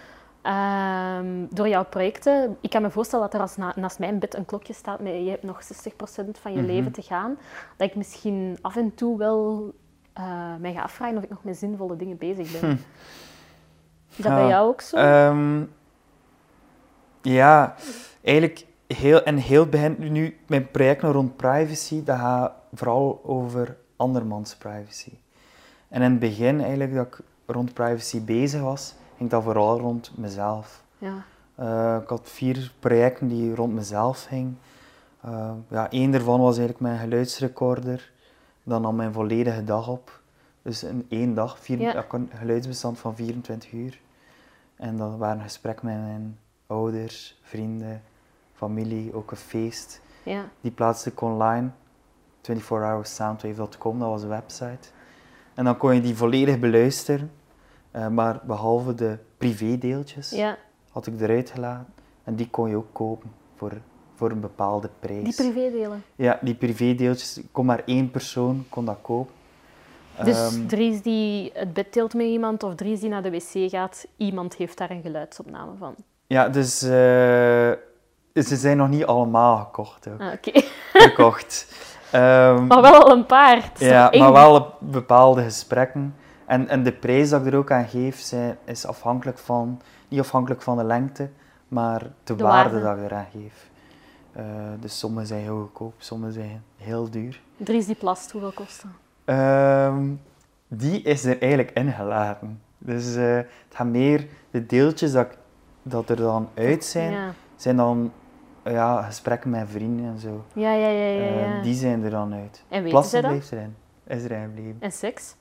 ehm, 0.42 1.46
door 1.50 1.68
jouw 1.68 1.84
projecten? 1.84 2.56
Ik 2.60 2.70
kan 2.70 2.82
me 2.82 2.90
voorstellen 2.90 3.24
dat 3.24 3.34
er 3.34 3.40
als 3.40 3.56
na- 3.56 3.72
naast 3.76 3.98
mijn 3.98 4.18
bed 4.18 4.34
een 4.34 4.44
klokje 4.44 4.72
staat 4.72 5.00
met 5.00 5.12
je 5.12 5.30
hebt 5.30 5.42
nog 5.42 5.62
60% 5.62 6.38
van 6.40 6.52
je 6.52 6.58
Mhm. 6.58 6.66
leven 6.66 6.92
te 6.92 7.02
gaan. 7.02 7.38
Dat 7.76 7.88
ik 7.88 7.94
misschien 7.94 8.58
af 8.60 8.76
en 8.76 8.94
toe 8.94 9.18
wel 9.18 9.72
eh 10.12 10.54
mij 10.60 10.72
ga 10.72 10.82
afvragen 10.82 11.16
of 11.16 11.22
ik 11.22 11.30
nog 11.30 11.44
met 11.44 11.56
zinvolle 11.56 11.96
dingen 11.96 12.16
bezig 12.18 12.60
ben. 12.60 12.70
Is 14.10 14.16
dat 14.24 14.32
bij 14.34 14.42
Ja, 14.42 14.48
jou 14.48 14.68
ook 14.68 14.80
zo? 14.80 14.96
Ehm, 14.96 15.62
ja, 17.22 17.74
eigenlijk 18.22 18.66
heel, 18.86 19.22
en 19.22 19.36
heel 19.36 19.66
begin 19.66 19.96
nu 19.98 20.36
mijn 20.46 20.70
projecten 20.70 21.12
rond 21.12 21.36
privacy, 21.36 22.04
dat 22.04 22.18
gaat 22.18 22.52
vooral 22.72 23.20
over 23.24 23.76
andermans 23.96 24.56
privacy. 24.56 25.12
En 25.88 26.02
in 26.02 26.10
het 26.10 26.20
begin 26.20 26.60
eigenlijk 26.60 26.94
dat 26.94 27.06
ik 27.06 27.18
rond 27.46 27.72
privacy 27.74 28.24
bezig 28.24 28.60
was, 28.60 28.94
ging 29.16 29.30
dat 29.30 29.42
vooral 29.42 29.78
rond 29.78 30.12
mezelf. 30.16 30.82
ja. 30.98 31.24
Eh, 31.54 31.96
ik 32.02 32.08
had 32.08 32.20
vier 32.24 32.72
projecten 32.78 33.28
die 33.28 33.54
rond 33.54 33.74
mezelf 33.74 34.24
gingen. 34.24 34.58
Eh, 35.20 35.50
ja, 35.68 35.90
één 35.90 36.10
daarvan 36.10 36.40
was 36.40 36.56
eigenlijk 36.58 36.80
mijn 36.80 36.98
geluidsrecorder. 36.98 38.12
Dan 38.62 38.82
nam 38.82 38.96
mijn 38.96 39.12
volledige 39.12 39.64
dag 39.64 39.88
op. 39.88 40.20
Dus 40.62 40.82
in 40.82 41.06
één 41.08 41.34
dag, 41.34 41.58
vier, 41.58 41.80
Ja. 41.80 41.92
ja. 41.92 42.02
ik 42.02 42.10
had 42.10 42.20
een 42.20 42.30
geluidsbestand 42.34 42.98
van 42.98 43.14
24 43.16 43.72
uur. 43.72 44.00
En 44.76 44.96
dat 44.96 45.16
waren 45.16 45.42
gesprekken 45.42 45.86
met 45.86 45.96
mijn 45.96 46.38
ouders, 46.72 47.38
vrienden, 47.42 48.02
familie, 48.54 49.14
ook 49.14 49.30
een 49.30 49.36
feest. 49.36 50.00
ja. 50.22 50.48
Die 50.60 50.70
plaatste 50.70 51.10
ik 51.10 51.20
online. 51.20 51.70
24hoursoundwave.com, 52.42 53.98
dat 53.98 54.08
was 54.08 54.22
een 54.22 54.28
website. 54.28 54.88
En 55.54 55.64
dan 55.64 55.76
kon 55.76 55.94
je 55.94 56.00
die 56.00 56.16
volledig 56.16 56.58
beluisteren. 56.58 57.30
Eh, 57.90 58.08
maar 58.08 58.40
behalve 58.46 58.94
de 58.94 59.18
privédeeltjes 59.36 60.30
ja. 60.30 60.58
had 60.90 61.06
ik 61.06 61.20
eruit 61.20 61.50
gelaten. 61.50 61.92
En 62.24 62.34
die 62.34 62.50
kon 62.50 62.68
je 62.68 62.76
ook 62.76 62.92
kopen 62.92 63.30
voor, 63.54 63.72
voor 64.14 64.30
een 64.30 64.40
bepaalde 64.40 64.90
prijs. 65.00 65.24
Die 65.24 65.34
privédelen. 65.34 66.02
Ja, 66.16 66.38
die 66.42 66.54
privédeeltjes, 66.54 67.40
kon 67.52 67.66
maar 67.66 67.82
één 67.84 68.10
persoon 68.10 68.64
kon 68.68 68.84
dat 68.84 68.98
kopen. 69.02 69.34
Dus 70.24 70.36
Ehm, 70.36 70.66
Dries 70.66 71.02
die 71.02 71.50
het 71.54 71.72
bed 71.72 71.92
deelt 71.92 72.14
met 72.14 72.26
iemand 72.26 72.62
of 72.62 72.74
Dries 72.74 73.00
die 73.00 73.08
naar 73.08 73.22
de 73.22 73.30
wc 73.30 73.70
gaat, 73.70 74.06
iemand 74.16 74.56
heeft 74.56 74.78
daar 74.78 74.90
een 74.90 75.02
geluidsopname 75.02 75.76
van. 75.78 75.94
Ja, 76.32 76.48
dus 76.48 76.82
eh, 76.82 76.88
ze 78.34 78.56
zijn 78.56 78.76
nog 78.76 78.88
niet 78.88 79.04
allemaal 79.04 79.56
gekocht. 79.56 80.08
Ook. 80.08 80.20
Ah, 80.20 80.32
Oké, 80.32 80.62
gekocht. 80.92 81.66
Ehm, 82.10 82.66
maar 82.66 82.80
wel 82.82 83.02
al 83.04 83.10
een 83.12 83.26
paar. 83.26 83.70
Ja, 83.78 84.10
maar 84.18 84.32
wel 84.32 84.74
bepaalde 84.80 85.42
gesprekken. 85.42 86.14
En, 86.46 86.68
en 86.68 86.82
de 86.82 86.92
prijs 86.92 87.28
dat 87.30 87.40
ik 87.46 87.52
er 87.52 87.58
ook 87.58 87.70
aan 87.70 87.88
geef, 87.88 88.20
zijn, 88.20 88.58
is 88.64 88.86
afhankelijk 88.86 89.38
van, 89.38 89.80
niet 90.08 90.20
afhankelijk 90.20 90.62
van 90.62 90.76
de 90.76 90.84
lengte, 90.84 91.28
maar 91.68 91.98
de, 92.24 92.34
De 92.34 92.42
waarde, 92.42 92.70
waarde. 92.80 92.86
dat 92.86 92.96
ik 92.96 93.10
eraan 93.10 93.26
geef. 93.32 93.70
Eh, 94.32 94.44
dus 94.80 94.98
sommige 94.98 95.26
zijn 95.26 95.40
heel 95.42 95.60
goedkoop, 95.60 95.94
sommige 95.98 96.32
zijn 96.32 96.62
heel 96.76 97.10
duur. 97.10 97.40
Dries 97.56 97.86
die 97.86 97.94
plast, 97.96 98.30
hoeveel 98.30 98.52
kost 98.52 98.82
dat? 98.82 98.90
Ehm, 99.36 100.04
die 100.68 101.02
is 101.02 101.24
er 101.24 101.40
eigenlijk 101.40 101.70
ingelaten. 101.70 102.62
Dus 102.78 103.14
eh, 103.16 103.34
het 103.36 103.46
gaat 103.74 103.86
meer, 103.86 104.26
de 104.50 104.66
deeltjes 104.66 105.12
dat, 105.12 105.26
ik- 105.26 105.38
dat 105.82 106.08
er 106.10 106.16
dan 106.16 106.48
uit 106.54 106.84
zijn, 106.84 107.12
Ja, 107.12 107.32
zijn 107.56 107.76
dan 107.76 108.12
ja, 108.64 109.02
gesprekken 109.02 109.50
met 109.50 109.68
vrienden 109.70 110.06
en 110.06 110.18
zo. 110.18 110.44
ja, 110.52 110.72
ja. 110.72 110.88
ja, 110.88 111.06
ja, 111.06 111.20
Eh, 111.26 111.40
ja. 111.40 111.62
die 111.62 111.74
zijn 111.74 112.04
er 112.04 112.10
dan 112.10 112.34
uit. 112.34 112.64
En 112.68 112.84
Plassen 112.84 113.20
blijft 113.20 113.52
erin. 113.52 113.74
Is 114.06 114.24
erin 114.24 114.42
gebleven. 114.42 114.76
En 114.80 114.92
seks? 114.92 115.34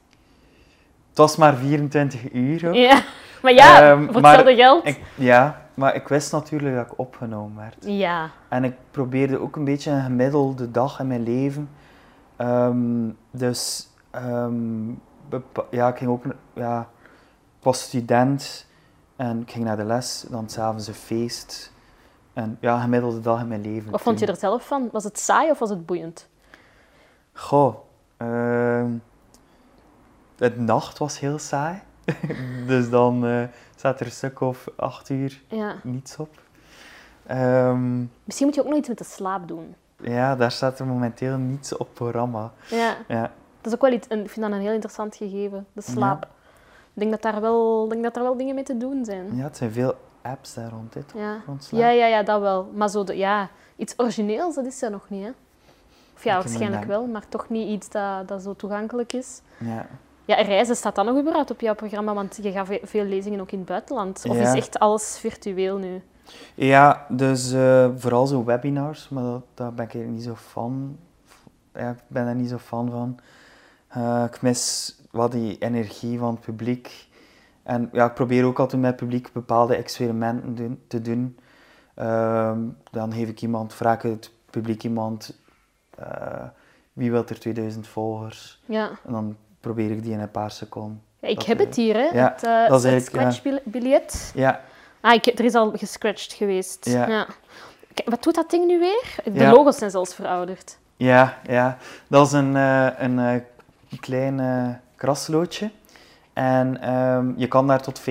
Het 1.09 1.17
was 1.19 1.35
maar 1.35 1.55
24 1.55 2.31
uur 2.33 2.67
ook. 2.67 2.73
Ja, 2.73 3.01
maar 3.41 3.53
ja, 3.53 3.81
Ehm, 3.91 4.11
voor 4.11 4.21
maar 4.21 4.31
hetzelfde 4.37 4.61
geld. 4.61 4.85
Ik, 4.85 4.99
ja, 5.15 5.61
maar 5.73 5.95
ik 5.95 6.07
wist 6.07 6.31
natuurlijk 6.31 6.75
dat 6.75 6.85
ik 6.85 6.99
opgenomen 6.99 7.57
werd. 7.57 7.75
Ja. 7.79 8.29
En 8.49 8.63
ik 8.63 8.73
probeerde 8.91 9.39
ook 9.39 9.55
een 9.55 9.63
beetje 9.63 9.91
een 9.91 10.03
gemiddelde 10.03 10.71
dag 10.71 10.99
in 10.99 11.07
mijn 11.07 11.23
leven. 11.23 11.69
Ehm, 12.35 13.09
dus 13.31 13.89
ehm, 14.11 14.89
ja, 15.69 15.87
ik 15.87 15.97
ging 15.97 16.09
ook, 16.09 16.23
ja, 16.53 16.79
ik 17.59 17.63
was 17.63 17.81
student 17.81 18.67
en 19.21 19.41
ik 19.41 19.51
ging 19.51 19.65
naar 19.65 19.77
de 19.77 19.83
les, 19.83 20.25
dan 20.29 20.49
s'avonds 20.49 20.87
een 20.87 20.93
feest. 20.93 21.71
En 22.33 22.57
ja, 22.61 22.79
gemiddelde 22.81 23.19
dag 23.19 23.39
in 23.41 23.47
mijn 23.47 23.61
leven. 23.61 23.91
Wat 23.91 24.01
vond 24.01 24.19
je 24.19 24.25
er 24.25 24.35
zelf 24.35 24.67
van? 24.67 24.89
Was 24.91 25.03
het 25.03 25.19
saai 25.19 25.49
of 25.51 25.59
was 25.59 25.69
het 25.69 25.85
boeiend? 25.85 26.27
Goh, 27.33 27.75
ehm 28.17 28.91
het 30.37 30.57
nacht 30.59 30.97
was 30.97 31.19
heel 31.19 31.39
saai. 31.39 31.81
dus 32.67 32.89
dan 32.89 33.25
eh 33.25 33.43
staat 33.75 33.99
er 33.99 34.05
een 34.05 34.11
stuk 34.11 34.39
of 34.41 34.67
acht 34.75 35.09
uur 35.09 35.41
Ja. 35.47 35.75
niets 35.83 36.17
op. 36.17 36.41
Ehm, 37.25 37.99
Misschien 38.23 38.45
moet 38.47 38.55
je 38.55 38.61
ook 38.61 38.67
nog 38.67 38.77
iets 38.77 38.87
met 38.87 38.97
de 38.97 39.03
slaap 39.03 39.47
doen. 39.47 39.75
ja, 40.01 40.35
daar 40.35 40.51
staat 40.51 40.79
er 40.79 40.85
momenteel 40.85 41.37
niets 41.37 41.77
op 41.77 41.93
programma. 41.93 42.51
Ja. 42.69 42.95
Ja, 43.07 43.21
Dat 43.61 43.65
is 43.67 43.73
ook 43.73 43.81
wel 43.81 43.91
iets, 43.91 44.07
ik 44.07 44.29
vind 44.29 44.41
dat 44.45 44.51
een 44.51 44.61
heel 44.61 44.73
interessant 44.73 45.15
gegeven, 45.15 45.67
de 45.73 45.81
slaap. 45.81 46.27
Ik 46.93 46.99
denk 46.99 47.11
dat, 47.11 47.21
daar 47.21 47.41
wel, 47.41 47.87
denk 47.87 48.03
dat 48.03 48.15
er 48.15 48.21
wel 48.23 48.37
dingen 48.37 48.55
mee 48.55 48.63
te 48.63 48.77
doen 48.77 49.05
zijn. 49.05 49.35
ja, 49.35 49.43
het 49.43 49.57
zijn 49.57 49.71
veel 49.71 49.95
apps 50.21 50.53
daar 50.53 50.69
rond 50.69 50.93
dit. 50.93 51.13
Ja, 51.15 51.41
ja, 51.71 51.89
ja, 51.89 52.05
ja 52.05 52.23
dat 52.23 52.41
wel. 52.41 52.69
Maar 52.73 52.89
zo 52.89 53.03
de, 53.03 53.17
ja, 53.17 53.49
iets 53.75 53.93
origineels, 53.97 54.55
dat 54.55 54.65
is 54.65 54.81
er 54.81 54.91
nog 54.91 55.09
niet, 55.09 55.23
hè? 55.23 55.31
Of 56.15 56.23
ja, 56.23 56.33
waarschijnlijk 56.35 56.83
wel, 56.85 57.05
maar 57.05 57.27
toch 57.29 57.49
niet 57.49 57.67
iets 57.67 57.89
dat, 57.89 58.27
dat 58.27 58.41
zo 58.41 58.53
toegankelijk 58.55 59.13
is. 59.13 59.41
Ja. 59.57 59.85
Ja, 60.25 60.37
en 60.37 60.45
reizen 60.45 60.75
staat 60.75 60.95
dan 60.95 61.05
nog 61.05 61.17
überhaupt 61.19 61.51
op 61.51 61.61
jouw 61.61 61.75
programma, 61.75 62.13
want 62.13 62.39
je 62.41 62.51
gaat 62.51 62.67
ve- 62.67 62.81
veel 62.83 63.03
lezingen 63.03 63.39
ook 63.41 63.51
in 63.51 63.57
het 63.57 63.67
buitenland. 63.67 64.25
Of 64.29 64.35
Ja. 64.35 64.41
is 64.41 64.53
echt 64.53 64.79
alles 64.79 65.17
virtueel 65.19 65.77
nu? 65.77 66.01
Ja, 66.55 67.05
dus 67.09 67.51
eh, 67.51 67.89
vooral 67.95 68.27
zo 68.27 68.43
webinars, 68.43 69.09
maar 69.09 69.23
dat, 69.23 69.41
daar 69.53 69.73
ben 69.73 69.85
ik 69.85 69.93
eigenlijk 69.93 70.13
niet 70.13 70.23
zo 70.23 70.35
fan. 70.49 70.97
Ja, 71.73 71.89
ik 71.89 71.97
ben 72.07 72.25
daar 72.25 72.35
niet 72.35 72.49
zo 72.49 72.57
fan 72.57 72.89
van. 72.91 73.19
Eh, 73.87 74.23
ik 74.27 74.41
mis 74.41 74.95
wat 75.11 75.31
die 75.31 75.57
energie 75.57 76.19
van 76.19 76.31
het 76.33 76.39
publiek. 76.41 77.07
En 77.63 77.89
ja, 77.91 78.05
ik 78.05 78.13
probeer 78.13 78.45
ook 78.45 78.59
altijd 78.59 78.81
met 78.81 78.91
het 78.91 78.99
publiek 78.99 79.31
bepaalde 79.33 79.75
experimenten 79.75 80.55
doen- 80.55 80.81
te 80.87 81.01
doen. 81.01 81.37
Ehm, 81.95 82.59
dan 82.91 83.13
geef 83.13 83.27
ik 83.29 83.41
iemand, 83.41 83.73
vraag 83.73 84.01
het 84.01 84.31
publiek 84.49 84.83
iemand, 84.83 85.39
eh, 85.97 86.43
wie 86.93 87.11
wil 87.11 87.25
er 87.27 87.39
2000 87.39 87.87
volgers? 87.87 88.61
Ja. 88.65 88.89
En 89.05 89.11
dan 89.11 89.35
probeer 89.59 89.91
ik 89.91 90.03
die 90.03 90.13
in 90.13 90.19
een 90.19 90.31
paar 90.31 90.51
seconden. 90.51 91.01
Ja, 91.19 91.27
ik 91.27 91.41
heb 91.41 91.59
het 91.59 91.75
hier, 91.75 91.95
hè? 91.95 92.03
ja, 92.19 92.31
het, 92.33 92.43
eh, 92.43 92.67
dat 92.69 92.83
is 92.83 92.91
het 92.93 93.05
scratchbiljet. 93.05 94.31
Ja, 94.35 94.61
Ah, 95.01 95.13
ik, 95.13 95.25
er 95.25 95.45
is 95.45 95.53
al 95.55 95.71
gescratcht 95.75 96.33
geweest. 96.33 96.85
Ja. 96.85 97.27
Kijk, 97.93 98.09
wat 98.09 98.23
doet 98.23 98.35
dat 98.35 98.49
ding 98.49 98.65
nu 98.67 98.79
weer? 98.79 99.15
De 99.33 99.47
logo's 99.47 99.77
zijn 99.77 99.91
zelfs 99.91 100.15
verouderd. 100.15 100.77
Ja, 100.95 101.37
ja. 101.47 101.77
Dat 102.07 102.25
is 102.27 102.31
een, 102.33 102.55
eh, 102.55 102.87
een 102.97 103.43
klein 103.99 104.39
eh, 104.39 104.69
krasloodje. 105.01 105.71
En 106.33 106.81
ehm, 106.81 107.33
je 107.35 107.47
kan 107.47 107.67
daar 107.67 107.81
tot 107.81 108.01
25.000 108.01 108.05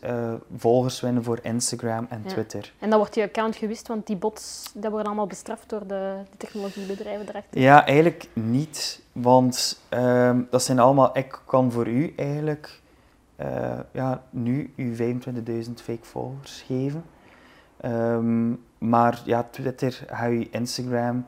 eh, 0.00 0.32
volgers 0.56 1.00
winnen 1.00 1.24
voor 1.24 1.38
Instagram 1.42 2.06
en 2.08 2.20
Ja. 2.24 2.28
Twitter. 2.30 2.72
En 2.78 2.88
dan 2.90 2.98
wordt 2.98 3.14
je 3.14 3.22
account 3.22 3.56
gewist, 3.56 3.88
want 3.88 4.06
die 4.06 4.16
bots 4.16 4.70
dat 4.74 4.90
worden 4.90 5.06
allemaal 5.06 5.26
bestraft 5.26 5.68
door 5.68 5.86
de, 5.86 6.14
de 6.30 6.36
technologiebedrijven 6.36 7.26
daarachter. 7.26 7.60
Ja, 7.60 7.86
eigenlijk 7.86 8.28
niet. 8.32 9.02
Want 9.12 9.80
ehm, 9.88 10.40
dat 10.50 10.62
zijn 10.62 10.78
allemaal... 10.78 11.16
Ik 11.18 11.40
kan 11.46 11.72
voor 11.72 11.86
u 11.88 12.12
eigenlijk 12.16 12.80
eh, 13.36 13.78
ja, 13.92 14.22
nu 14.30 14.72
uw 14.76 14.94
25.000 14.94 15.72
fake 15.82 16.04
volgers 16.04 16.64
geven. 16.66 17.04
Ehm, 17.80 18.50
maar 18.78 19.22
ja, 19.24 19.46
Twitter 19.50 20.04
ga 20.06 20.24
je 20.24 20.50
Instagram... 20.50 21.24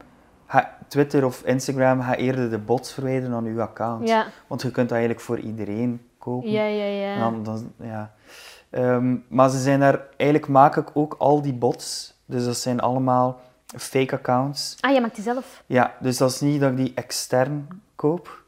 ga- 0.84 0.88
Twitter 0.88 1.24
of 1.24 1.42
Instagram 1.44 2.00
gaat 2.02 2.16
eerder 2.16 2.50
de 2.50 2.58
bots 2.58 2.92
verwijderen 2.92 3.30
dan 3.30 3.44
uw 3.44 3.60
account. 3.60 4.08
Ja, 4.08 4.26
Want 4.46 4.62
je 4.62 4.70
kunt 4.70 4.88
dat 4.88 4.96
eigenlijk 4.98 5.26
voor 5.26 5.38
iedereen 5.38 6.00
kopen. 6.18 6.50
ja, 6.50 6.64
ja. 6.64 6.84
ja. 6.84 7.30
Dan, 7.42 7.72
ja. 7.80 8.12
Ehm, 8.70 9.16
maar 9.28 9.50
ze 9.50 9.58
zijn 9.58 9.80
daar, 9.80 10.00
eigenlijk 10.16 10.50
maak 10.50 10.76
ik 10.76 10.90
ook 10.94 11.14
al 11.18 11.42
die 11.42 11.52
bots. 11.54 12.14
Dus 12.26 12.44
dat 12.44 12.56
zijn 12.56 12.80
allemaal 12.80 13.40
fake 13.76 14.14
accounts. 14.14 14.76
Ah, 14.80 14.94
je 14.94 15.00
maakt 15.00 15.14
die 15.14 15.24
zelf? 15.24 15.62
Ja, 15.66 15.94
dus 16.00 16.16
dat 16.16 16.30
is 16.30 16.40
niet 16.40 16.60
dat 16.60 16.70
ik 16.70 16.76
die 16.76 16.92
extern 16.94 17.68
koop, 17.96 18.42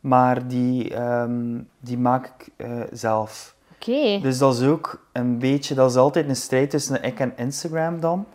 maar 0.00 0.46
die, 0.48 0.94
ehm, 0.94 1.58
die 1.78 1.98
maak 1.98 2.26
ik 2.26 2.48
eh, 2.56 2.70
zelf. 2.92 3.54
Oké. 3.74 4.18
Dus 4.22 4.38
dat 4.38 4.54
is 4.54 4.66
ook 4.66 5.06
een 5.12 5.38
beetje, 5.38 5.74
dat 5.74 5.90
is 5.90 5.96
altijd 5.96 6.28
een 6.28 6.36
strijd 6.36 6.70
tussen 6.70 7.02
ik 7.02 7.20
en 7.20 7.32
Instagram 7.36 8.00
dan. 8.00 8.26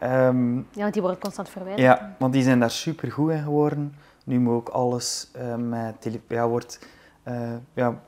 Ehm, 0.00 0.56
Ja, 0.56 0.62
want 0.72 0.92
die 0.92 1.02
worden 1.02 1.20
constant 1.20 1.48
verwijderd. 1.48 1.80
ja, 1.82 2.14
want 2.18 2.32
die 2.32 2.42
zijn 2.42 2.60
daar 2.60 2.70
super 2.70 3.12
goed 3.12 3.30
in 3.30 3.42
geworden. 3.42 3.94
Nu 4.24 4.40
moet 4.40 4.54
ook 4.54 4.68
alles 4.68 5.30
eh, 5.32 5.54
met 5.54 6.00
tele 6.00 6.20
ja, 6.28 6.48
wordt, 6.48 6.86
eh, 7.22 7.52
ja, 7.74 8.00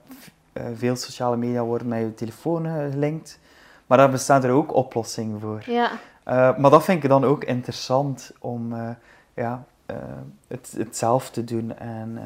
eh, 0.53 0.64
veel 0.74 0.97
sociale 0.97 1.36
media 1.36 1.62
worden 1.64 1.88
met 1.88 2.01
je 2.01 2.14
telefoon 2.14 2.66
gelinkt. 2.90 3.38
Maar 3.86 3.99
daar 3.99 4.11
bestaan 4.11 4.45
er 4.45 4.51
ook 4.51 4.74
oplossingen 4.74 5.40
voor. 5.40 5.62
Ja. 5.66 5.90
Maar 6.59 6.70
dat 6.70 6.84
vind 6.84 7.03
ik 7.03 7.09
dan 7.09 7.24
ook 7.24 7.45
interessant 7.45 8.32
om 8.38 8.74
ja, 9.34 9.64
het, 10.49 10.74
het 10.76 10.97
zelf 10.97 11.30
te 11.30 11.45
doen. 11.45 11.78
En, 11.78 12.18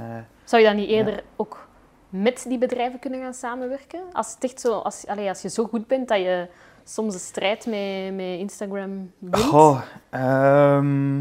Zou 0.44 0.62
je 0.62 0.68
dan 0.68 0.76
niet 0.76 0.88
eerder 0.88 1.22
ook 1.36 1.66
met 2.08 2.44
die 2.48 2.58
bedrijven 2.58 2.98
kunnen 2.98 3.20
gaan 3.20 3.34
samenwerken? 3.34 4.00
Als, 4.12 4.34
het 4.34 4.44
echt 4.44 4.60
zo, 4.60 4.72
als, 4.72 5.06
allee, 5.06 5.28
als 5.28 5.42
je 5.42 5.48
zo 5.48 5.64
goed 5.64 5.86
bent 5.86 6.08
dat 6.08 6.18
je 6.18 6.48
soms 6.88 7.12
de 7.12 7.18
strijd 7.20 7.66
met, 7.66 8.14
met 8.14 8.38
Instagram 8.38 9.12
wint. 9.18 9.80
ehm, 10.10 11.20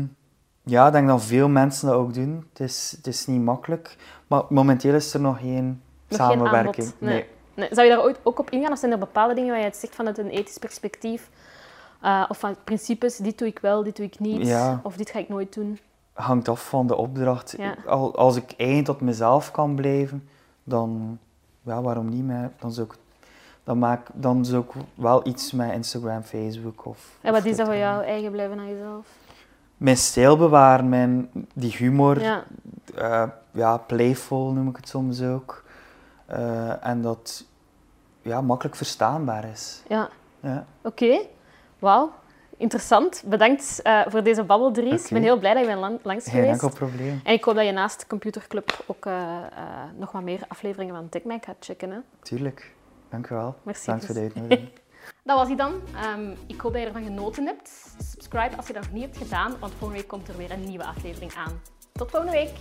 ja, 0.64 0.88
ik 0.88 0.92
denk 0.94 1.08
dat 1.08 1.24
veel 1.24 1.50
mensen 1.50 1.88
dat 1.88 1.96
ook 1.98 2.14
doen. 2.14 2.46
Het 2.50 2.60
is, 2.60 2.94
het 2.98 3.08
is 3.08 3.26
niet 3.26 3.42
makkelijk. 3.42 3.96
Maar 4.28 4.44
momenteel 4.50 4.94
is 4.94 5.14
er 5.14 5.20
nog 5.20 5.40
geen 5.40 5.66
Nog 5.66 6.20
geen 6.20 6.28
samenwerking. 6.28 6.86
aanbod, 6.86 7.00
nee. 7.02 7.26
Nee, 7.54 7.68
zou 7.72 7.88
je 7.88 7.94
daar 7.96 8.04
ooit 8.04 8.20
ook 8.24 8.40
op 8.40 8.50
ingaan? 8.50 8.72
Of 8.72 8.78
zijn 8.80 8.92
er 8.92 8.98
bepaalde 8.98 9.34
dingen 9.34 9.50
waar 9.50 9.60
je 9.60 9.66
het 9.66 9.76
zegt 9.76 9.96
vanuit 9.96 10.18
een 10.18 10.30
ethisch 10.30 10.58
perspectief? 10.58 11.30
Eh, 12.02 12.26
of 12.30 12.40
van 12.40 12.56
principes, 12.64 13.18
dit 13.18 13.38
doe 13.38 13.48
ik 13.48 13.60
wel, 13.60 13.84
dit 13.84 13.96
doe 13.96 14.06
ik 14.06 14.20
niet. 14.20 14.48
Ja. 14.48 14.80
Of 14.84 14.96
dit 14.96 15.10
ga 15.10 15.20
ik 15.20 15.30
nooit 15.30 15.54
doen. 15.54 15.80
hangt 16.14 16.48
af 16.48 16.70
van 16.70 16.88
de 16.88 16.96
opdracht. 16.96 17.56
Ja. 17.58 17.76
Als 18.14 18.36
ik 18.36 18.54
eigen 18.58 18.84
tot 18.84 19.02
mezelf 19.02 19.52
kan 19.52 19.76
blijven, 19.76 20.28
dan 20.64 21.20
ja, 21.62 21.82
waarom 21.82 22.10
niet? 22.10 22.52
Dan, 22.60 22.72
zou 22.72 22.88
ik, 22.88 22.96
dan, 23.66 23.80
maak, 23.80 24.08
dan 24.14 24.46
zou 24.46 24.64
ik 24.64 24.72
wel 24.96 25.28
iets 25.28 25.52
met 25.52 25.72
Instagram, 25.72 26.22
Facebook 26.24 26.86
of. 26.86 27.18
En 27.22 27.32
wat 27.32 27.42
of 27.42 27.48
is 27.48 27.58
dat 27.58 27.66
voor 27.66 27.76
jou 27.76 28.04
eigen 28.04 28.32
blijven 28.32 28.60
aan 28.60 28.70
jezelf? 28.70 29.08
Mijn 29.78 29.98
stijl 29.98 30.38
bewaren, 30.38 30.90
mijn, 30.90 31.30
die 31.54 31.76
humor, 31.78 32.20
Ja. 32.22 32.44
eh, 32.96 33.24
ja, 33.52 33.78
playful 33.78 34.52
noem 34.52 34.68
ik 34.70 34.76
het 34.76 34.88
soms 34.90 35.22
ook. 35.22 35.64
Eh, 36.26 36.86
en 36.86 37.02
dat 37.02 37.46
ja, 38.22 38.42
makkelijk 38.42 38.76
verstaanbaar 38.76 39.46
is. 39.52 39.82
Ja. 39.88 40.10
Ja. 40.40 40.66
Oké. 40.82 41.20
Wauw. 41.80 42.12
Interessant. 42.58 43.24
Bedankt 43.26 43.82
eh, 43.82 44.02
voor 44.08 44.24
deze 44.24 44.44
babbel, 44.44 44.72
Dries. 44.72 45.04
Ik 45.04 45.10
ben 45.10 45.22
heel 45.22 45.40
blij 45.40 45.54
dat 45.54 45.62
je 45.62 45.68
bent 45.68 45.80
lang, 45.80 46.00
langs 46.04 46.24
Geen 46.24 46.34
geweest. 46.34 46.52
enkel 46.64 46.70
probleem. 46.78 47.22
En 47.24 47.34
ik 47.34 47.44
hoop 47.44 47.56
dat 47.56 47.66
je 47.66 47.72
naast 47.72 48.08
Computerclub 48.08 48.84
ook 48.86 49.06
nog 49.98 50.12
wat 50.12 50.22
meer 50.24 50.40
afleveringen 50.48 50.96
van 50.96 51.10
TechMac 51.10 51.46
gaat 51.46 51.56
checken. 51.60 51.92
Hè? 51.92 51.98
Tuurlijk. 52.22 52.75
Dank 53.16 53.30
u 53.30 53.36
wel. 53.36 53.56
Merci, 53.64 53.86
Dank 53.86 54.04
voor 54.04 54.14
de 54.16 54.20
Chris. 54.20 54.34
uitnodiging. 54.34 54.70
Dat 55.24 55.38
was 55.38 55.48
hij 55.48 55.56
dan. 55.56 55.74
Ehm, 55.96 56.32
ik 56.48 56.60
hoop 56.60 56.72
dat 56.74 56.82
je 56.82 56.88
ervan 56.88 57.04
genoten 57.04 57.46
hebt. 57.46 57.96
Subscribe 58.12 58.56
als 58.56 58.68
je 58.68 58.74
dat 58.74 58.84
nog 58.84 58.92
niet 58.92 59.04
hebt 59.04 59.18
gedaan, 59.18 59.60
want 59.60 59.72
volgende 59.72 59.94
week 60.02 60.08
komt 60.08 60.28
er 60.28 60.38
weer 60.38 60.52
een 60.52 60.64
nieuwe 60.64 60.86
aflevering 60.86 61.34
aan. 61.34 61.62
Tot 61.92 62.12
volgende 62.12 62.36
week! 62.36 62.52